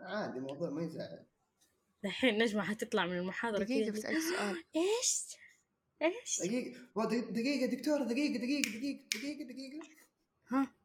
عادي 0.01 0.37
الموضوع 0.37 0.69
ما 0.69 0.83
يزعل. 0.83 1.25
الحين 2.05 2.37
نجمة 2.37 2.63
حتطلع 2.63 3.05
من 3.05 3.17
المحاضرة 3.17 3.63
دقيقة 3.63 3.91
بسألك 3.91 4.19
سؤال. 4.19 4.63
إيش؟ 4.75 5.35
إيش؟ 6.01 6.41
دقيقة 6.41 7.05
دقيقة 7.05 7.31
دقيقة 7.31 7.65
دكتورة 7.65 8.03
دقيقة 8.03 8.37
دقيقة 8.37 8.69
دقيقة 8.69 9.03
دقيقة 9.15 9.43
دقيقة. 9.43 9.87
ها. 10.51 10.75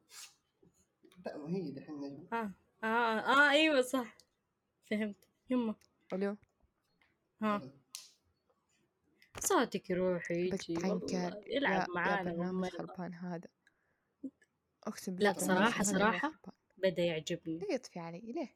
لا 1.25 1.37
ما 1.37 1.49
هي 1.57 1.71
دحين 1.71 1.95
نجمة. 1.95 2.27
آه. 2.33 2.53
آه 2.83 3.19
آه 3.19 3.51
إيوه 3.51 3.81
صح. 3.81 4.17
فهمت. 4.89 5.27
يما. 5.49 5.75
ألو 6.13 6.37
ها. 7.41 7.61
صوتك 9.39 9.89
يروح 9.89 10.31
ويجي 10.31 10.73
بتعنكر 10.75 11.43
يلعب 11.47 11.81
يا, 11.89 11.93
معانا 11.95 12.31
برنامج 12.31 12.49
ومرة. 12.55 12.69
خربان 12.69 13.13
هذا. 13.13 13.49
أقسم 14.83 15.15
لا، 15.15 15.33
صراحة- 15.33 15.81
صراحة. 15.81 16.31
خربان. 16.31 16.55
بدأ 16.77 17.03
يعجبني. 17.03 17.57
ليه 17.57 17.73
يطفي 17.73 17.99
علي 17.99 18.19
ليه؟ 18.19 18.55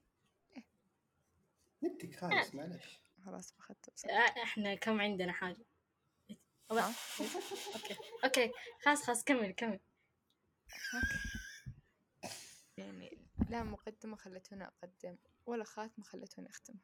نتك 1.84 2.16
خالص 2.20 2.56
معلش 2.56 3.00
خلاص 3.26 3.52
بخدت 3.58 4.06
آه، 4.06 4.44
إحنا 4.44 4.76
كم 4.76 5.02
عندنا 5.02 5.32
حاجة؟ 5.32 5.66
okay 6.72 6.86
okay 8.24 8.52
خلاص 8.86 9.04
خلاص 9.04 9.24
كمل 9.24 9.52
كمل. 9.52 9.80
يعني 12.78 13.18
لا 13.50 13.64
مقدمة 13.64 14.16
خلتوني 14.16 14.64
أقدم 14.68 15.18
ولا 15.46 15.64
خاتمة 15.64 16.06
خلتوني 16.06 16.50
أختمها. 16.50 16.80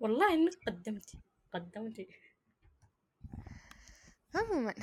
والله 0.00 0.34
إنك 0.34 0.52
قدمتي 0.66 1.18
قدمتي. 1.54 2.08
عموما 4.34 4.74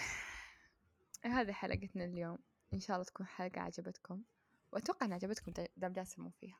هذه 1.26 1.52
حلقتنا 1.52 2.06
اليوم. 2.06 2.38
إن 2.74 2.80
شاء 2.80 2.96
الله 2.96 3.06
تكون 3.06 3.26
حلقة 3.26 3.62
عجبتكم. 3.62 4.24
وأتوقع 4.72 5.06
إن 5.06 5.14
عجبتكم 5.14 5.52
دا- 5.52 5.68
دام 5.78 5.94
جاسم 5.94 6.22
مو 6.24 6.30
فيها. 6.30 6.60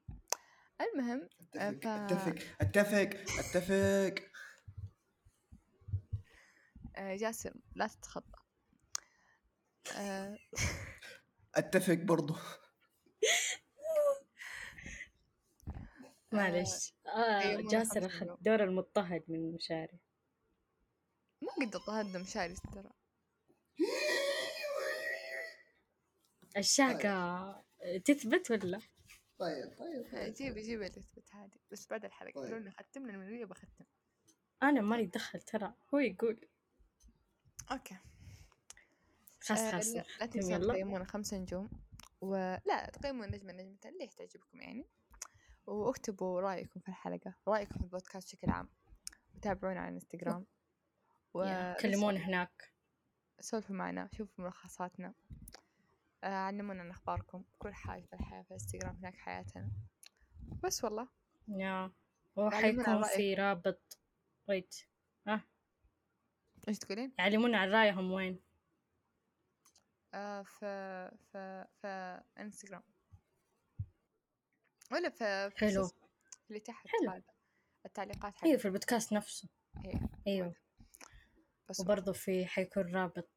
المهم 0.82 1.30
أتفق 1.56 1.80
ف- 1.84 1.88
أتفق 1.88 2.36
أتفق 2.62 3.40
أتفق. 3.40 4.16
آه، 6.96 7.16
جاسم 7.16 7.52
لا 7.76 7.88
تتخطى. 7.88 8.40
آه، 9.96 10.38
أتفق 11.56 11.94
برضو. 11.94 12.36
معلش. 16.32 16.94
آه 17.06 17.40
أيوة، 17.40 17.62
مرة 17.62 17.70
جاسر 17.72 18.06
أخذ. 18.06 18.36
دور 18.42 18.64
المضطهد 18.64 19.24
من 19.28 19.36
المشاري. 19.36 20.00
ما 21.42 21.52
قد 21.52 21.76
اضطهدنا 21.76 22.20
مشاري 22.20 22.56
ترى 22.74 22.90
الشاقة 26.58 27.66
تثبت 28.06 28.52
ولا؟ 28.52 28.80
طيب 29.40 29.78
طيب 29.78 30.12
طيب. 30.12 30.34
جيبي 30.34 30.62
جيبي 30.62 30.88
اللي 30.88 31.02
تثبت 31.02 31.30
عادي 31.34 31.60
بس 31.72 31.88
بعد 31.88 32.06
الحلقة. 32.06 32.32
طيب. 32.34 32.44
قولوا 32.44 32.60
لي 32.60 32.72
ختمنا 32.72 33.14
المنوية 33.14 33.46
بختم 33.46 33.86
أنا 34.64 34.82
مالي 34.82 35.06
دخل 35.06 35.42
ترى. 35.42 35.74
هو 35.94 36.00
يقول. 36.00 36.48
أوكي. 37.72 37.98
خلاص 39.42 39.60
آه، 39.60 39.72
خلاص 39.72 39.88
لا, 39.88 40.26
تنسون 40.26 40.62
تقيمونا 40.62 41.06
خمسة 41.06 41.38
نجوم. 41.38 41.70
ولا 42.22 42.90
تقيموا 42.94 43.26
نجمة 43.26 43.54
نجمتين 43.54 43.92
اللي 43.92 44.08
تعجبكم 44.08 44.62
يعني؟ 44.62 44.88
واكتبوا 45.68 46.42
رأيكم 46.42 46.80
في 46.80 46.90
الحلقة 46.90 47.36
رأيكم 47.48 47.76
في 47.76 47.84
البودكاست 47.84 48.36
بشكل 48.36 48.52
عام. 48.52 48.70
وتابعونا 49.36 49.80
على 49.80 49.90
الانستغرام. 49.90 50.46
كلمونا 51.82 52.20
هناك. 52.20 52.72
سولفوا 53.40 53.76
معنا 53.76 54.10
شوفوا 54.14 54.46
ملخصاتنا. 54.46 55.14
آه، 56.24 56.28
علمونا 56.28 56.82
عن 56.82 56.90
أخباركم. 56.90 57.44
كل 57.60 57.74
حاجة 57.74 58.06
في 58.06 58.14
الحياة 58.14 58.42
في 58.42 58.48
الانستغرام 58.48 58.96
هناك 58.96 59.16
حياتنا. 59.16 59.72
بس 60.64 60.84
والله. 60.84 61.08
يا 61.48 61.92
هو 62.38 62.44
علمونا 62.44 62.62
حيكون 62.62 62.84
رأيك. 62.84 63.16
في 63.16 63.34
رابط 63.34 63.98
ويت 64.50 64.76
إيش 66.68 66.80
تقولين؟ 66.80 67.14
يعلمونا 67.20 67.58
عن 67.58 67.70
رأيهم 67.70 68.12
وين. 68.12 68.40
آه 70.14 70.42
في 70.42 71.12
في 71.32 71.68
في 71.82 72.22
إنستغرام. 72.40 72.84
ولا 74.92 75.10
في 75.10 75.52
حلو. 75.56 75.90
اللي 76.50 76.60
تحت 76.60 76.88
حلو. 76.88 77.12
هذا 77.12 77.24
التعليقات 77.86 78.34
أيوه 78.44 78.54
حقت 78.54 78.62
في 78.62 78.66
البودكاست 78.68 79.14
نفسه. 79.14 79.50
إيه، 79.86 80.02
أيوه 80.28 80.56
بس 81.70 81.80
وبرضه 81.80 82.14
في 82.14 82.46
حيكون 82.46 82.96
رابط 82.96 83.30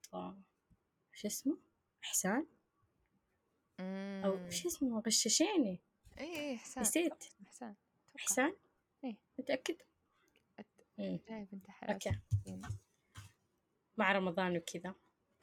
شو 1.13 1.29
اسمه؟ 1.29 1.59
إحسان 2.05 2.47
أو 4.25 4.37
مم. 4.37 4.51
شو 4.51 4.69
اسمه؟ 4.69 5.01
غششيني. 5.01 5.81
اي 6.19 6.37
اي 6.41 6.55
احسان 6.57 6.81
نسيت. 6.83 7.25
احسان 7.47 7.69
أتوقع. 7.69 7.77
إحسان 8.17 8.57
إيه. 9.05 9.17
متأكد؟ 9.39 9.77
أت- 10.61 10.65
بنت 11.29 11.71
حلال 11.71 11.93
أوكي. 11.93 12.19
مع 13.97 14.13
رمضان 14.13 14.57
وكذا. 14.57 14.95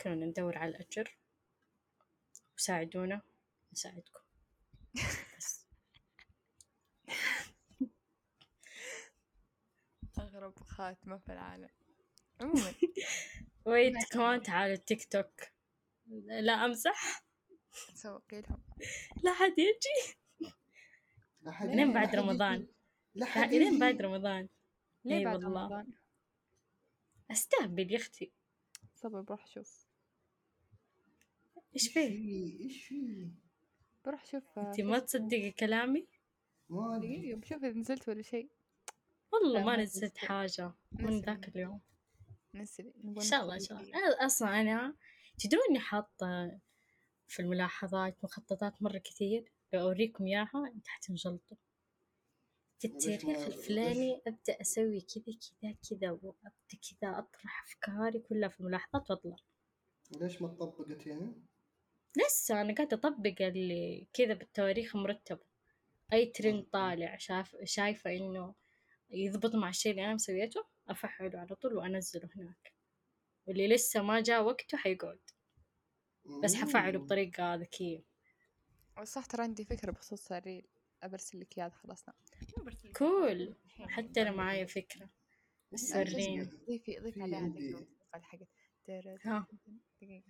كنا 0.02 0.16
ندور 0.26 0.58
على 0.58 0.70
الأجر. 0.72 1.18
وساعدونا. 2.58 3.22
نساعدكم. 3.74 4.20
بس 10.36 10.42
اغرب 10.42 10.60
خاتمة 10.60 11.18
في 11.18 11.32
العالم. 11.32 11.70
عموما. 12.42 12.74
ويت. 13.66 13.94
كمان 14.12 14.42
تعالوا 14.44 14.76
التيك 14.76 15.06
توك. 15.06 15.42
لا 16.26 16.66
أمزح؟ 16.66 17.26
نسوقي 17.94 18.42
لهم. 18.42 18.64
لا 19.24 19.34
حد 19.34 19.54
يجي. 19.60 20.18
لا 21.42 21.52
حد 21.52 21.68
لين 21.68 21.94
بعد 21.94 22.16
رمضان. 22.16 22.68
لا 23.16 23.26
حد 23.26 23.54
لين. 23.54 23.80
بعد 23.80 24.02
رمضان. 24.02 24.50
ليه 25.06 25.18
إي 25.18 25.26
بعد 25.26 25.44
والله. 25.44 25.62
رمضان؟ 25.62 25.94
أستهبل 27.32 27.92
يا 27.92 27.98
أختي. 27.98 28.32
صبر 28.96 29.22
بروح 29.22 29.44
أشوف 29.44 29.88
إيش 31.76 31.84
إيش 31.84 31.94
فيه؟ 31.94 32.08
في 32.10 32.64
إيش 32.64 32.86
في 32.88 33.30
بروح 34.06 34.24
أشوف 34.24 34.60
أنت 34.60 34.82
ما 34.82 35.00
تصدقي 35.00 35.52
كلامي؟ 35.52 36.08
ما 36.70 36.96
أدري. 36.96 37.18
دقيقة 37.18 37.40
بشوف 37.40 37.64
إذا 37.64 37.80
نزلت 37.80 38.10
ولا 38.10 38.22
شيء. 38.22 38.50
والله 39.44 39.64
ما 39.64 39.78
نزلت. 39.78 40.18
حاجة 40.18 40.72
من. 40.92 41.22
ذاك 41.22 41.48
اليوم. 41.48 41.82
نزلي 42.54 42.94
إن 43.04 43.22
شاء 43.22 43.42
الله 43.42 43.56
إن 43.56 43.60
شاء 43.60 43.82
الله. 43.82 43.98
أنا 43.98 44.26
أصلا 44.26 44.62
أنا 44.62 44.96
تدرون 45.40 45.64
إني 45.70 45.80
حاطة 45.80 46.60
في 47.28 47.42
الملاحظات 47.42 48.24
مخططات 48.24 48.82
مرة 48.82 48.98
كثير. 48.98 49.52
لو 49.74 49.82
أوريكم 49.82 50.26
إياها 50.26 50.72
أنت 50.76 50.88
حتنجلطوا 50.88 51.58
في 52.80 52.88
التاريخ 52.88 53.46
الفلاني 53.46 54.22
أبدأ 54.28 54.62
أسوي 54.62 55.02
كذا 55.02 55.36
كذا 55.62 55.76
كذا 55.90 56.12
وأبدأ 56.12 56.54
كذا 56.70 57.20
أطرح 57.20 57.64
أفكاري 57.64 58.20
كلها 58.20 58.50
في 58.50 58.60
الملاحظات 58.60 59.10
وأطلع. 59.12 59.36
ليش 60.12 60.42
ما 60.42 60.48
تطبقت 60.48 61.08
يعني؟ 61.08 61.34
لسه 62.18 62.62
أنا 62.62 62.74
قاعدة 62.74 62.98
أطبق 62.98 63.36
اللي 63.42 64.08
كذا 64.14 64.34
بالتواريخ 64.34 64.96
مرتبة. 64.96 65.46
أي 66.14 66.26
ترند 66.26 66.64
طالع 66.64 67.18
شاف 67.18 67.56
شايفة 67.64 68.16
إنه 68.16 68.54
يضبط 69.10 69.56
مع 69.56 69.70
الشيء 69.70 69.92
اللي 69.92 70.06
أنا 70.06 70.14
مسويته 70.14 70.66
أفعله 70.90 71.40
على 71.40 71.56
طول 71.56 71.74
وأنزله 71.74 72.30
هناك 72.36 72.74
واللي 73.48 73.68
لسه 73.68 74.02
ما 74.04 74.22
جاء 74.22 74.44
وقته 74.44 74.78
حيقعد 74.78 75.20
بس 76.44 76.56
حفعله. 76.56 77.00
بطريقة 77.00 77.56
ذكية 77.56 78.04
صح 79.04 79.26
ترى 79.26 79.44
عندي 79.44 79.66
فكرة 79.66 79.92
بخصوص 79.92 80.32
الريل 80.32 80.68
أبرسل 81.04 81.40
لك 81.40 81.58
إياه 81.58 81.70
خلصنا 81.70 82.14
لك 82.86 82.98
cool. 82.98 83.56
حتى 83.80 84.22
أنا 84.22 84.32
معايا 84.32 84.66
فكرة 84.66 85.10
في- 85.92 85.98
وريني. 85.98 86.44
ضيفي 86.44 87.00
ضيفي 87.00 87.12
في 87.12 87.22
عليها 87.22 87.40
حقت. 87.40 87.52
دقيقة 90.02 90.24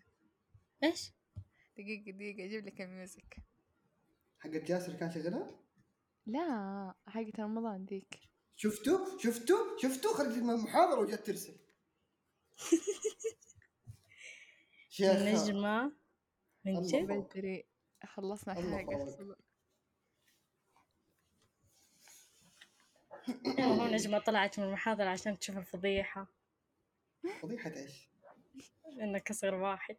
إيش؟ 0.83 1.11
دقيقة 1.77 2.11
دقيقة 2.11 2.45
أجيب 2.45 2.65
لك 2.65 2.81
الميوزك 2.81 3.37
حقت 4.39 4.63
جاسر 4.63 4.95
كان 4.95 5.11
شغلها؟ 5.11 5.59
لا 6.25 6.93
حقت 7.07 7.39
رمضان 7.39 7.85
ذيك 7.85 8.19
شفتوا؟ 8.55 9.17
شفتوا؟ 9.19 9.77
شفتوا؟ 9.77 10.13
خرجت 10.13 10.37
من 10.37 10.49
المحاضرة 10.49 10.99
وجت 10.99 11.25
ترسل. 11.25 11.55
شيخة. 14.89 15.21
النجمة 15.21 15.91
من 16.65 16.81
جد. 16.81 17.07
بدري 17.07 17.65
خلصنا. 18.05 18.57
أيوة، 18.57 19.05
هو 23.59 23.87
نجمة 23.87 24.19
طلعت 24.19 24.59
من 24.59 24.65
المحاضرة 24.65 25.09
عشان 25.09 25.39
تشوف 25.39 25.57
الفضيحة. 25.57 26.27
فضيحة 27.41 27.71
إيش؟ 27.75 28.09
إنك 29.01 29.29
أصغر 29.29 29.55
واحد. 29.55 29.97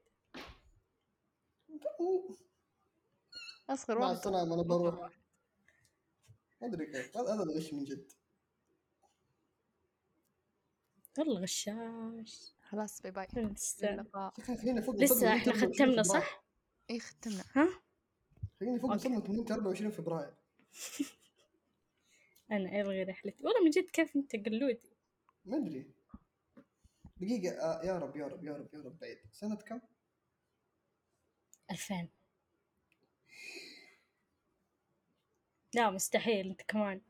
أصغر 3.70 3.98
مع 3.98 4.06
واحد. 4.06 4.16
السلامة 4.16 4.54
أنا 4.54 4.62
أصغر 4.62 4.90
بروح. 4.90 5.10
ما 6.60 6.68
أدري 6.68 6.86
كيف. 6.86 7.16
هذا 7.16 7.34
هذا 7.34 7.42
الغش 7.42 7.72
من 7.72 7.84
جد. 7.84 8.12
والله 11.18 11.40
غشاش. 11.40 12.54
خلاص 12.62 13.02
باي 13.02 13.12
باي. 13.12 13.26
لسه 13.36 13.90
اللقاء 13.90 14.34
فوق 14.80 15.02
إحنا 15.24 15.52
ختمنا 15.52 16.02
صح؟ 16.02 16.44
إيه 16.90 16.98
ختمنا. 16.98 17.44
ها؟ 17.54 17.68
خلينا 18.60 18.78
فوق 18.78 18.90
أوكي. 18.90 19.02
صرنا 19.02 19.16
24 19.50 19.90
فبراير. 19.90 20.34
أنا 22.52 22.80
أبغي 22.80 23.02
رحلتي. 23.02 23.44
والله 23.44 23.64
من 23.64 23.70
جد 23.70 23.90
كيف 23.90 24.16
أنت 24.16 24.36
قلودي 24.36 24.96
ما 25.44 25.56
أدري. 25.56 25.90
دقيقة 27.16 27.56
آه 27.56 27.84
يا 27.84 27.98
رب 27.98 28.16
يا 28.16 28.26
رب 28.26 28.44
يا 28.44 28.52
رب 28.52 28.74
يا 28.74 28.80
رب. 28.80 28.98
بعيد. 28.98 29.18
سنة 29.32 29.56
كم؟ 29.56 29.80
ألفين. 31.70 32.08
لا 35.74 35.90
مستحيل 35.90 36.48
أنت 36.48 36.62
كمان. 36.62 37.00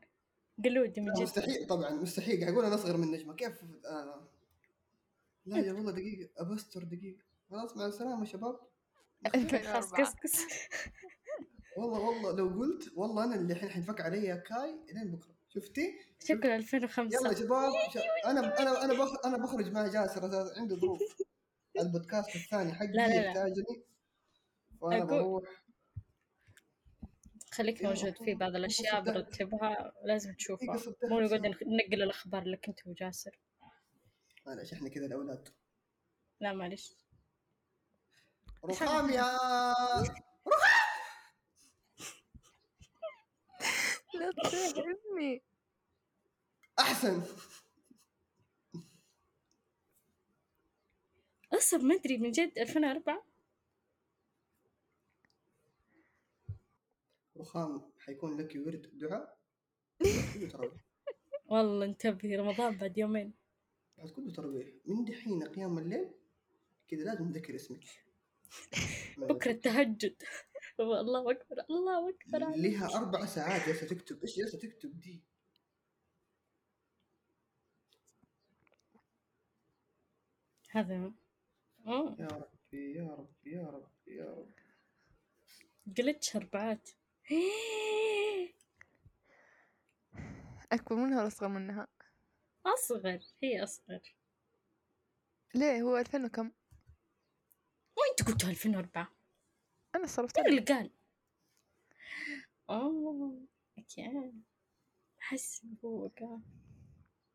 قلودي 0.65 1.01
من 1.01 1.13
جد 1.13 1.21
مستحيل 1.21 1.67
طبعا 1.67 1.89
مستحيل. 1.89 2.41
قاعد 2.41 2.53
أقول 2.53 2.65
أنا 2.65 2.75
أصغر 2.75 2.97
من 2.97 3.11
نجمه 3.11 3.33
كيف؟ 3.35 3.63
آه. 3.85 4.27
لا 5.45 5.57
يا 5.57 5.73
والله 5.73 5.91
دقيقة. 5.91 6.29
أبستر 6.37 6.83
دقيقة. 6.83 7.23
خلاص 7.49 7.77
مع 7.77 7.85
السلامة 7.85 8.25
شباب. 8.25 8.59
خلاص 9.63 9.93
قصقص. 9.93 10.41
والله 11.77 11.99
والله 11.99 12.31
لو 12.31 12.47
قلت 12.47 12.91
والله 12.95 13.23
أنا 13.23 13.35
اللي 13.35 13.53
الحين 13.53 13.69
حينفك 13.69 14.01
علي 14.01 14.25
يا 14.25 14.35
كاي 14.35 14.75
لين 14.93 15.11
بكرة. 15.11 15.35
شفتي؟ 15.49 15.99
شكرا 16.19 16.55
2005 16.55 17.19
يلا 17.19 17.33
شباب. 17.33 17.73
أنا 18.25 18.59
أنا 18.61 18.83
أنا 18.83 18.93
بخ... 18.93 19.25
أنا 19.25 19.37
بخرج 19.37 19.71
مع 19.71 19.87
جاسر. 19.87 20.51
عنده 20.57 20.75
ظروف. 20.75 21.01
البودكاست 21.79 22.35
الثاني 22.35 22.73
حقي 22.73 22.87
لا، 22.87 23.07
لا، 23.07 23.07
لا. 23.07 23.25
يحتاجني. 23.25 23.83
وأنا 24.81 25.05
بروح. 25.05 25.63
خليك 27.57 27.81
يا 27.81 27.87
موجود 27.87 28.17
في 28.17 28.33
بعض 28.35 28.55
الأشياء. 28.55 29.01
برتبها 29.01 29.93
لازم 30.05 30.33
تشوفها. 30.33 30.75
إيه،. 30.75 31.09
مو 31.09 31.19
نقعد 31.19 31.45
ننقل 31.45 32.03
الأخبار 32.03 32.43
لك 32.43 32.69
أنت 32.69 32.87
وجاسر. 32.87 33.39
معلش 34.45 34.73
إحنا 34.73 34.89
كذا 34.89 35.05
الاولاد 35.05 35.49
لا 36.39 36.53
معلش 36.53 36.93
رخام 38.65 39.09
يا 39.09 39.37
لا 44.13 44.31
تصيح 44.43 44.85
أمي. 45.13 45.41
أحسن. 46.79 47.23
أصلا 51.53 51.79
ما 51.79 51.95
أدري 51.95 52.17
من 52.17 52.31
جد 52.31 52.57
2004 52.57 53.23
رخام 57.37 57.91
حيكون 57.99 58.41
لك 58.41 58.53
ورد 58.55 58.97
دعاء؟ 58.97 59.37
كله 60.33 60.49
تراويح 60.49 60.73
والله 61.51 61.85
انتبهي 61.85 62.35
رمضان 62.35 62.77
بعد 62.77 62.97
يومين. 62.97 63.33
بعد 63.97 64.09
كله 64.09 64.31
تراويح 64.31 64.67
من 64.85 65.05
دحين 65.05 65.43
قيام 65.43 65.77
الليل 65.77 66.11
كذا 66.87 67.03
لازم 67.03 67.25
نذكر 67.27 67.55
اسمك. 67.55 67.83
بكرة 69.17 69.51
التهجد. 69.51 70.15
الله 70.79 71.31
أكبر 71.31 71.57
الله 71.69 72.09
أكبر. 72.09 72.39
لها 72.39 72.97
أربع 72.97 73.25
ساعات 73.25 73.67
جالسة 73.67 73.87
تكتب. 73.87 74.21
إيش 74.21 74.37
جالسة 74.37 74.57
تكتب 74.59 74.99
دي؟ 74.99 75.23
هذا. 80.69 81.13
يا 81.87 82.27
ربي 82.27 82.93
يا 82.95 83.15
ربي 83.15 83.51
يا 83.51 83.69
ربي 83.69 84.15
يا 84.15 84.33
ربي. 84.33 84.63
جلتش 85.87 86.35
أربعات. 86.35 86.89
اكبر 90.71 90.95
منها 90.95 91.17
ولا 91.19 91.27
أصغر 91.27 91.47
منها؟ 91.47 91.87
أصغر 92.65 93.19
هي 93.43 93.63
أصغر. 93.63 94.15
ليه 95.55 95.81
هو 95.81 95.97
2000 95.97 96.25
وكم؟ 96.25 96.51
وأنت 97.97 98.27
قلتوا 98.27 98.49
2004 98.49 99.07
أنا 99.95 100.07
صرفت 100.07 100.39
مين 100.39 100.47
اللي 100.47 100.61
قال؟ 100.61 100.91
أوه 102.69 103.47
أوكي. 103.77 104.33
أحس 105.21 105.65
هو 105.85 106.07
قال 106.07 106.41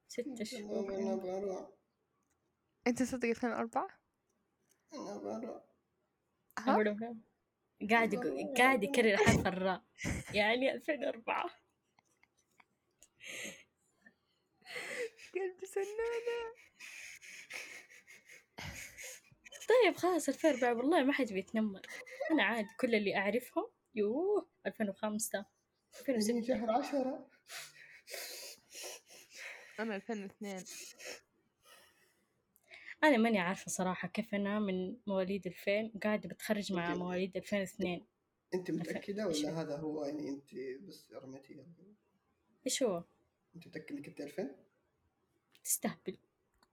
ستة 0.09 0.45
شهور. 0.45 1.73
أنت 2.87 3.03
صدق 3.03 3.29
2004 3.29 3.89
أنا 4.95 5.19
بروح. 5.19 5.63
ها؟ 6.59 6.75
أمره. 6.75 7.17
قاعد 7.91 8.15
قاعد 8.59 8.85
يكرر 8.85 9.17
حرف 9.17 9.47
الراء. 9.47 9.83
يعني 10.35 10.73
2004 10.73 11.51
قلبي 15.35 15.67
سنانة. 15.67 16.53
طيب 19.69 19.97
خلاص 19.97 20.29
2004 20.29 20.75
والله 20.75 21.03
ما 21.03 21.13
حد 21.13 21.33
بيتنمر. 21.33 21.81
أنا 22.31 22.43
عادي 22.43 22.69
كل 22.81 22.95
اللي 22.95 23.17
أعرفهم 23.17 23.71
يوه 23.95 24.49
2005 24.67 25.39
من 26.09 26.15
2006 26.15 26.47
شهر 26.47 26.71
عشرة. 26.71 27.29
أنا 29.81 29.97
2002 29.97 30.65
أنا 33.05 33.17
ماني 33.17 33.39
عارفة 33.39 33.71
صراحة 33.71 34.09
كيف 34.09 34.35
أنا 34.35 34.59
من 34.59 34.97
مواليد 35.07 35.47
2000 35.47 35.91
وقاعدة 35.95 36.29
بتخرج 36.29 36.73
مع. 36.73 36.95
مواليد 36.95 37.37
2002 37.37 38.05
انت 38.55 38.71
متأكدة 38.71 39.29
إيش 39.29 39.45
ولا 39.45 39.61
هذا 39.61 39.77
هو 39.77 40.05
يعني 40.05 40.29
انت 40.29 40.55
بس 40.89 41.13
رميتيها 41.13 41.65
إيش 42.67 42.83
هو؟ 42.83 43.05
انت 43.57 43.67
متأكد 43.67 43.97
إنك 43.97 44.09
انت 44.09 44.21
2000 44.21 44.51
تستهبل. 45.65 46.19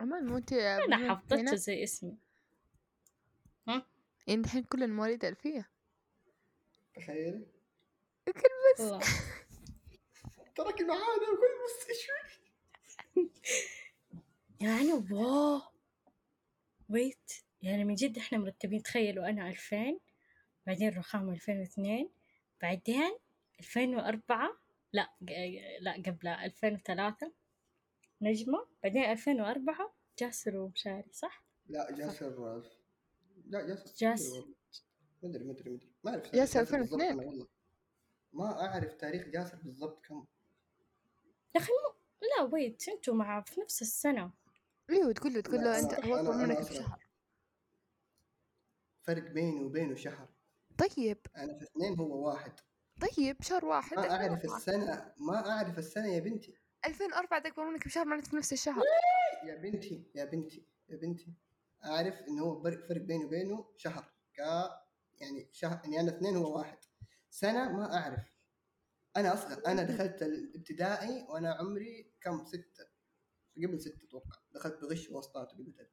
أمان 0.02 0.26
مو 0.26 0.38
انت 0.38 0.54
أنا 0.54 1.16
حفظته 1.16 1.56
زي 1.56 1.84
اسمي. 1.84 2.18
يعني 4.28 4.42
الحين 4.42 4.64
كل 4.64 4.84
المواليد 4.84 5.26
ألفية. 5.26 5.70
تخيلي. 6.96 7.48
والله 8.80 9.00
تراكي 10.56 10.84
معانا 10.84 11.04
في 11.40 11.46
المستشفى 11.52 12.40
يعني 14.62 14.94
واو. 14.94 15.62
ويت 16.90 17.32
يعني 17.62 17.86
من 17.86 17.96
جد 17.96 18.18
إحنا 18.18 18.38
مرتبين 18.38 18.84
تخيلوا 18.84 19.30
أنا 19.30 19.50
2000 19.50 20.00
بعدين 20.68 20.90
رخام 20.98 21.30
2002 21.30 22.10
بعدين 22.62 23.12
2004 23.60 24.50
لا 24.94 25.04
ق- 25.04 25.80
لا 25.82 25.92
قبلها 26.06 26.46
2003 26.46 27.32
نجمة 28.22 28.68
بعدين 28.84 29.04
2004 29.04 29.94
جاسر 30.20 30.58
ومشاري 30.58 31.12
صح؟ 31.12 31.44
لا 31.68 31.92
جاسر 31.92 32.64
لا 33.46 33.68
جاسر 33.68 33.94
جاس- 33.98 34.30
كبير 34.30 34.42
والله. 34.42 34.56
مدري 35.24 35.44
مدري 35.44 35.70
مدري 35.72 35.90
ما 36.04 36.12
أعرف 36.12 36.36
جاسر 36.36 36.66
تاريخ 36.66 36.80
بالضبط 36.80 37.02
2002. 37.02 37.12
أنا 37.20 37.28
والله 37.30 37.48
ما 38.34 38.66
أعرف 38.68 38.94
تاريخ 38.96 39.28
جاسر 39.28 39.58
بالضبط 39.58 40.06
كم 40.06 40.26
يا 41.56 41.60
أخي 41.62 41.72
مو 41.72 41.96
لا 42.38 42.54
ويت 42.54 42.90
أنتوا 42.90 43.14
مع 43.14 43.42
في 43.42 43.62
نفس 43.62 43.82
السنة 43.82 44.32
أيوه 44.90 45.12
تقول 45.12 45.34
له 45.34 45.42
تقول 45.42 45.60
له 45.60 45.80
أنت 45.80 46.06
هو 46.06 46.16
اكبر 46.16 46.34
منك. 46.34 46.58
بشهر. 46.58 47.06
فرق 49.02 49.32
بيني 49.32 49.64
وبينه 49.64 49.96
شهر. 49.96 50.30
طيب. 50.78 51.18
أنا 51.38 51.58
في 51.58 51.64
اثنين 51.64 52.00
هو 52.00 52.28
واحد. 52.28 52.54
طيب 53.02 53.42
شهر 53.42 53.66
واحد. 53.66 53.98
ما 53.98 54.12
أعرف 54.12 54.46
2004 54.46 54.58
السنة 54.58 55.14
ما 55.18 55.52
أعرف 55.52 55.80
السنة 55.80 56.08
يا 56.08 56.20
بنتي. 56.20 56.56
2004 56.86 57.38
أكبر 57.38 57.66
منك 57.70 57.86
بشهر 57.86 58.06
معناته 58.06 58.30
في 58.30 58.36
نفس 58.36 58.54
الشهر. 58.54 58.84
يا 59.46 59.56
بنتي 59.56 60.12
يا 60.16 60.26
بنتي 60.26 60.68
يا 60.90 60.98
بنتي. 60.98 61.34
أعرف 61.86 62.22
انه 62.22 62.44
هو 62.44 62.64
فرق 62.64 62.88
فرق 62.88 63.02
بيني 63.02 63.26
وبينه 63.26 63.66
شهر. 63.78 64.14
ك 64.34 64.40
يعني 65.22 65.50
شهر 65.52 65.82
يعني 65.84 66.00
أنا 66.00 66.18
اثنين 66.18 66.36
هو 66.38 66.58
واحد. 66.58 66.78
سنة 67.30 67.72
ما 67.78 67.98
أعرف. 67.98 68.34
أنا 69.18 69.34
أصغر 69.34 69.66
أنا 69.68 69.84
دخلت 69.84 70.22
الابتدائي 70.22 71.26
وأنا 71.30 71.54
عمري 71.54 72.14
كم؟ 72.22 72.46
ستة. 72.46 72.89
قبل 73.68 73.82
ستة 73.82 74.04
أتوقع. 74.04 74.40
دخلت 74.52 74.82
بغش 74.82 75.10
واسطات 75.10 75.54
وقلت. 75.54 75.90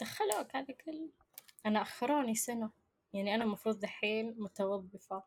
دخلوك 0.00 0.56
هذا 0.56 0.74
كله 0.74 1.10
أنا 1.66 1.82
اخروني 1.82 2.34
سنة. 2.34 2.70
يعني 3.12 3.34
أنا 3.34 3.44
المفروض 3.44 3.80
دحين 3.80 4.40
متوظفة. 4.42 5.24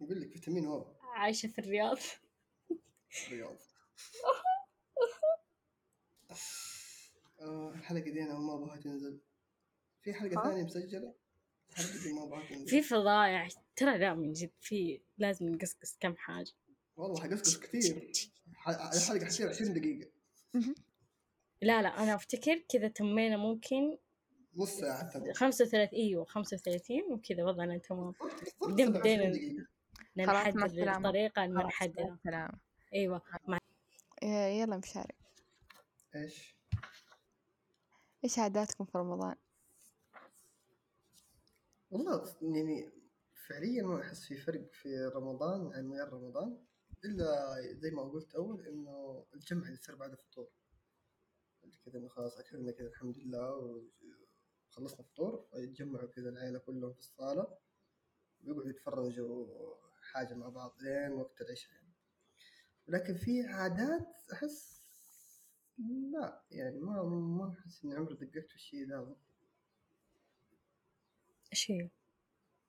يقول 0.00 0.20
لك 0.20 0.32
فيتامين 0.32 0.66
واو. 0.66 0.96
عايشة 1.00 1.46
في 1.46 1.58
الرياض. 1.58 1.98
رياض. 3.30 3.56
آه، 7.40 7.70
الحلقة 7.74 8.10
دي 8.10 8.22
أنا 8.22 8.38
ما 8.38 8.54
أبغاها 8.54 8.76
تنزل. 8.80 9.20
في 10.02 10.14
حلقة 10.14 10.40
ها؟ 10.40 10.44
ثانية 10.44 10.64
مسجلة؟ 10.64 11.14
الحلقة 11.70 12.02
دي 12.02 12.12
ما 12.12 12.24
أبغاها 12.24 12.48
تنزل. 12.48 12.68
في 12.68 12.82
فضايع 12.82 13.48
ترى 13.76 13.98
لا 13.98 14.14
من 14.14 14.32
جد 14.32 14.52
في 14.60 15.00
لازم 15.18 15.48
نقصقص 15.48 15.96
كم 16.00 16.16
حاجة. 16.16 16.52
والله 16.96 17.20
حقصقص 17.22 17.56
كثير. 17.58 18.12
ح- 18.54 18.68
الحلقة 18.68 19.24
حتصير 19.24 19.48
20 19.48 19.72
دقيقة. 19.80 20.10
لا 21.62 21.82
لا 21.82 21.88
أنا 22.02 22.14
أفتكر 22.14 22.58
كذا 22.68 22.88
تمينا 22.88 23.36
ممكن 23.36 23.98
نص 24.56 24.80
خمسة 25.34 25.64
وثلاثين 25.64 25.98
أيوة 25.98 26.24
خمسة 26.24 26.54
وثلاثين 26.56 27.02
وكذا 27.12 27.44
وضعنا 27.44 27.78
تمام 27.78 28.12
بعدين 28.60 28.92
27 28.92 29.32
بدينا 29.32 29.66
نحدد 31.66 32.18
مع 32.24 32.50
أيوة 32.94 33.22
مع 33.48 33.58
يا- 34.22 34.48
يلا 34.48 34.76
مشاري 34.76 35.14
إيش؟ 36.14 36.56
إيش 38.24 38.38
عاداتكم 38.38 38.84
في 38.84 38.98
رمضان؟ 38.98 39.36
والله 41.90 42.36
يعني 42.42 42.90
فعليا 43.48 43.82
ما 43.82 44.00
أحس 44.00 44.24
في 44.26 44.36
فرق 44.36 44.72
في 44.72 44.88
رمضان 45.14 45.72
عن 45.74 45.92
غير 45.92 46.12
رمضان. 46.12 46.58
إلا 47.04 47.56
زي 47.72 47.90
ما 47.90 48.02
قلت 48.02 48.34
أول 48.34 48.66
إنه 48.66 49.26
الجمع 49.34 49.62
اللي 49.62 49.72
يصير 49.72 49.94
بعد 49.94 50.10
الفطور 50.10 50.50
كذا 51.84 51.98
إنه 51.98 52.08
خلاص 52.08 52.38
أكلنا 52.38 52.72
كذا 52.72 52.88
الحمد 52.88 53.18
لله 53.18 53.80
وخلصنا 54.70 55.02
فطور 55.02 55.46
فيتجمعوا 55.52 56.08
كذا 56.08 56.28
العيلة 56.28 56.58
كلهم 56.58 56.92
في 56.92 56.98
الصالة. 56.98 57.58
ويقعدوا 58.44 58.70
يتفرجوا 58.70 59.74
حاجة 60.02 60.34
مع 60.34 60.48
بعض 60.48 60.76
لين 60.80 61.12
وقت 61.12 61.40
العشاء 61.40 61.72
يعني. 61.72 61.92
لكن 62.88 63.16
في 63.16 63.42
عادات 63.42 64.08
أحس 64.32 64.82
لا 66.12 66.42
يعني 66.50 66.80
ما 66.80 67.02
ما 67.02 67.50
أحس 67.50 67.84
إني 67.84 67.94
عمري 67.94 68.14
دققت 68.14 68.48
في 68.48 68.54
الشيء 68.54 68.88
ذا. 68.88 69.16
إيش 71.52 71.70
هي؟ 71.70 71.90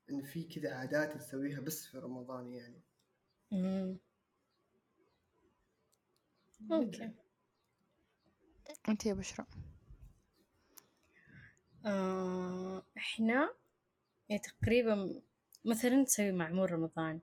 إن 0.10 0.24
في 0.24 0.44
كذا 0.44 0.74
عادات 0.74 1.16
نسويها 1.16 1.62
بس 1.62 1.86
في 1.86 1.98
رمضان 1.98 2.54
يعني. 2.54 2.82
أوكي. 6.72 7.12
أنت 8.90 9.06
يا 9.06 9.14
بشرى. 9.14 9.46
آه 11.86 12.86
إحنا 12.98 13.56
يعني 14.30 14.42
تقريبا 14.42 15.22
مثلا 15.66 15.96
نسوي 15.96 16.32
معمول 16.32 16.72
رمضان. 16.72 17.20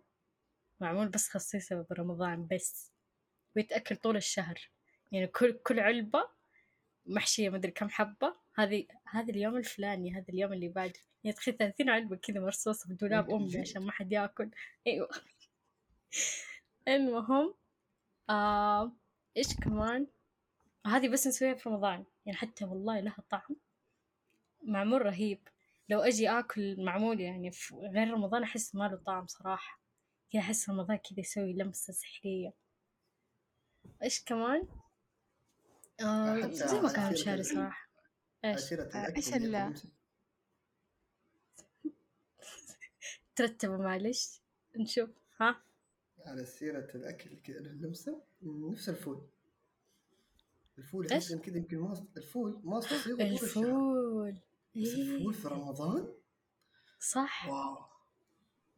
معمول 0.81 1.09
بس 1.09 1.29
خصيصة 1.29 1.87
برمضان 1.91 2.47
بس. 2.47 2.93
ويتأكل 3.57 3.97
طول 3.97 4.17
الشهر. 4.17 4.71
يعني 5.13 5.27
كل 5.27 5.53
كل 5.53 5.81
علبة 5.81 6.29
محشية 7.07 7.49
مدري 7.49 7.73
كم 7.73 7.89
حبة. 7.89 8.37
هذه 8.55 8.87
هذا 9.07 9.31
اليوم 9.31 9.57
الفلاني 9.57 10.15
هذا 10.15 10.29
اليوم 10.29 10.53
اللي 10.53 10.69
بعد. 10.69 10.93
يعني 11.25 11.37
تخيل 11.37 11.57
ثلاثين 11.57 11.91
علبة 11.91 12.17
كذا 12.17 12.41
مرصوصة 12.41 12.89
في 12.89 12.95
دولاب 12.95 13.31
أمي 13.31 13.59
عشان 13.59 13.83
ما 13.83 13.93
حد 13.93 14.13
ياكل. 14.13 14.51
أيوة. 14.87 15.09
المهم 16.89 17.55
آه 18.31 18.93
إيش 19.41 19.55
كمان؟ 19.57 20.07
هذه 20.87 21.09
بس 21.09 21.27
نسويها 21.27 21.55
في 21.55 21.69
رمضان. 21.69 22.05
يعني 22.27 22.39
حتى 22.39 22.65
والله 22.65 23.01
لها 23.01 23.17
طعم. 23.31 23.57
معمول 24.63 25.03
رهيب. 25.07 25.49
لو 25.89 26.01
أجي 26.01 26.29
آكل 26.31 26.85
معمول 26.85 27.21
يعني 27.21 27.51
في 27.51 27.75
غير 27.75 28.11
رمضان 28.11 28.43
أحس 28.43 28.75
ما 28.75 28.89
له 28.89 28.97
طعم 28.97 29.27
صراحة. 29.27 29.81
كذا 30.33 30.41
أحس 30.43 30.71
رمضان 30.71 30.97
كذا 30.97 31.21
يسوي 31.21 31.53
لمسة 31.53 31.93
سحرية. 31.93 32.53
إيش 34.03 34.25
كمان؟ 34.25 34.69
آه 36.01 36.41
زي 36.51 36.81
ما 36.81 36.93
كان 36.93 37.05
عشيرة 37.05 37.35
الأكل 38.83 39.17
إيش؟ 39.17 39.35
اللي 39.35 39.47
ال- 39.49 39.55
المسجد. 39.57 39.91
ترتبوا 43.37 43.77
معلش. 43.77 44.41
نشوف. 44.77 45.11
ها؟ 45.41 45.63
على 46.27 46.45
سيرة 46.45 46.91
الأكل 46.95 47.37
كذا 47.37 47.59
له 47.59 47.73
لمسة 47.73 48.23
نفس 48.43 48.89
الفول. 48.89 49.27
الفول 50.79 51.07
إن 51.07 51.39
كذا 51.39 51.57
يمكن 51.57 51.79
ما 51.79 52.07
الفول 52.17 52.61
ما 52.65 52.79
الفول. 52.79 53.17
بس 53.17 53.43
الفول 53.43 54.37
في 54.73 54.79
إيه. 54.81 55.49
رمضان؟ 55.49 56.13
صح. 57.01 57.49
واو. 57.49 57.85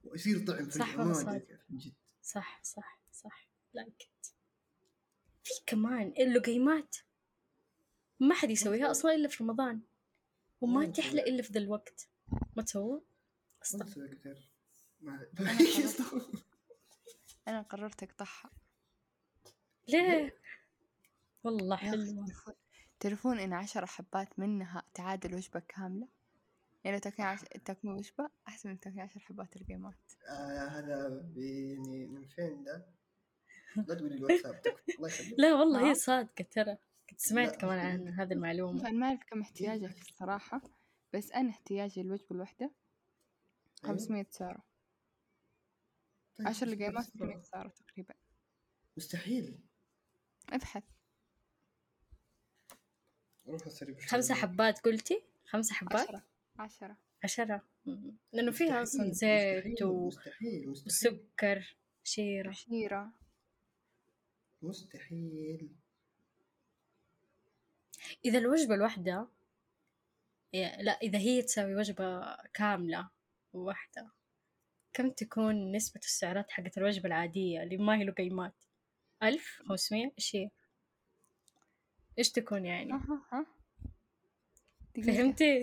ويصير 0.04 0.46
طعم 0.46 0.70
صح 0.70 0.96
ما 0.96 1.42
جد. 1.70 1.92
صح 2.22 2.64
صح 2.64 3.00
صح. 3.12 3.48
لا 3.74 3.84
كنت 3.84 4.26
في 5.44 5.52
كمان 5.66 6.14
اللقيمات. 6.18 6.96
ما 8.20 8.34
حد 8.34 8.50
يسويها 8.50 8.90
أصلا 8.90 9.14
إلا 9.14 9.28
في 9.28 9.44
رمضان. 9.44 9.80
وما 10.60 10.80
ما 10.80 10.92
تحلى. 10.92 11.22
إلا 11.22 11.42
في 11.42 11.52
ذا 11.52 11.60
الوقت. 11.60 12.08
ما 12.56 12.62
تسووا 12.62 13.00
ما 13.74 13.84
نسوي 13.84 14.08
كثير. 14.08 14.50
ما 15.00 15.28
أنا 17.48 17.62
قررت 17.62 18.02
أقطعها. 18.02 18.50
ليه؟ 19.88 20.34
والله 21.44 21.76
حلوة. 21.76 22.26
تعرفون- 23.00 23.38
إن 23.38 23.52
عشرة 23.52 23.86
حبات 23.86 24.38
منها 24.38 24.82
تعادل 24.94 25.34
وجبة 25.34 25.60
كاملة. 25.68 26.08
يعني 26.84 26.96
لو 26.96 27.00
تاكلين 27.02 27.28
عش... 27.28 27.40
تاكلين 27.64 27.94
وجبة 27.94 28.30
أحسن 28.48 28.68
من 28.68 28.80
تاكلين 28.80 29.00
عشر 29.02 29.20
حبات 29.20 29.56
القيمات 29.56 29.94
آه 30.28 30.66
هذا 30.68 31.22
يعني 31.36 32.06
من 32.06 32.24
فين 32.26 32.64
ده؟ 32.64 32.86
لا 33.76 33.94
تقولي 33.94 34.14
الواتساب 34.14 34.62
تكفى. 34.62 34.96
الله 34.96 35.08
يخليك. 35.08 35.34
لا 35.38 35.54
والله؟ 35.54 35.90
هي 35.90 35.94
صادقة 35.94 36.44
ترى. 36.50 36.76
كنت 37.10 37.20
سمعت 37.20 37.48
لا. 37.52 37.58
كمان 37.58 37.78
عن 37.78 38.08
هذه 38.08 38.32
المعلومة. 38.32 38.80
أنا 38.88 38.90
ما 38.98 39.06
أعرف 39.06 39.20
كم 39.24 39.40
احتياجك 39.40 40.00
الصراحة 40.00 40.60
بس 41.14 41.32
أنا 41.32 41.50
احتياجي 41.50 42.00
الوجبة 42.00 42.26
الواحدة 42.30 42.70
أيوة. 43.84 43.96
500 43.96 44.26
سعرة. 44.30 44.54
طيب، 44.56 44.71
عشر 46.40 46.66
بس- 46.66 46.72
لقيمات 46.72 47.04
600 47.04 47.40
سعرة 47.42 47.68
تقريبا. 47.68 48.14
مستحيل. 48.96 49.58
ابحث. 50.48 50.82
روح. 53.46 53.60
خمسة 54.08 54.34
حبات 54.34 54.80
قلتي؟ 54.80 55.22
خمسة 55.46 55.74
حبات؟ 55.74 56.00
عشرة 56.00 56.22
عشرة. 56.58 56.96
عشرة. 57.24 57.62
لأنه 58.32 58.50
فيها 58.52 58.82
أصلا 58.82 59.12
زيت 59.12 59.64
مستحيل 59.66 59.84
و- 59.84 60.06
مستحيل 60.06 60.68
مستحيل. 60.70 61.12
وسكر 61.12 61.76
شيرة. 62.04 62.48
عشيرة 62.50 63.12
مستحيل. 64.62 65.76
إذا 68.24 68.38
الوجبة 68.38 68.74
الواحدة 68.74 69.28
لا 70.54 70.92
إذا 70.92 71.18
هي 71.18 71.42
تساوي 71.42 71.74
وجبة 71.74 72.36
كاملة 72.54 73.10
واحدة 73.52 74.10
كم 74.92 75.10
تكون 75.10 75.72
نسبة 75.72 76.00
السعرات 76.04 76.50
حقت 76.50 76.78
الوجبة 76.78 77.06
العادية 77.06 77.62
اللي 77.62 77.76
ما 77.76 77.96
هي 77.96 78.04
لقيمات؟ 78.04 78.64
ألف 79.22 79.62
خمسمية 79.68 80.12
إيش 80.18 80.36
هي 80.36 80.50
إيش 82.18 82.30
تكون 82.30 82.66
يعني؟ 82.66 82.92
أها. 82.92 83.46
فهمتي؟ 85.06 85.62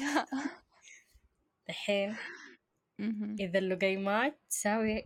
لا 0.00 0.26
الحين. 1.68 2.16
إذا 3.40 3.58
اللقيمات 3.58 4.38
تساوي 4.50 5.04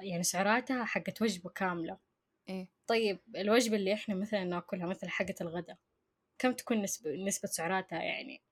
يعني 0.00 0.22
سعراتها 0.22 0.84
حقت 0.84 1.22
وجبة 1.22 1.50
كاملة. 1.50 1.98
إيه. 2.48 2.68
طيب 2.86 3.18
الوجبة 3.36 3.76
اللي 3.76 3.94
إحنا 3.94 4.14
مثلا 4.14 4.44
ناكلها 4.44 4.86
مثل 4.86 5.08
حقت 5.08 5.40
الغداء 5.42 5.78
كم 6.38 6.52
تكون 6.52 6.82
نسبة 6.82 7.10
نسبة 7.26 7.48
سعراتها 7.48 8.02
يعني؟ 8.02 8.42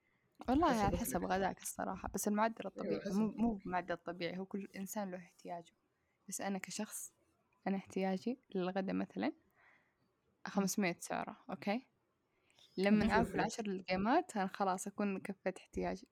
والله 0.49 0.67
على 0.67 0.89
أكلك. 0.89 1.01
حسب 1.01 1.25
غداك 1.25 1.63
الصراحة 1.63 2.09
بس 2.15 2.29
المعدل 2.29 2.67
الطبيعي 2.67 3.01
حسب. 3.01 3.13
مو 3.15 3.31
مو 3.33 3.55
بمعدل 3.55 3.97
طبيعي 3.97 4.39
هو 4.39 4.45
كل 4.45 4.69
إنسان 4.77 5.11
له 5.11 5.17
احتياجه 5.19 5.73
بس 6.29 6.41
أنا 6.41 6.59
كشخص 6.59 7.13
أنا 7.67 7.77
احتياجي 7.77 8.39
للغدا 8.55 8.93
مثلا 8.93 9.33
500 10.47 10.97
سعرة 11.01 11.37
أوكي 11.51 11.87
لما. 12.77 13.21
آكل 13.21 13.41
عشر 13.41 13.69
لقيمات 13.69 14.37
أنا 14.37 14.47
خلاص 14.47 14.87
أكون 14.87 15.19
كفيت 15.21 15.59
احتياجي 15.59 16.09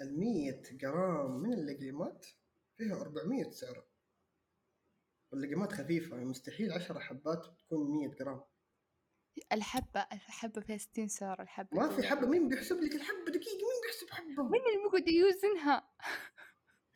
ال 0.00 0.20
100 0.20 0.62
جرام 0.72 1.30
من 1.40 1.52
اللقيمات 1.52 2.26
فيها 2.76 3.00
400 3.00 3.50
سعرة 3.50 3.86
واللقيمات 5.32 5.72
خفيفة 5.72 6.16
يعني 6.16 6.28
مستحيل 6.28 6.72
10 6.72 6.98
حبات 6.98 7.46
تكون 7.58 7.90
100 7.90 8.08
جرام 8.18 8.40
الحبة 9.52 10.00
الحبة 10.12 10.60
فيها 10.60 10.76
60 10.78 11.08
سعرة 11.08 11.42
الحبة 11.42 11.76
ما 11.76 11.96
في. 11.96 12.02
حبة 12.02 12.26
مين 12.26 12.48
بيحسب 12.48 12.76
لك 12.80 12.94
الحبة؟ 12.94 13.24
دقيقة 13.32 13.56
مين 13.56 13.80
بيحسب 13.86 14.10
حبة؟ 14.10 14.42
مين 14.48 14.60
اللي 14.60 14.82
بيقعد 14.84 15.08
يوزنها؟ 15.08 15.88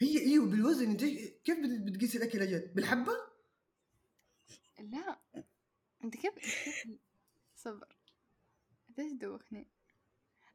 هي 0.01 0.18
إيوه 0.18 0.47
بالوزن. 0.47 0.91
انت 0.91 1.05
كيف 1.45 1.59
بت- 1.61 1.93
بتقيس 1.93 2.16
الأكل 2.16 2.43
أجل 2.43 2.68
بالحبة؟ 2.74 3.12
لا. 4.78 5.18
أنت 6.05 6.16
كيف 6.16 6.32
صبر؟ 7.57 7.97
إيش 8.99 9.12
دوخني؟ 9.12 9.66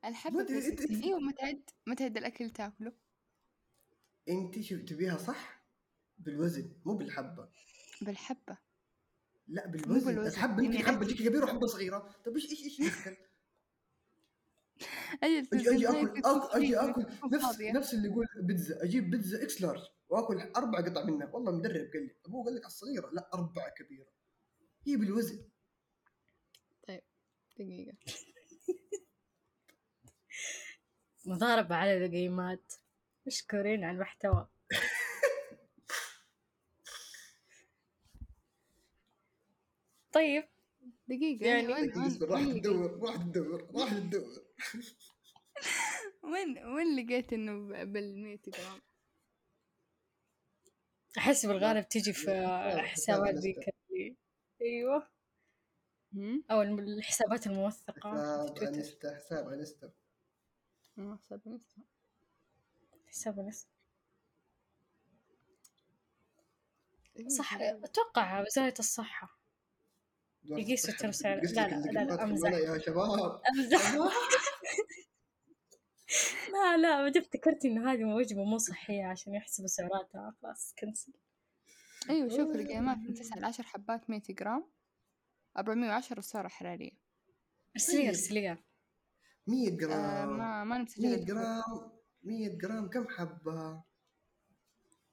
الحبة 0.05 0.35
ما 0.35 0.41
أدري، 0.41 0.61
فيها 0.61 0.75
أنت- 0.75 0.79
60 0.81 1.03
أيوة 1.03 1.19
ما 1.19 1.31
تعد 1.31 1.69
ما 1.87 1.95
تعد 1.95 2.17
الأكل 2.17 2.43
اللي 2.43 2.53
تاكله. 2.53 2.93
أنت 4.29 4.59
شو 4.61 4.77
تبيها 4.77 5.17
صح؟ 5.17 5.61
بالوزن 6.17 6.73
مو 6.85 6.93
بالحبة. 6.97 7.49
بالحبة. 8.01 8.57
لا 9.47 9.67
بالوزن, 9.67 10.05
بالوزن. 10.05 10.29
الحبة 10.29 10.63
يمكن 10.63 10.79
يعني 10.79 10.97
أنت- 10.97 11.01
تجيك 11.03 11.27
كبيرة 11.27 11.43
وحبة 11.45 11.67
صغيرة. 11.67 12.15
طيب 12.25 12.35
إيش 12.35 12.45
إيش 12.51 12.79
إيش 12.79 12.93
أجي 15.23 15.47
أجي 15.69 15.87
آكل 15.87 16.21
أجي 16.53 16.77
آكل. 16.77 17.05
نفس. 17.31 17.61
نفس 17.61 17.93
اللي 17.93 18.07
يقول 18.09 18.25
بيتزا. 18.43 18.83
أجيب 18.83 19.09
بيتزا 19.11 19.43
إكس 19.43 19.61
لارج 19.61 19.81
وآكل 20.09 20.39
أربع 20.55 20.79
قطع 20.81 21.03
منها. 21.05 21.27
والله 21.33 21.51
مدرب 21.51 21.89
قال 21.93 22.03
لي. 22.03 22.15
طب 22.23 22.31
هو 22.31 22.43
قال 22.43 22.55
لك 22.55 22.61
على 22.61 22.67
الصغيرة؟ 22.71 23.09
لا 23.13 23.29
أربعة 23.33 23.69
كبيرة. 23.69 24.07
هي 24.87 24.95
بالوزن. 24.97 25.49
دقيقة. 27.59 27.97
مضاربة 31.25 31.75
على 31.75 31.97
اللقيمات 31.97 32.73
مشكورين 33.27 33.83
على 33.83 33.95
المحتوى. 33.95 34.47
طيب. 40.13 40.43
دقيقة 41.07 41.45
يعني 41.47 41.67
وين 41.67 41.89
راح 41.95 42.07
تدور 42.07 42.99
راح 43.01 43.15
تدور 43.15 43.71
راح 43.75 43.93
تدور. 43.99 44.45
وين 46.23 46.65
وين 46.65 46.95
لقيت 47.05 47.33
إنه 47.33 47.53
ب- 47.53 47.93
بالمية 47.93 48.39
جرام 48.47 48.81
أحس 51.17 51.45
بالغالب 51.45 51.87
تجي 51.87 52.13
في 52.13 52.21
حساب- 52.21 52.77
حسابات 52.79 53.35
حساب 53.35 53.43
ذيك؟ 53.43 53.75
أو 56.51 56.61
الم- 56.61 56.79
الحسابات 56.79 57.47
الموثقة. 57.47 58.11
في 58.53 58.59
حساب 58.59 58.73
أنستا 58.73 59.15
حساب 59.15 59.47
أنستا. 59.49 59.91
آه، 60.99 61.17
حساب 61.25 61.41
أنستا. 61.47 61.81
حساب 63.07 63.39
دقيقة. 67.15 67.29
صح 67.29 67.53
أتوقع 67.53 68.41
وزارة 68.41 68.73
الصحة. 68.79 69.40
ترى 70.47 71.11
سعر- 71.11 71.37
بتقيس 71.39 71.51
لا، 71.57 71.67
لا، 71.67 71.75
لا، 71.91 71.99
لا،. 72.03 72.23
الولاء 72.23 72.73
يا 72.73 72.77
شباب؟ 72.79 73.41
أمزح 73.55 73.95
لا 76.53 76.77
لا 76.77 77.01
بعدين 77.01 77.21
افتكرت 77.21 77.65
إنه 77.65 77.91
هذه 77.93 78.03
وجبة 78.03 78.43
مو 78.43 78.57
صحية 78.57 79.05
عشان 79.05 79.33
يحسبوا 79.35 79.67
سعراتها. 79.67 80.35
خلاص 80.41 80.73
كنسل. 80.79 81.13
أيوة 82.09 82.29
شوف 82.29 82.55
القيمات. 82.55 82.97
من 82.97 83.13
تسعة 83.13 83.39
لعشر 83.39 83.63
حبات 83.63 84.09
مية 84.09 84.21
جرام 84.29 84.71
أربعمية 85.57 85.87
وعشرة 85.87 86.21
سعرة 86.21 86.47
حرارية 86.47 86.91
ارسلي 87.75 87.97
طيب. 87.97 88.07
ارسليها. 88.07 88.57
100 89.47 89.67
آه 89.67 89.77
جرام. 89.77 90.37
ما 90.37 90.63
ما 90.63 90.77
100 90.77 90.83
مسجلة 90.83 91.15
جرام 91.25 91.91
100 92.23 92.57
جرام 92.57 92.89
كم 92.89 93.07
حبة؟ 93.09 93.83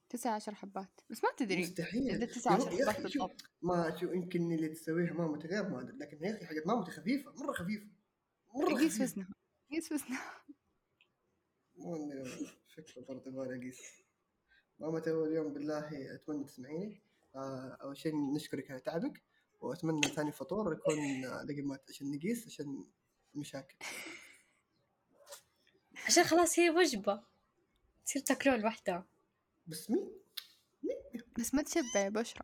تسعة 0.09 0.31
عشر 0.35 0.55
حبات 0.55 1.01
بس 1.09 1.23
ما 1.23 1.29
تدري. 1.37 1.61
مستحيل. 1.61 2.27
تسعة 2.27 2.55
هو- 2.55 2.67
عشر 2.67 2.91
حبات 2.91 3.01
بالضبط. 3.01 3.41
ما 3.61 3.97
شو 3.99 4.05
يمكن 4.11 4.51
اللي 4.51 4.69
تسويها 4.69 5.13
مامتي 5.13 5.47
غير 5.47 5.69
ما 5.69 5.81
أدري 5.81 5.97
لكن 5.97 6.23
يا 6.25 6.35
أخي 6.37 6.45
حاجات 6.45 6.67
مامتي 6.67 6.91
خفيفة 6.91 7.31
مرة 7.31 7.51
خفيفة 7.53 7.87
مرة 8.55 8.75
قيس 8.75 9.01
وزنها 9.01 9.29
قيس 9.71 9.91
وزنها 9.91 10.31
مو 11.75 11.95
إني 11.95 12.23
فكرة 12.75 13.01
برضه 13.01 13.31
يبغالي 13.31 13.57
اقيس 13.57 13.79
مامتي 14.79 15.11
اول 15.11 15.33
يوم 15.35 15.53
بالله 15.53 16.15
أتمنى 16.15 16.43
تسمعيني. 16.43 17.01
آه، 17.35 17.77
أول 17.81 17.97
شيء 17.97 18.15
نشكرك 18.35 18.71
على 18.71 18.79
تعبك 18.79 19.21
وأتمنى 19.61 20.01
ثاني 20.01 20.31
فطور 20.31 20.73
يكون 20.73 21.25
آه، 21.25 21.43
لقمات 21.43 21.85
عشان 21.89 22.11
نقيس 22.11 22.45
عشان 22.47 22.85
مشاكل. 23.35 23.75
عشان 26.07 26.23
خلاص 26.23 26.59
هي 26.59 26.69
وجبة. 26.69 27.23
تصير 28.05 28.21
تاكلوها 28.21 28.57
لوحدها 28.57 29.05
بس 29.69 29.91
مين 29.91 30.09
بس 31.39 31.53
ما 31.53 31.61
تشبع 31.63 31.99
يا 31.99 32.09
بشرى 32.09 32.41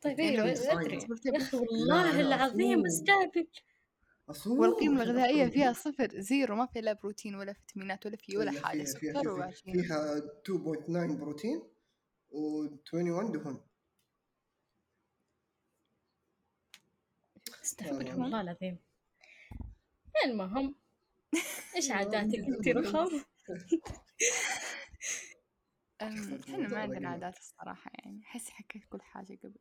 طيب 0.00 0.20
أيوه. 0.20 0.52
أدري 0.52 0.96
يا. 1.26 1.36
أخي 1.36 1.56
والله 1.56 2.20
العظيم. 2.20 2.86
استهبل 2.86 3.46
والقيمة 4.46 5.02
الغذائية. 5.02 5.46
فيها 5.48 5.72
صفر 5.72 6.20
زيرو 6.20 6.56
ما 6.56 6.66
في 6.66 6.80
لا 6.80 6.92
بروتين 6.92 7.34
ولا 7.34 7.52
فيتامينات 7.52 8.06
ولا 8.06 8.16
في 8.16 8.36
ولا 8.36 8.50
لا، 8.50 8.66
حاجة 8.66 8.82
فيها 8.84 8.94
فيها 9.12 9.22
سكر 9.22 9.52
فيها, 9.52 9.82
فيها 9.82 10.20
2.9 10.44 11.16
بروتين 11.16 11.62
و21 12.30 13.32
دهون 13.32 13.60
استهبل 17.64 18.08
آه. 18.08 18.18
والله 18.20 18.40
العظيم 18.40 18.78
المهم 20.24 20.74
إيش 21.76 21.90
عاداتك 21.90 22.38
أنت 22.48 22.68
رخام 22.68 23.08
إحنا 26.02 26.68
ما 26.68 26.78
عندنا. 26.78 27.08
عادات 27.08 27.38
الصراحة 27.38 27.90
يعني. 27.94 28.22
أحس 28.22 28.50
حكيت 28.50 28.84
كل 28.84 29.02
حاجة 29.02 29.38
قبل. 29.42 29.58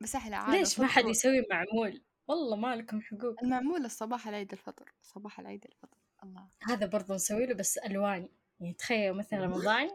بس 0.00 0.14
أحلى 0.14 0.36
عادة 0.36 0.58
ليش 0.58 0.80
ما 0.80 0.86
حد. 0.86 1.04
يسوي 1.04 1.46
معمول؟ 1.50 2.02
والله 2.28 2.56
ما 2.56 2.76
لكم 2.76 3.00
حقوق. 3.00 3.42
المعمول 3.42 3.84
الصباح 3.84 4.28
العيد 4.28 4.52
الفطر. 4.52 4.92
صباح 5.02 5.40
العيد 5.40 5.64
الفطر. 5.64 5.98
الله. 6.24 6.48
هذا 6.62 6.86
برضو 6.86 7.14
نسوي 7.14 7.46
له 7.46 7.54
بس 7.54 7.78
ألوان. 7.78 8.28
يعني 8.60 8.74
تخيل 8.74 9.14
مثلا 9.14 9.44
رمضان 9.44 9.90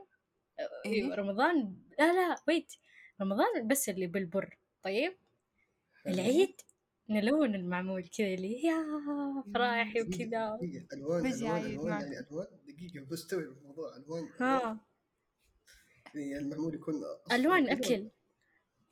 إيه؟ 0.86 1.04
أيوه 1.04 1.16
رمضان 1.16 1.78
لا 2.00 2.14
لا 2.14 2.42
ويت 2.48 2.74
رمضان 3.22 3.68
بس 3.68 3.90
اللي 3.90 4.08
بالبر. 4.08 4.58
طيب؟ 4.84 5.18
العيد 6.08 6.62
نلون 7.12 7.56
المعمول 7.56 8.08
كذا 8.08 8.28
اللي 8.28 8.62
يا 8.64 8.84
فرايحي 9.54 10.02
وكذا. 10.02 10.58
دقيقة 10.62 10.88
ألوان 10.94 11.26
ألوان 11.26 11.66
ألوان. 11.66 12.02
يعني 12.02 12.20
ألوان. 12.20 12.48
دقيقة 12.68 13.06
بستوعب 13.12 13.44
الموضوع. 13.58 13.96
ألوان 13.96 14.24
ها. 14.40 14.80
يعني 16.16 16.38
المعمول 16.38 16.76
يكون 16.76 16.94
ألوان. 17.32 17.70
أكل. 17.70 18.10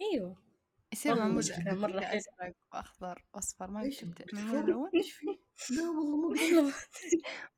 أيوه. 0.02 0.50
يصير 0.94 1.12
والله 1.12 1.26
معمول 1.28 1.44
مرة 1.92 2.00
حلو. 2.02 2.18
أزرق 2.18 2.56
وأخضر 2.74 3.26
وأصفر 3.34 3.72
ما 3.72 3.82
إيش؟ 3.84 4.04
ملون 4.34 4.90
إيش 4.96 5.14
في؟ 5.14 5.26
لا 5.76 5.90
والله 5.90 6.18
مو 6.18 6.28
والله 6.30 6.74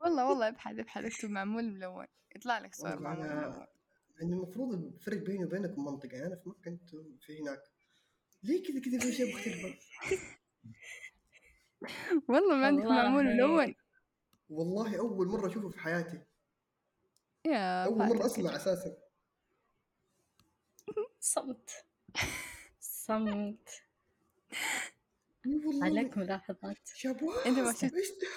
والله 0.01 0.29
والله 0.29 0.47
ابحث 0.47 0.79
ابحث. 0.79 1.05
اكتب 1.05 1.29
معمول 1.29 1.63
ملون. 1.73 2.05
يطلع 2.35 2.59
لك 2.59 2.75
صور 2.75 2.99
معمول 2.99 3.27
أنا- 3.27 3.31
ملون. 3.31 3.65
يعني 4.21 4.33
المفروض 4.33 4.73
الفرق 4.73 5.17
بيني 5.17 5.45
وبينكم 5.45 5.85
منطقة 5.85 6.09
يعني 6.13 6.27
أنا 6.27 6.35
في 6.35 6.49
مكة 6.49 6.69
أنتم 6.69 7.17
في 7.25 7.41
هناك 7.41 7.59
ليه 8.43 8.63
كذا 8.63 8.79
كذا 8.81 8.99
في 8.99 9.09
أشياء 9.09 9.33
مختلفة؟ 9.35 9.73
والله 12.27 12.55
ما 12.55 12.65
عندك 12.67 12.83
معمول 12.85 13.27
والله. 13.27 13.47
ملون. 13.47 13.75
والله 14.49 14.99
أول 14.99 15.27
مرة 15.27 15.47
أشوفه 15.47 15.69
في 15.69 15.79
حياتي. 15.79 16.21
يا 17.45 17.85
أول 17.85 17.97
مرة. 17.97 18.25
أسمع 18.25 18.55
أساسا. 18.55 18.97
صمت. 21.19 21.69
صمت. 22.79 23.69
عليك 25.81 26.17
ملاحظات. 26.17 26.77
شابوه 26.95 27.45
أنت 27.45 27.59
ما 27.59 27.71
شفت- 27.73 27.83
إيش 27.93 28.09
ده؟ 28.09 28.27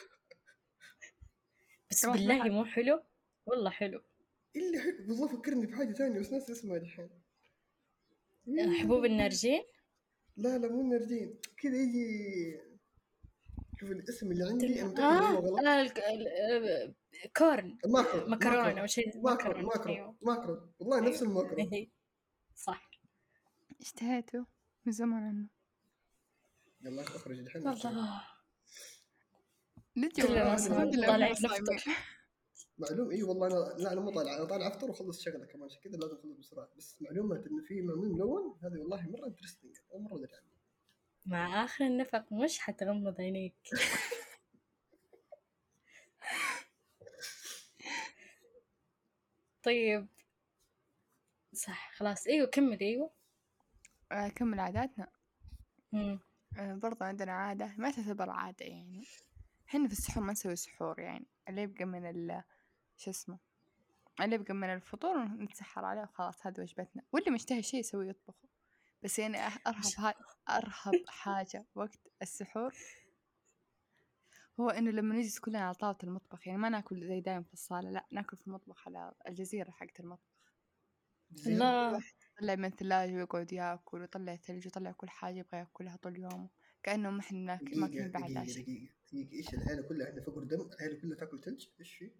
بس 1.90 2.06
بالله. 2.06 2.44
مو 2.48 2.64
حلو؟ 2.64 3.02
والله 3.46 3.70
حلو. 3.70 4.02
اللي 4.56 4.78
حلو. 4.80 4.98
والله 5.08 5.28
فكرني 5.28 5.66
بحاجة 5.66 5.92
ثانية 5.92 6.18
بس 6.20 6.32
ناسي 6.32 6.52
اسمها 6.52 6.76
الحين. 6.76 7.10
حبوب 8.82 9.04
النرجين؟ 9.04 9.64
لا 10.36 10.58
لا 10.58 10.68
مو 10.68 10.82
نرجين 10.82 11.38
كذا 11.56 11.76
يجي 11.76 12.60
شوف 13.80 13.90
الاسم 13.90 14.32
اللي 14.32 14.44
عندي 14.50 14.82
أنا 14.82 14.88
متأكد 14.90 15.00
آه 15.00 15.28
انه 15.30 15.38
غلط. 15.38 15.64
آه، 15.66 15.80
الك- 15.82 15.98
ال- 15.98 16.28
آه، 16.28 16.94
كورن. 17.36 17.78
ماكرو 17.86 18.26
مكرونة 18.28 18.80
أو 18.80 18.86
شيء 18.86 19.20
ماكرو 19.22 19.50
مكرونة. 19.50 19.66
ماكرو 19.66 19.92
أيوه. 19.94 20.16
ماكرو. 20.22 20.68
والله 20.78 21.00
نفس 21.00 21.22
أيوه. 21.22 21.28
الماكرو. 21.40 21.72
إيه. 21.72 21.90
صح. 22.66 22.90
اشتهيته 23.80 24.46
من 24.86 24.92
زمان 24.92 25.22
عنه. 25.22 25.48
يلا 26.82 27.02
أخرج 27.02 27.38
الحين. 27.38 27.68
والله 27.68 28.22
كلنا 30.16 30.50
والله، 31.10 31.32
أصلاً 31.32 31.50
معلوم 32.78 33.10
اي 33.10 33.22
والله 33.22 33.46
أنا 33.46 33.82
لا 33.82 33.92
أنا 33.92 34.00
مو 34.00 34.10
طالع 34.10 34.36
أنا 34.36 34.44
طالع 34.44 34.68
أفطر 34.68 34.90
وأخلص 34.90 35.22
شغلة 35.22 35.46
كمان 35.46 35.64
عشان 35.64 35.80
كذا 35.80 35.96
لازم 35.96 36.16
أخلص 36.16 36.36
بسرعة. 36.38 36.68
بس 36.76 37.02
معلومة 37.02 37.36
انه 37.36 37.62
في 37.68 37.82
معمول 37.82 38.08
ملون 38.12 38.58
هذه 38.62 38.78
والله 38.78 39.08
مرة 39.10 39.26
انترستنج 39.26 39.76
أول 39.92 40.02
مرة 40.02 40.14
أدري 40.14 40.28
عنها. 40.36 40.54
مع 41.26 41.64
آخر 41.64 41.84
النفق 41.86 42.32
مش 42.32 42.58
حتغمض 42.58 43.20
عينيك. 43.20 43.54
طيب. 49.62 50.06
صح 51.52 51.92
خلاص. 51.94 52.26
إيوه 52.26 52.46
كمل 52.46 52.80
إيوه. 52.80 53.10
آه، 54.12 54.28
كمل 54.28 54.60
عاداتنا. 54.60 55.08
مم. 55.92 56.20
آه، 56.58 56.74
برضه 56.74 57.06
عندنا 57.06 57.32
عادة 57.32 57.74
ما 57.78 57.90
تعتبر 57.90 58.30
عادة 58.30 58.64
يعني. 58.66 59.04
إحنا 59.68 59.86
في 59.88 59.92
السحور 59.92 60.24
ما 60.24 60.32
نسوي 60.32 60.56
سحور 60.56 61.00
يعني. 61.00 61.26
اللي 61.48 61.62
يبقى 61.62 61.84
من 61.84 62.06
ال 62.10 62.42
شو 62.96 63.10
اسمه 63.10 63.38
اللي 64.20 64.34
يبقى 64.34 64.54
من 64.54 64.74
الفطور 64.74 65.24
نتسحر 65.24 65.84
عليه 65.84 66.02
وخلاص 66.02 66.46
هذه 66.46 66.60
وجبتنا. 66.60 67.02
واللي 67.12 67.30
مشتهي 67.30 67.62
شيء 67.62 67.80
يسوي 67.80 68.08
يطبخه. 68.08 68.48
بس 69.02 69.18
يعني 69.18 69.36
أرهب 69.66 69.84
ها... 69.98 70.14
أرهب 70.48 70.94
حاجة 71.08 71.66
وقت 71.74 71.98
السحور 72.22 72.74
هو 74.60 74.70
إنه 74.70 74.90
لما 74.90 75.14
نجلس 75.14 75.38
كلنا 75.38 75.58
على 75.58 75.74
طاولة 75.74 75.98
المطبخ 76.04 76.46
يعني 76.46 76.58
ما 76.58 76.68
ناكل 76.68 77.08
زي 77.08 77.20
دايم 77.20 77.42
في 77.42 77.52
الصالة 77.52 77.90
لا 77.90 78.06
ناكل 78.10 78.36
في 78.36 78.46
المطبخ 78.46 78.88
على 78.88 79.12
الجزيرة 79.28 79.70
حقت 79.70 80.00
المطبخ. 80.00 80.34
الله. 81.46 82.02
يطلع 82.36 82.54
من 82.54 82.64
الثلاجة 82.64 83.14
ويقعد 83.14 83.52
ياكل 83.52 84.00
ويطلع 84.00 84.36
ثلج 84.36 84.66
ويطلع 84.66 84.92
كل 84.92 85.08
حاجة 85.08 85.38
يبغى 85.38 85.58
ياكلها 85.58 85.96
طول 85.96 86.18
يومه 86.18 86.48
كأنه 86.82 87.10
ما 87.10 87.20
إحنا 87.20 87.60
ماكلين 87.74 88.10
بعد 88.10 88.36
عشاء 88.36 88.62
دقيقة 88.62 88.94
دقيقة. 89.12 89.32
إيش 89.32 89.54
العيلة 89.54 89.88
كلها؟ 89.88 90.10
إحنا 90.10 90.22
فقر 90.22 90.44
دم 90.44 90.60
العيلة 90.60 91.00
كلها 91.00 91.16
تاكل 91.16 91.40
ثلج؟ 91.40 91.66
إيش 91.80 91.94
في؟ 91.94 92.10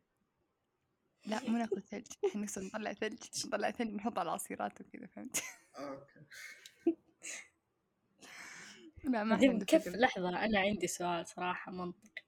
لا 1.27 1.41
مو 1.51 1.59
ناكل 1.59 1.83
ثلج. 1.83 2.07
إحنا 2.29 2.43
نقصد 2.43 2.63
نطلع 2.63 2.93
ثلج. 2.93 3.19
نطلع 3.47 3.71
ثلج 3.71 3.95
نحط 3.95 4.19
على 4.19 4.29
العصيرات 4.29 4.81
وكذا 4.81 5.07
فهمت؟ 5.07 5.43
أوكي. 5.79 6.21
لا 9.13 9.25
ما 9.25 9.65
كيف. 9.65 9.89
لحظة 9.89 10.45
أنا 10.45 10.61
عندي 10.61 10.87
سؤال 10.87 11.27
صراحة 11.27 11.73
منطقي. 11.73 12.23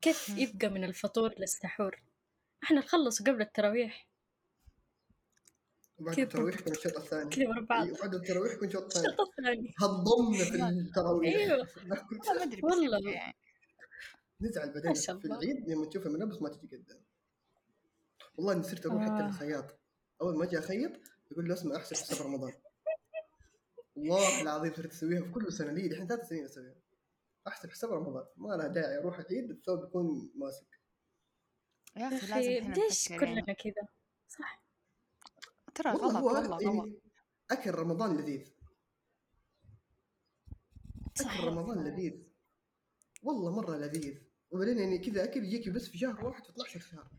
كيف. 0.00 0.28
يبقى 0.28 0.68
من 0.68 0.84
الفطور 0.84 1.34
للسحور؟ 1.38 2.02
إحنا 2.62 2.78
نخلص 2.78 3.22
قبل 3.22 3.40
التراويح. 3.40 4.08
وبعد 5.98 6.14
كذا 6.14 6.24
التراويح 6.24 6.54
يكون 6.60 6.72
الشوط 6.72 6.96
الثاني؟ 6.96 7.30
كذا 7.30 7.48
ورا 7.48 7.60
بعض 7.60 7.86
إي، 7.86 7.92
وبعد 7.92 8.14
التراويح 8.14 8.52
يكون 8.52 8.68
الشوط 8.68 8.84
الثاني. 8.84 9.06
الشوط 9.08 9.28
الثاني. 9.38 9.74
هضمنا 9.80 10.44
في 10.44 10.68
التراويح. 10.88 11.34
أيوه. 11.36 11.58
والله 11.86 12.34
ما 12.34 12.42
أدري 12.42 12.60
والله. 12.62 13.10
يعني. 13.10 13.36
نزعل 14.40 14.72
بعدين 14.74 14.94
في. 14.94 15.24
العيد 15.24 15.68
لما 15.68 15.86
تشوف 15.86 16.06
الملابس 16.06 16.42
ما 16.42 16.48
تجي 16.48 16.76
قدام. 16.76 17.05
والله 18.36 18.52
إني 18.52 18.62
صرت 18.62 18.86
أروح 18.86 19.02
حتى 19.02 19.12
آه. 19.12 19.26
للخياط 19.26 19.78
أول 20.22 20.38
ما 20.38 20.44
أجي 20.44 20.58
أخيط 20.58 20.92
يقول 21.30 21.48
له 21.48 21.54
أسمع 21.54 21.76
احسب 21.76 21.96
حساب 21.96 22.26
رمضان. 22.26 22.52
والله 23.96 24.42
العظيم 24.42 24.74
صرت 24.74 24.92
أسويها 24.92 25.22
في 25.22 25.30
كل 25.30 25.52
سنة. 25.52 25.72
لي 25.72 25.86
الحين 25.86 26.06
ثلاث 26.06 26.28
سنين 26.28 26.44
أسويها. 26.44 26.74
احسب 27.48 27.70
حساب 27.70 27.92
رمضان. 27.92 28.24
ما 28.36 28.54
لها 28.54 28.68
داعي 28.68 28.98
أروح 28.98 29.18
العيد 29.18 29.50
الثوب 29.50 29.84
يكون 29.84 30.32
ماسك. 30.34 30.80
يا 31.96 32.08
أخي 32.08 32.26
لازم 32.26 32.72
ليش 32.72 33.12
نفكر 33.12 33.26
يعني. 33.26 33.42
كلنا 33.42 33.52
كذا؟ 33.52 33.88
صح. 34.28 34.66
ترى 35.74 35.92
والله 35.92 36.08
غلط 36.08 36.16
هو 36.16 36.26
والله 36.26 36.48
غلط. 36.48 36.62
يعني 36.62 37.00
أكل 37.50 37.70
رمضان 37.70 38.16
لذيذ. 38.16 38.52
صح 41.14 41.38
اكل 41.38 41.46
رمضان 41.46 41.84
لذيذ. 41.84 42.22
والله 43.22 43.56
مرة 43.56 43.76
لذيذ. 43.76 44.18
وبعدين 44.50 44.78
يعني 44.78 44.98
كذا 44.98 45.24
أكل 45.24 45.44
يجيك 45.44 45.68
بس 45.68 45.88
في 45.88 45.98
شهر 45.98 46.24
واحد 46.24 46.44
في 46.44 46.50
12 46.50 46.80
شهر. 46.80 47.10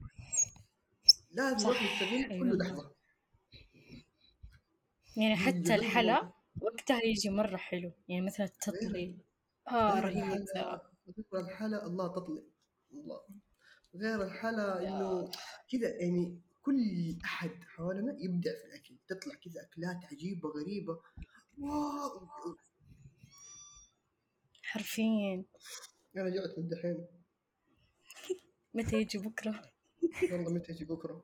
لازم 1.32 1.58
صح، 1.58 1.66
الواحد 1.66 1.86
يستغل 1.86 2.32
أي 2.32 2.40
كل. 2.40 2.58
لحظة. 2.58 2.92
يعني 5.18 5.36
حتى 5.36 5.76
الحلا. 5.76 6.32
وقتها 6.62 7.02
يجي 7.04 7.30
مرة 7.30 7.58
حلو. 7.58 7.92
يعني 8.08 8.26
مثلا 8.26 8.48
تطلي 8.62 9.18
آه 9.68 9.94
غير 9.94 10.04
رهيب. 10.04 10.46
الحلا 11.36 11.86
الله 11.86 12.08
تطلع. 12.08 12.42
الله. 12.94 13.20
غير 13.96 14.24
الحلا 14.24 14.80
إنه 14.88 15.32
كذا 15.72 15.90
يعني 16.02 16.42
كل 16.62 16.80
أحد 17.26 17.64
حولنا 17.64 18.16
يبدع 18.20 18.52
في 18.52 18.66
الأكل. 18.66 18.98
تطلع 19.08 19.36
كذا 19.36 19.62
أكلات 19.62 20.06
عجيبة 20.12 20.50
غريبة. 20.50 21.00
واو. 21.60 22.28
حرفيا. 24.64 25.46
أنا 26.18 26.30
جعت 26.30 26.58
من 26.58 26.70
دحين. 26.70 27.08
متى 28.74 28.96
يجي 28.96 29.18
بكرة؟ 29.18 29.72
والله 30.32 30.54
متى 30.54 30.72
يجي 30.72 30.86
بكرة؟ 30.86 31.24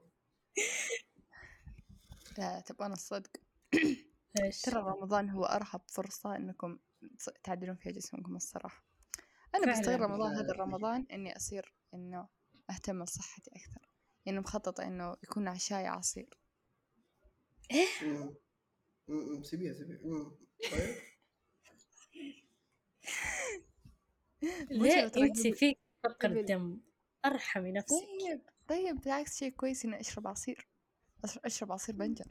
لا 2.38 2.60
تبغون 2.60 2.92
الصدق؟ 2.94 3.32
ترى 4.64 4.80
رمضان 4.82 5.30
هو 5.30 5.46
أرهب 5.46 5.82
فرصة 5.88 6.36
إنكم 6.36 6.80
تص- 7.20 7.42
تعدلون 7.44 7.76
فيها 7.76 7.92
جسمكم 7.92 8.36
الصراحة. 8.36 8.84
أنا 9.56 9.66
فعلاً. 9.66 9.80
بستغل 9.80 10.00
رمضان 10.02 10.36
هذا. 10.36 10.52
الرمضان 10.52 11.06
إني 11.12 11.36
أصير 11.36 11.74
إنه 11.94 12.28
أهتم 12.70 13.04
بصحتي 13.04 13.52
أكثر. 13.52 13.90
يعني 14.26 14.40
مخططة 14.40 14.84
إنه 14.88 15.18
يكون 15.24 15.48
عشاي 15.48 15.88
عصير. 15.88 16.40
أمم، 19.10 19.44
سيبيها 19.44 19.74
سيبيها. 19.74 20.00
طيب. 20.72 20.96
أنت 25.18 25.48
فيك 25.48 25.80
فقر 26.04 26.42
دم. 26.42 26.80
أرحمي 27.26 27.72
نفسك. 27.72 27.96
طيب. 28.20 28.42
طيب 28.68 29.02
بالعكس 29.02 29.40
شيء 29.40 29.50
كويس 29.52 29.86
إني 29.86 30.00
أشرب 30.00 30.28
عصير. 30.28 30.68
أش- 31.28 31.38
أشرب 31.46 31.72
عصير 31.72 31.96
بنجر. 31.96 32.26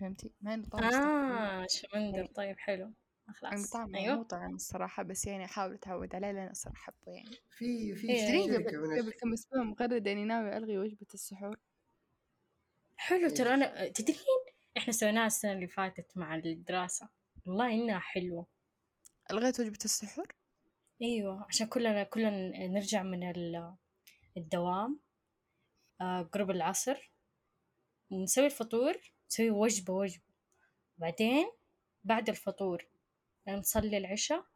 فهمتي؟ 0.00 0.32
ما 0.40 0.54
إنه 0.54 0.68
طعم 0.68 0.82
آه 0.84 1.66
شمندر. 1.70 2.26
طيب 2.26 2.58
حلو. 2.58 2.92
يعني 3.26 3.38
خلاص. 3.38 3.70
طعمه 3.70 3.98
أيوه. 3.98 4.16
مو 4.16 4.22
طعم 4.22 4.54
الصراحة 4.54 5.02
بس 5.02 5.26
يعني 5.26 5.44
أحاول 5.44 5.74
أتعود 5.74 6.14
عليه 6.14 6.30
لين 6.32 6.48
أصير 6.48 6.72
أحبه 6.72 7.12
يعني. 7.12 7.36
في 7.50 7.94
في 7.94 8.08
إيه. 8.10 8.26
تدرين 8.26 8.52
شركه 8.52 8.78
قبل 9.02 9.12
كم 9.12 9.32
أسبوع 9.32 9.62
مقررة 9.62 9.98
إني 10.12 10.24
ناوي 10.24 10.56
ألغي 10.56 10.78
وجبة 10.78 11.06
السحور. 11.14 11.56
حلو 12.96 13.28
ترى 13.28 13.54
أنا 13.54 13.88
تدرين؟ 13.88 14.16
إحنا 14.76 14.92
سويناها 14.92 15.26
السنة 15.26 15.52
اللي 15.52 15.68
فاتت 15.68 16.16
مع 16.16 16.34
الدراسة. 16.34 17.08
والله 17.46 17.72
إنها 17.74 17.98
حلوة. 17.98 18.46
ألغيت 19.30 19.60
وجبة 19.60 19.78
السحور؟ 19.84 20.26
أيوه 21.02 21.46
عشان 21.48 21.66
كلنا 21.66 22.02
كلنا 22.02 22.66
نرجع 22.66 23.02
من 23.02 23.30
ال- 23.30 23.74
الدوام. 24.36 25.00
آه 26.00 26.22
قرب 26.22 26.50
العصر. 26.50 27.12
نسوي 28.12 28.46
الفطور 28.46 28.96
نسوي 29.30 29.50
وجبة 29.50 29.94
وجبة. 29.94 30.24
بعدين 30.98 31.50
بعد 32.04 32.28
الفطور 32.28 32.86
نصلي 33.48 33.98
العشاء 33.98 34.46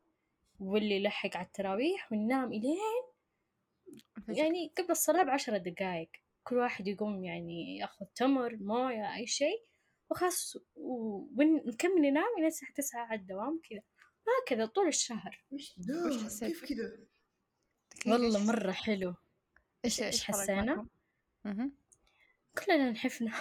واللي 0.60 0.96
يلحق 0.96 1.36
على 1.36 1.46
التراويح 1.46 2.12
وننام 2.12 2.52
إلين. 2.52 3.02
يعني 4.28 4.72
قبل 4.78 4.90
الصلاة 4.90 5.22
بعشرة 5.22 5.58
دقايق. 5.58 6.10
كل 6.44 6.56
واحد 6.56 6.88
يقوم 6.88 7.24
يعني 7.24 7.76
يأخذ 7.76 8.06
تمر 8.14 8.56
موية 8.56 9.14
أي 9.14 9.26
شيء. 9.26 9.64
وخلاص 10.10 10.56
ونكمل 10.76 12.02
ننام 12.02 12.38
إلى 12.38 12.46
الساعة 12.46 12.72
تسعة 12.72 13.00
على 13.06 13.20
الدوام 13.20 13.60
كذا. 13.70 13.82
هكذا 14.44 14.66
طول 14.66 14.88
الشهر. 14.88 15.44
وش 15.50 15.78
حسيت؟ 16.24 16.48
كيف 16.48 16.64
كذا؟ 16.64 16.98
والله 18.06 18.46
مرة 18.46 18.72
حلو. 18.72 19.14
إيش 19.84 20.02
إيش 20.02 20.24
حسينا؟ 20.24 20.86
كلنا 22.58 22.90
نحفنا. 22.90 23.32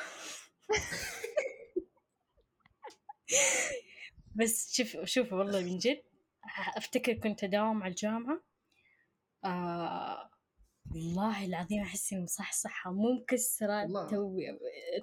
بس 4.35 4.75
شوف 4.75 5.05
شوف 5.05 5.33
والله 5.33 5.61
من 5.61 5.77
جد 5.77 6.03
أفتكر 6.77 7.13
كنت 7.13 7.43
أداوم 7.43 7.83
على 7.83 7.91
الجامعة. 7.91 8.41
آه 9.45 10.31
والله 10.91 11.45
العظيم 11.45 11.83
أحس 11.83 12.13
إني 12.13 12.23
مصحصحة 12.23 12.91
مو 12.91 13.13
مكسرة 13.13 13.81
والله. 13.81 14.07
توي 14.07 14.59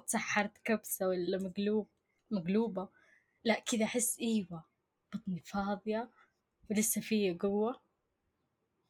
تسحرت 0.07 0.57
كبسة 0.57 1.07
ولا 1.07 1.37
مقلوب 1.37 1.87
مقلوبة. 2.31 2.89
لا 3.43 3.59
كذا 3.59 3.85
أحس 3.85 4.19
إيوه 4.19 4.65
بطني 5.13 5.39
فاضية 5.39 6.11
ولسه 6.69 7.01
في 7.01 7.33
قوة. 7.33 7.81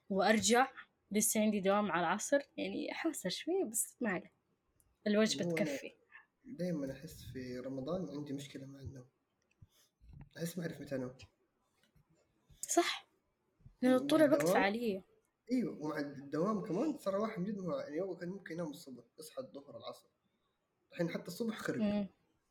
وأرجع 0.10 0.68
لسه 1.12 1.42
عندي 1.42 1.60
دوام 1.60 1.92
على 1.92 2.08
العصر 2.08 2.40
يعني 2.58 2.94
حوسة 2.94 3.30
شوية 3.30 3.66
بس 3.66 3.98
ما 4.02 4.10
عليه. 4.10 4.34
الوجبة 5.08 5.46
هو 5.46 5.56
تكفي. 5.56 5.96
دائما 6.46 6.92
أحس 6.92 7.24
في 7.34 7.60
رمضان 7.60 8.10
عندي 8.10 8.34
مشكلة 8.34 8.66
مع 8.66 8.80
النوم. 8.80 9.06
أحس 10.38 10.58
ما 10.58 10.64
أعرف 10.64 10.82
متى 10.82 10.96
أنام. 10.96 11.16
صح. 12.62 13.10
لأنه 13.82 14.08
طول 14.08 14.22
الوقت؟ 14.22 14.48
فعالية. 14.48 15.04
أيوه 15.52 15.82
ومع 15.82 16.00
الدوام 16.00 16.66
كمان 16.66 16.98
صار 16.98 17.16
واحد 17.16 17.40
من 17.40 17.46
جد 17.46 17.60
هو 17.60 17.80
يعني 17.80 18.02
اول 18.02 18.18
كان 18.18 18.30
ممكن 18.30 18.54
ينام 18.54 18.70
الصبح 18.70 19.04
يصحى 19.20 19.42
الظهر 19.42 19.78
العصر. 19.78 20.10
الحين 20.92 21.10
حتى 21.10 21.28
الصبح 21.28 21.58
خرب. 21.58 21.80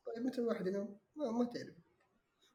طيب 0.07 0.26
متى 0.26 0.40
الواحد 0.40 0.66
ينام؟ 0.66 0.98
ما, 1.16 1.30
ما 1.30 1.44
تعرف. 1.44 1.74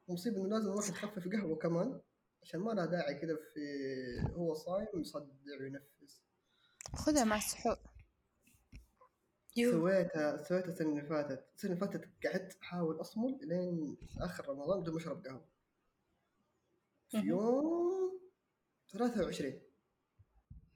المصيبة 0.09 0.37
إنه 0.37 0.47
لازم 0.47 0.71
الواحد 0.71 0.89
يخفف 0.89 1.27
قهوة 1.27 1.55
كمان. 1.55 2.01
عشان 2.43 2.59
ما 2.59 2.71
لها 2.71 2.85
داعي 2.85 3.15
كذا 3.15 3.35
في 3.35 3.59
هو 4.35 4.53
صايم 4.53 4.87
يصدع 4.95 5.59
وينفس. 5.59 6.21
خذها 6.95 7.23
مع 7.23 7.37
السحور. 7.37 7.77
سويتها 9.55 10.43
سويتها 10.43 10.69
السنة 10.71 10.89
اللي 10.89 11.01
فاتت. 11.03 11.45
السنة 11.55 11.71
اللي 11.71 11.79
فاتت 11.87 12.09
قعدت 12.25 12.57
أحاول 12.61 13.01
أصمل 13.01 13.39
لين 13.41 13.97
آخر 14.19 14.49
رمضان 14.49 14.81
بدون 14.81 14.93
ما 14.93 14.99
أشرب 15.01 15.25
قهوة. 15.25 15.45
في. 17.09 17.17
يوم 17.17 18.19
23 18.91 19.61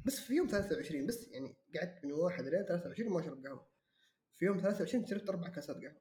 بس 0.06 0.20
في 0.20 0.34
يوم 0.34 0.48
23 0.48 1.06
بس 1.08 1.28
يعني 1.28 1.56
قعدت 1.76 2.06
من 2.06 2.12
واحد 2.12 2.44
لين 2.44 2.64
23 2.66 3.10
ما 3.14 3.20
أشرب 3.20 3.46
قهوة. 3.46 3.68
في 4.36 4.46
يوم 4.46 4.60
23 4.60 5.06
شربت 5.06 5.30
أربع 5.30 5.48
كاسات 5.50 5.76
قهوة. 5.76 5.96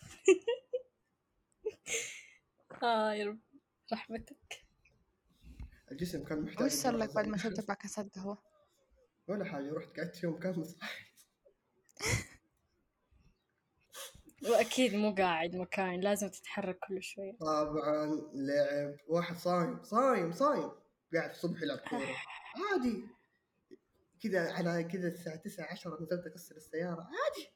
آه 2.82 3.12
يا 3.14 3.26
رب. 3.26 3.38
رحمتك 3.92 4.66
الجسم 5.92 6.24
كان 6.24 6.42
محتاج 6.42 6.66
وش 6.66 6.72
صار 6.72 6.96
لك 6.96 7.14
بعد 7.14 7.26
ما 7.26 7.36
شربت 7.36 7.58
أربع 7.58 7.74
كاسات 7.74 8.14
قهوة؟ 8.14 8.38
ولا 9.28 9.44
حاجة 9.44 9.72
رحت 9.74 10.00
قعدت 10.00 10.22
يوم 10.22 10.38
كامل 10.38 10.66
صاحي. 10.66 11.04
وأكيد 14.50 14.94
مو 14.94 15.14
قاعد 15.14 15.56
مكان 15.56 16.00
لازم 16.00 16.28
تتحرك 16.28 16.78
كل 16.88 17.02
شوية. 17.02 17.36
طبعا 17.36 18.06
لعب 18.34 18.96
واحد 19.08 19.36
صايم 19.36 19.82
صايم 19.82 20.32
صايم. 20.32 20.70
قاعد 21.14 21.30
الصبح 21.30 21.62
يلعب 21.62 21.78
كورة. 21.78 22.16
عادي. 22.72 23.04
كذا 24.22 24.52
على 24.52 24.84
كذا 24.84 25.08
الساعة 25.08 25.36
9 25.36 25.64
10 25.70 26.02
نزلت 26.02 26.26
أكسر 26.26 26.56
السيارة. 26.56 27.00
عادي. 27.00 27.48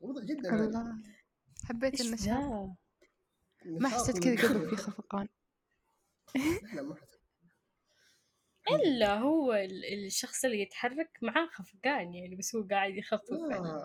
وضع 0.00 0.24
جدا 0.24 0.64
الله. 0.64 0.98
حبيت 1.64 2.00
النشاط 2.00 2.87
ما 3.68 3.88
حسيت 3.88 4.18
كذا 4.18 4.48
قبل. 4.48 4.68
في 4.70 4.76
خفقان 4.76 5.28
لا 6.74 6.82
ما 6.82 6.94
حسيت 6.94 7.18
إلا 8.70 9.18
هو 9.18 9.52
ال- 9.54 10.06
الشخص 10.06 10.44
اللي 10.44 10.60
يتحرك 10.62 11.18
معاه 11.22 11.46
خفقان 11.46 12.14
يعني 12.14 12.36
بس 12.36 12.56
هو 12.56 12.62
قاعد 12.70 12.94
يخفف. 12.96 13.32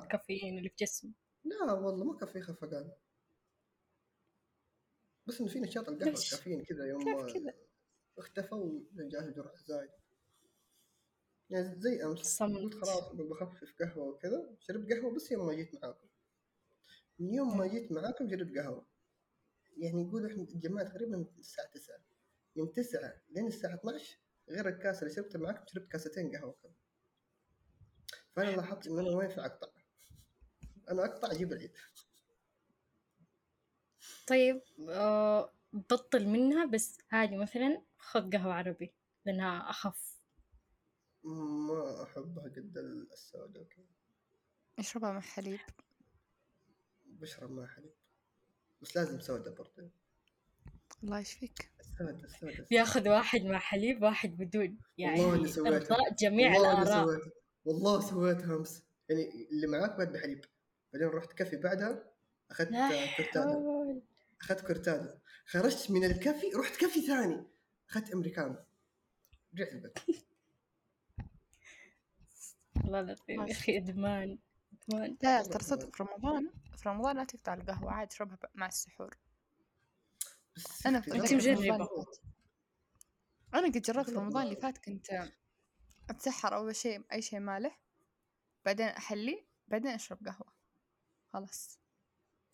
الكافيين 0.04 0.58
اللي 0.58 0.70
في 0.70 0.76
جسمه 0.80 1.12
لا 1.44 1.74
والله 1.74 2.04
ما 2.06 2.18
كان 2.18 2.30
في 2.30 2.42
خفقان 2.42 2.92
بس 5.28 5.42
إنه 5.42 5.50
في 5.50 5.60
نشاط 5.60 5.90
القهوة 5.90 6.10
ليش؟ 6.12 6.34
الكافيين 6.34 6.64
كذا 6.64 6.86
يوم 6.86 7.20
اختفى 8.18 8.56
وجاء 8.56 9.30
جرعة 9.30 9.56
زايد 9.66 9.90
يعني 11.50 11.76
زي 11.82 12.04
أمس 12.06 12.20
صمت. 12.38 12.58
قلت 12.62 12.74
خلاص 12.74 13.12
بخفف 13.14 13.74
قهوة 13.80 14.06
وكذا 14.08 14.56
شربت 14.60 14.94
قهوة 14.94 15.16
بس 15.16 15.32
يوم 15.32 15.46
ما 15.48 15.54
جيت 15.54 15.84
معاكم 15.84 16.08
من 17.20 17.34
يوم 17.34 17.58
ما 17.58 17.68
جيت 17.68 17.92
معاكم 17.92 18.30
شربت 18.30 18.58
قهوة 18.58 18.86
يعني 19.78 20.02
يقول 20.02 20.32
إحنا 20.32 20.46
تجمعت 20.46 20.88
تقريبا 20.88 21.18
من 21.18 21.26
الساعة 21.40 21.68
9 21.68 21.98
من 22.56 22.72
9 22.72 23.14
لين 23.30 23.48
الساعة 23.48 23.76
12 23.76 24.18
غير 24.50 24.70
الكاسة 24.70 25.02
اللي 25.02 25.16
شربتها 25.16 25.40
معاكم 25.40 25.66
شربت 25.68 25.92
كاستين 25.92 26.36
قهوة 26.36 26.56
كمان 26.62 26.76
فأنا 28.36 28.50
لاحظت 28.56 28.88
إن 28.88 29.00
أنا 29.00 29.16
ما 29.16 29.24
ينفع 29.24 29.46
أقطع. 29.46 29.68
أنا 30.90 31.06
أقطع 31.06 31.32
أجيب 31.32 31.54
العيد. 31.54 31.72
طيب 34.28 34.62
آه 34.90 35.54
بطل 35.74 36.28
منها 36.28 36.66
بس 36.66 36.98
عادي 37.12 37.38
مثلا 37.38 37.82
خذ 37.98 38.32
قهوة 38.32 38.54
عربي 38.54 38.94
لأنها 39.26 39.70
أخف. 39.70 40.14
ما 41.24 42.04
أحبها 42.04 42.44
قد 42.44 42.78
السوداء 43.14 43.64
وكذا. 43.64 43.86
أشربها 44.80 45.12
مع 45.12 45.20
حليب. 45.20 45.60
بشرب 47.06 47.52
مع 47.52 47.68
حليب. 47.68 47.94
بس 48.84 48.98
لازم 48.98 49.20
سودا 49.20 49.52
برضه. 49.52 49.90
الله 51.04 51.20
يشفيك. 51.20 51.72
السودا 51.80 52.26
السودا 52.26 52.66
بياخذ 52.70 53.10
واحد 53.10 53.42
مع 53.42 53.60
حليب 53.60 54.04
واحد 54.04 54.38
بدون 54.38 54.78
يعني 54.98 55.22
والله 55.22 55.48
سويتها. 55.48 55.98
جميع 56.20 56.52
والله 56.52 56.86
سويتها. 56.86 57.32
والله 57.66 58.02
سويتها 58.02 58.56
أمس. 58.56 58.84
يعني 59.10 59.48
اللي 59.52 59.68
معاك 59.68 59.98
بعد 59.98 60.12
بحليب 60.12 60.46
بعدين 60.94 61.08
رحت 61.08 61.34
كافي 61.34 61.58
بعدها 61.58 62.14
كرتادو 63.18 63.52
حول. 63.52 64.02
أخذت 64.42 64.62
كرتادو 64.68 65.10
خرجت 65.46 65.92
من 65.92 66.04
الكافي 66.04 66.48
رحت 66.56 66.76
كافي 66.76 67.02
ثاني. 67.02 67.44
أخذت 67.90 68.12
أمريكانو. 68.12 68.56
رجعت 69.54 69.72
البيت. 69.72 70.00
والله 72.84 73.00
العظيم 73.00 73.48
يا 73.48 73.52
أخي 73.52 73.78
إدمان. 73.78 74.38
لا 74.88 75.44
ترى 75.44 75.64
صدق 75.64 75.96
في 75.96 76.04
رمضان. 76.04 76.50
في 76.78 76.90
رمضان 76.90 77.16
لا 77.16 77.24
تقطع 77.24 77.54
القهوة 77.54 77.92
عادي 77.92 78.14
اشربها 78.14 78.38
مع 78.56 78.68
السحور. 78.68 79.18
أنا 80.86 81.02
في 81.02 81.16
أنت 81.16 81.34
مجربة. 81.34 82.08
أنا 83.54 83.68
قد 83.68 83.82
جربت 83.82 84.10
في 84.10 84.16
رمضان 84.16 84.44
اللي 84.44 84.56
فات 84.56 84.78
كنت 84.78 85.32
أتسحر 86.10 86.56
أول 86.56 86.76
شيء 86.76 87.04
أي 87.12 87.22
شيء 87.22 87.40
مالح 87.40 87.80
بعدين 88.66 88.88
أحلي 88.88 89.46
بعدين 89.68 89.92
أشرب 89.92 90.28
قهوة. 90.28 90.54
خلاص. 91.34 91.80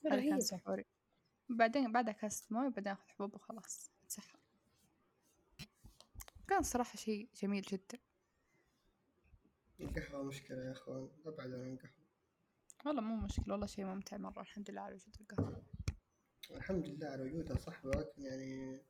هذا 0.06 0.30
كان 0.30 0.42
سحوري. 0.42 0.86
بعدين 1.50 1.92
بعدها 1.92 2.14
كاسة 2.14 2.46
موية 2.50 2.70
بعدين 2.70 2.92
أخذ 2.92 3.08
حبوب 3.08 3.36
وخلاص 3.36 3.92
أتسحر. 4.04 4.40
كان 6.48 6.64
صراحة 6.64 6.96
شيء 6.96 7.30
جميل 7.36 7.62
جدا. 7.62 8.00
القهوة 9.80 10.24
مشكلة 10.24 10.66
يا 10.66 10.72
أخوان 10.72 11.10
أبعد 11.26 11.54
عن 11.54 11.74
القهوة. 11.74 11.99
والله 12.86 13.02
مو 13.02 13.16
مشكلة 13.26 13.52
والله 13.54 13.66
شيء 13.68 13.86
ممتع 13.86 14.18
مرة 14.18 14.42
الحمد 14.42 14.72
لله 14.72 14.82
على 14.82 14.96
وجود 14.96 15.16
القهوة 15.22 15.64
الحمد 16.52 16.86
لله 16.88 17.08
على 17.08 17.24
وجودها 17.24 17.58
صح 17.58 17.86
ولكن 17.86 18.22
يعني 18.22 18.82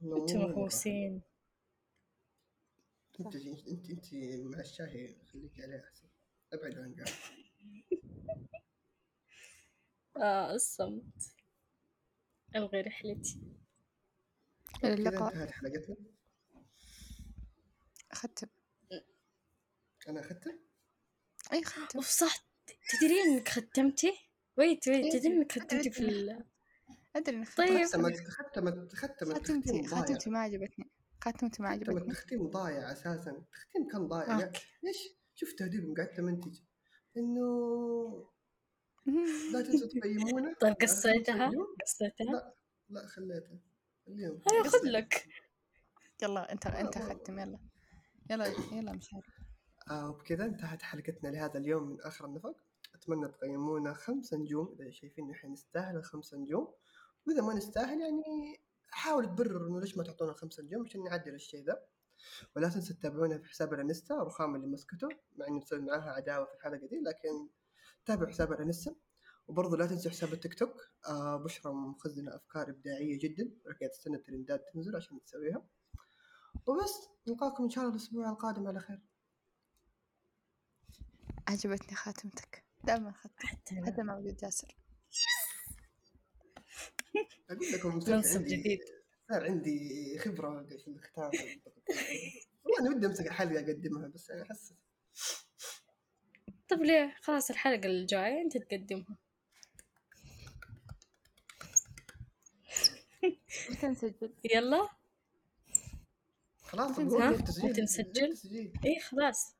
مرة. 0.00 0.36
مهووسين. 0.36 1.22
أنت 3.20 3.34
أنت 3.36 3.90
أنت 3.90 4.14
مع 4.54 4.60
الشاي 4.60 5.16
خليك 5.32 5.60
عليه 5.60 5.84
أحسن. 5.84 6.08
أبعد 6.52 6.78
عن 6.78 6.84
القهوة 6.92 7.18
آه 10.22 10.54
الصمت. 10.54 11.34
ألغي 12.56 12.80
رحلتي. 12.80 13.40
إلى 14.84 14.94
كذا 14.94 14.94
اللقاء 14.94 15.34
انتهت 15.34 15.50
حلقتنا. 15.50 15.96
أختم. 18.12 18.48
أنا 20.08 20.20
اخذته 20.20 20.58
أي 21.52 21.64
ختم. 21.64 21.98
أوف 21.98 22.08
صح. 22.08 22.48
تدرين 22.90 23.26
إنك 23.28 23.48
ختمتي؟ 23.48 24.12
ويت 24.56 24.88
ويت 24.88 25.12
تدرين 25.16 25.40
أدري. 25.42 25.60
ختمتي 25.60 25.90
في 25.90 26.00
ال 26.00 26.44
أدري 27.16 27.36
إنك 27.36 27.56
طيب. 27.56 27.86
ختمت 27.86 28.16
ختمت 28.16 28.94
ختمت 28.94 28.94
ختمت 28.94 29.32
خاتمتي 29.32 29.70
تختيم 29.70 29.82
ضايع 29.82 30.00
خاتمتي 30.00 30.30
ما 30.30 30.38
عجبتني. 30.38 30.90
خاتمتي 31.24 31.62
ما 31.62 31.68
ختمت 31.68 31.88
عجبتني 31.88 32.14
تختيم 32.14 32.46
ضايع 32.50 32.92
أساسا. 32.92 33.30
التختيم 33.30 33.88
كان 33.92 34.06
ضايع 34.08 34.34
أوكي. 34.44 34.60
ليش؟ 34.82 34.96
شفت 35.34 35.58
تهديد 35.58 35.98
قعدت 35.98 36.18
امنتج 36.18 36.58
إنه 37.16 37.48
لا 39.52 39.62
تنسوا 39.62 39.88
تقيمونا 40.00 40.54
طيب 40.60 40.74
قصيتها؟ 40.74 41.50
قصيتها؟ 41.82 42.24
لا 42.32 42.54
لا 42.88 43.06
خليتها 43.06 43.58
اليوم 44.08 44.42
خذ 44.66 44.84
لك. 44.84 45.28
يلا 46.22 46.52
أنت 46.52 46.66
أنت 46.66 46.96
آه. 46.96 47.00
ختم. 47.14 47.38
يلا. 47.38 47.58
يلا 48.30 48.46
يلا 48.72 48.92
مشاري 48.92 49.22
وبكذا 49.92 50.44
انتهت 50.44 50.82
حلقتنا 50.82 51.28
لهذا 51.28 51.58
اليوم 51.58 51.88
من 51.88 52.00
آخر 52.00 52.24
النفق 52.24 52.56
أتمنى 52.94 53.28
تقيمونا 53.28 53.92
خمسة 53.92 54.36
نجوم. 54.36 54.76
إذا 54.80 54.90
شايفين 54.90 55.30
إحنا 55.30 55.50
نستاهل 55.50 55.96
الخمسة 55.96 56.36
نجوم. 56.36 56.74
وإذا 57.26 57.42
ما 57.42 57.54
نستاهل 57.54 58.00
يعني 58.00 58.60
حاول 58.90 59.26
تبرر 59.26 59.66
إنه 59.66 59.80
ليش 59.80 59.96
ما 59.96 60.04
تعطونا 60.04 60.32
خمسة 60.32 60.62
نجوم 60.62 60.84
عشان 60.84 61.04
نعدل 61.04 61.34
الشيء 61.34 61.64
ذا. 61.64 61.82
ولا 62.56 62.68
تنسوا 62.68 62.96
تتابعونا 62.96 63.38
في 63.38 63.48
حساب 63.48 63.74
الانستا 63.74 64.22
رخام 64.22 64.54
اللي 64.54 64.66
مسكته 64.66 65.08
مع 65.36 65.46
اني 65.46 65.58
مسوي 65.58 65.80
معاها 65.80 66.10
عداوة 66.10 66.44
في 66.44 66.54
الحلقة 66.54 66.86
دي 66.86 67.00
لكن 67.00 67.48
تابعوا 68.06 68.28
حساب 68.28 68.52
الانستا. 68.52 68.94
وبرضه 69.48 69.76
لا 69.76 69.86
تنسوا 69.86 70.10
حساب 70.10 70.32
التيك 70.32 70.54
توك. 70.54 70.90
آه 71.08 71.36
بشرى 71.36 71.72
مخزنة 71.72 72.36
أفكار 72.36 72.70
إبداعية 72.70 73.18
جدا. 73.18 73.50
قاعد 73.80 73.90
تستنى 73.90 74.16
الترندات 74.16 74.64
تنزل 74.72 74.96
عشان 74.96 75.20
تسويها. 75.24 75.66
وبس 76.66 77.08
نلقاكم 77.28 77.64
إن 77.64 77.70
شاء 77.70 77.84
الله 77.84 77.94
الأسبوع 77.96 78.30
القادم 78.30 78.66
على 78.66 78.80
خير. 78.80 79.07
عجبتني 81.48 81.96
خاتمتك. 81.96 82.64
دائما 82.84 83.12
ختم 83.12 83.48
حتى 83.86 84.02
مع 84.02 84.16
وجود 84.16 84.36
جاسر 84.36 84.76
أقول 87.50 87.72
لكم 87.72 87.94
منصب 87.94 88.44
جديد. 88.44 88.80
صار 89.28 89.44
عندي 89.44 90.18
خبرة 90.18 90.66
في 90.66 90.88
الختام 90.88 91.30
والله 92.64 92.80
أنا 92.80 92.96
ودي 92.96 93.06
أمسك 93.06 93.28
حلقه 93.28 93.60
أقدمها 93.60 94.08
بس 94.08 94.30
أنا 94.30 94.42
احس 94.42 94.72
طب 96.68 96.82
ليه؟ 96.82 97.16
خلاص 97.22 97.50
الحلقة 97.50 97.86
الجاية 97.86 98.42
أنت 98.42 98.56
تقدمها. 98.56 99.16
متى 103.70 103.86
نسجل؟ 103.86 104.32
يلا. 104.54 104.88
خلاص 106.62 106.98
ممكن 106.98 107.82
نسجل؟ 107.82 108.34
إيه 108.84 109.00
خلاص. 109.00 109.54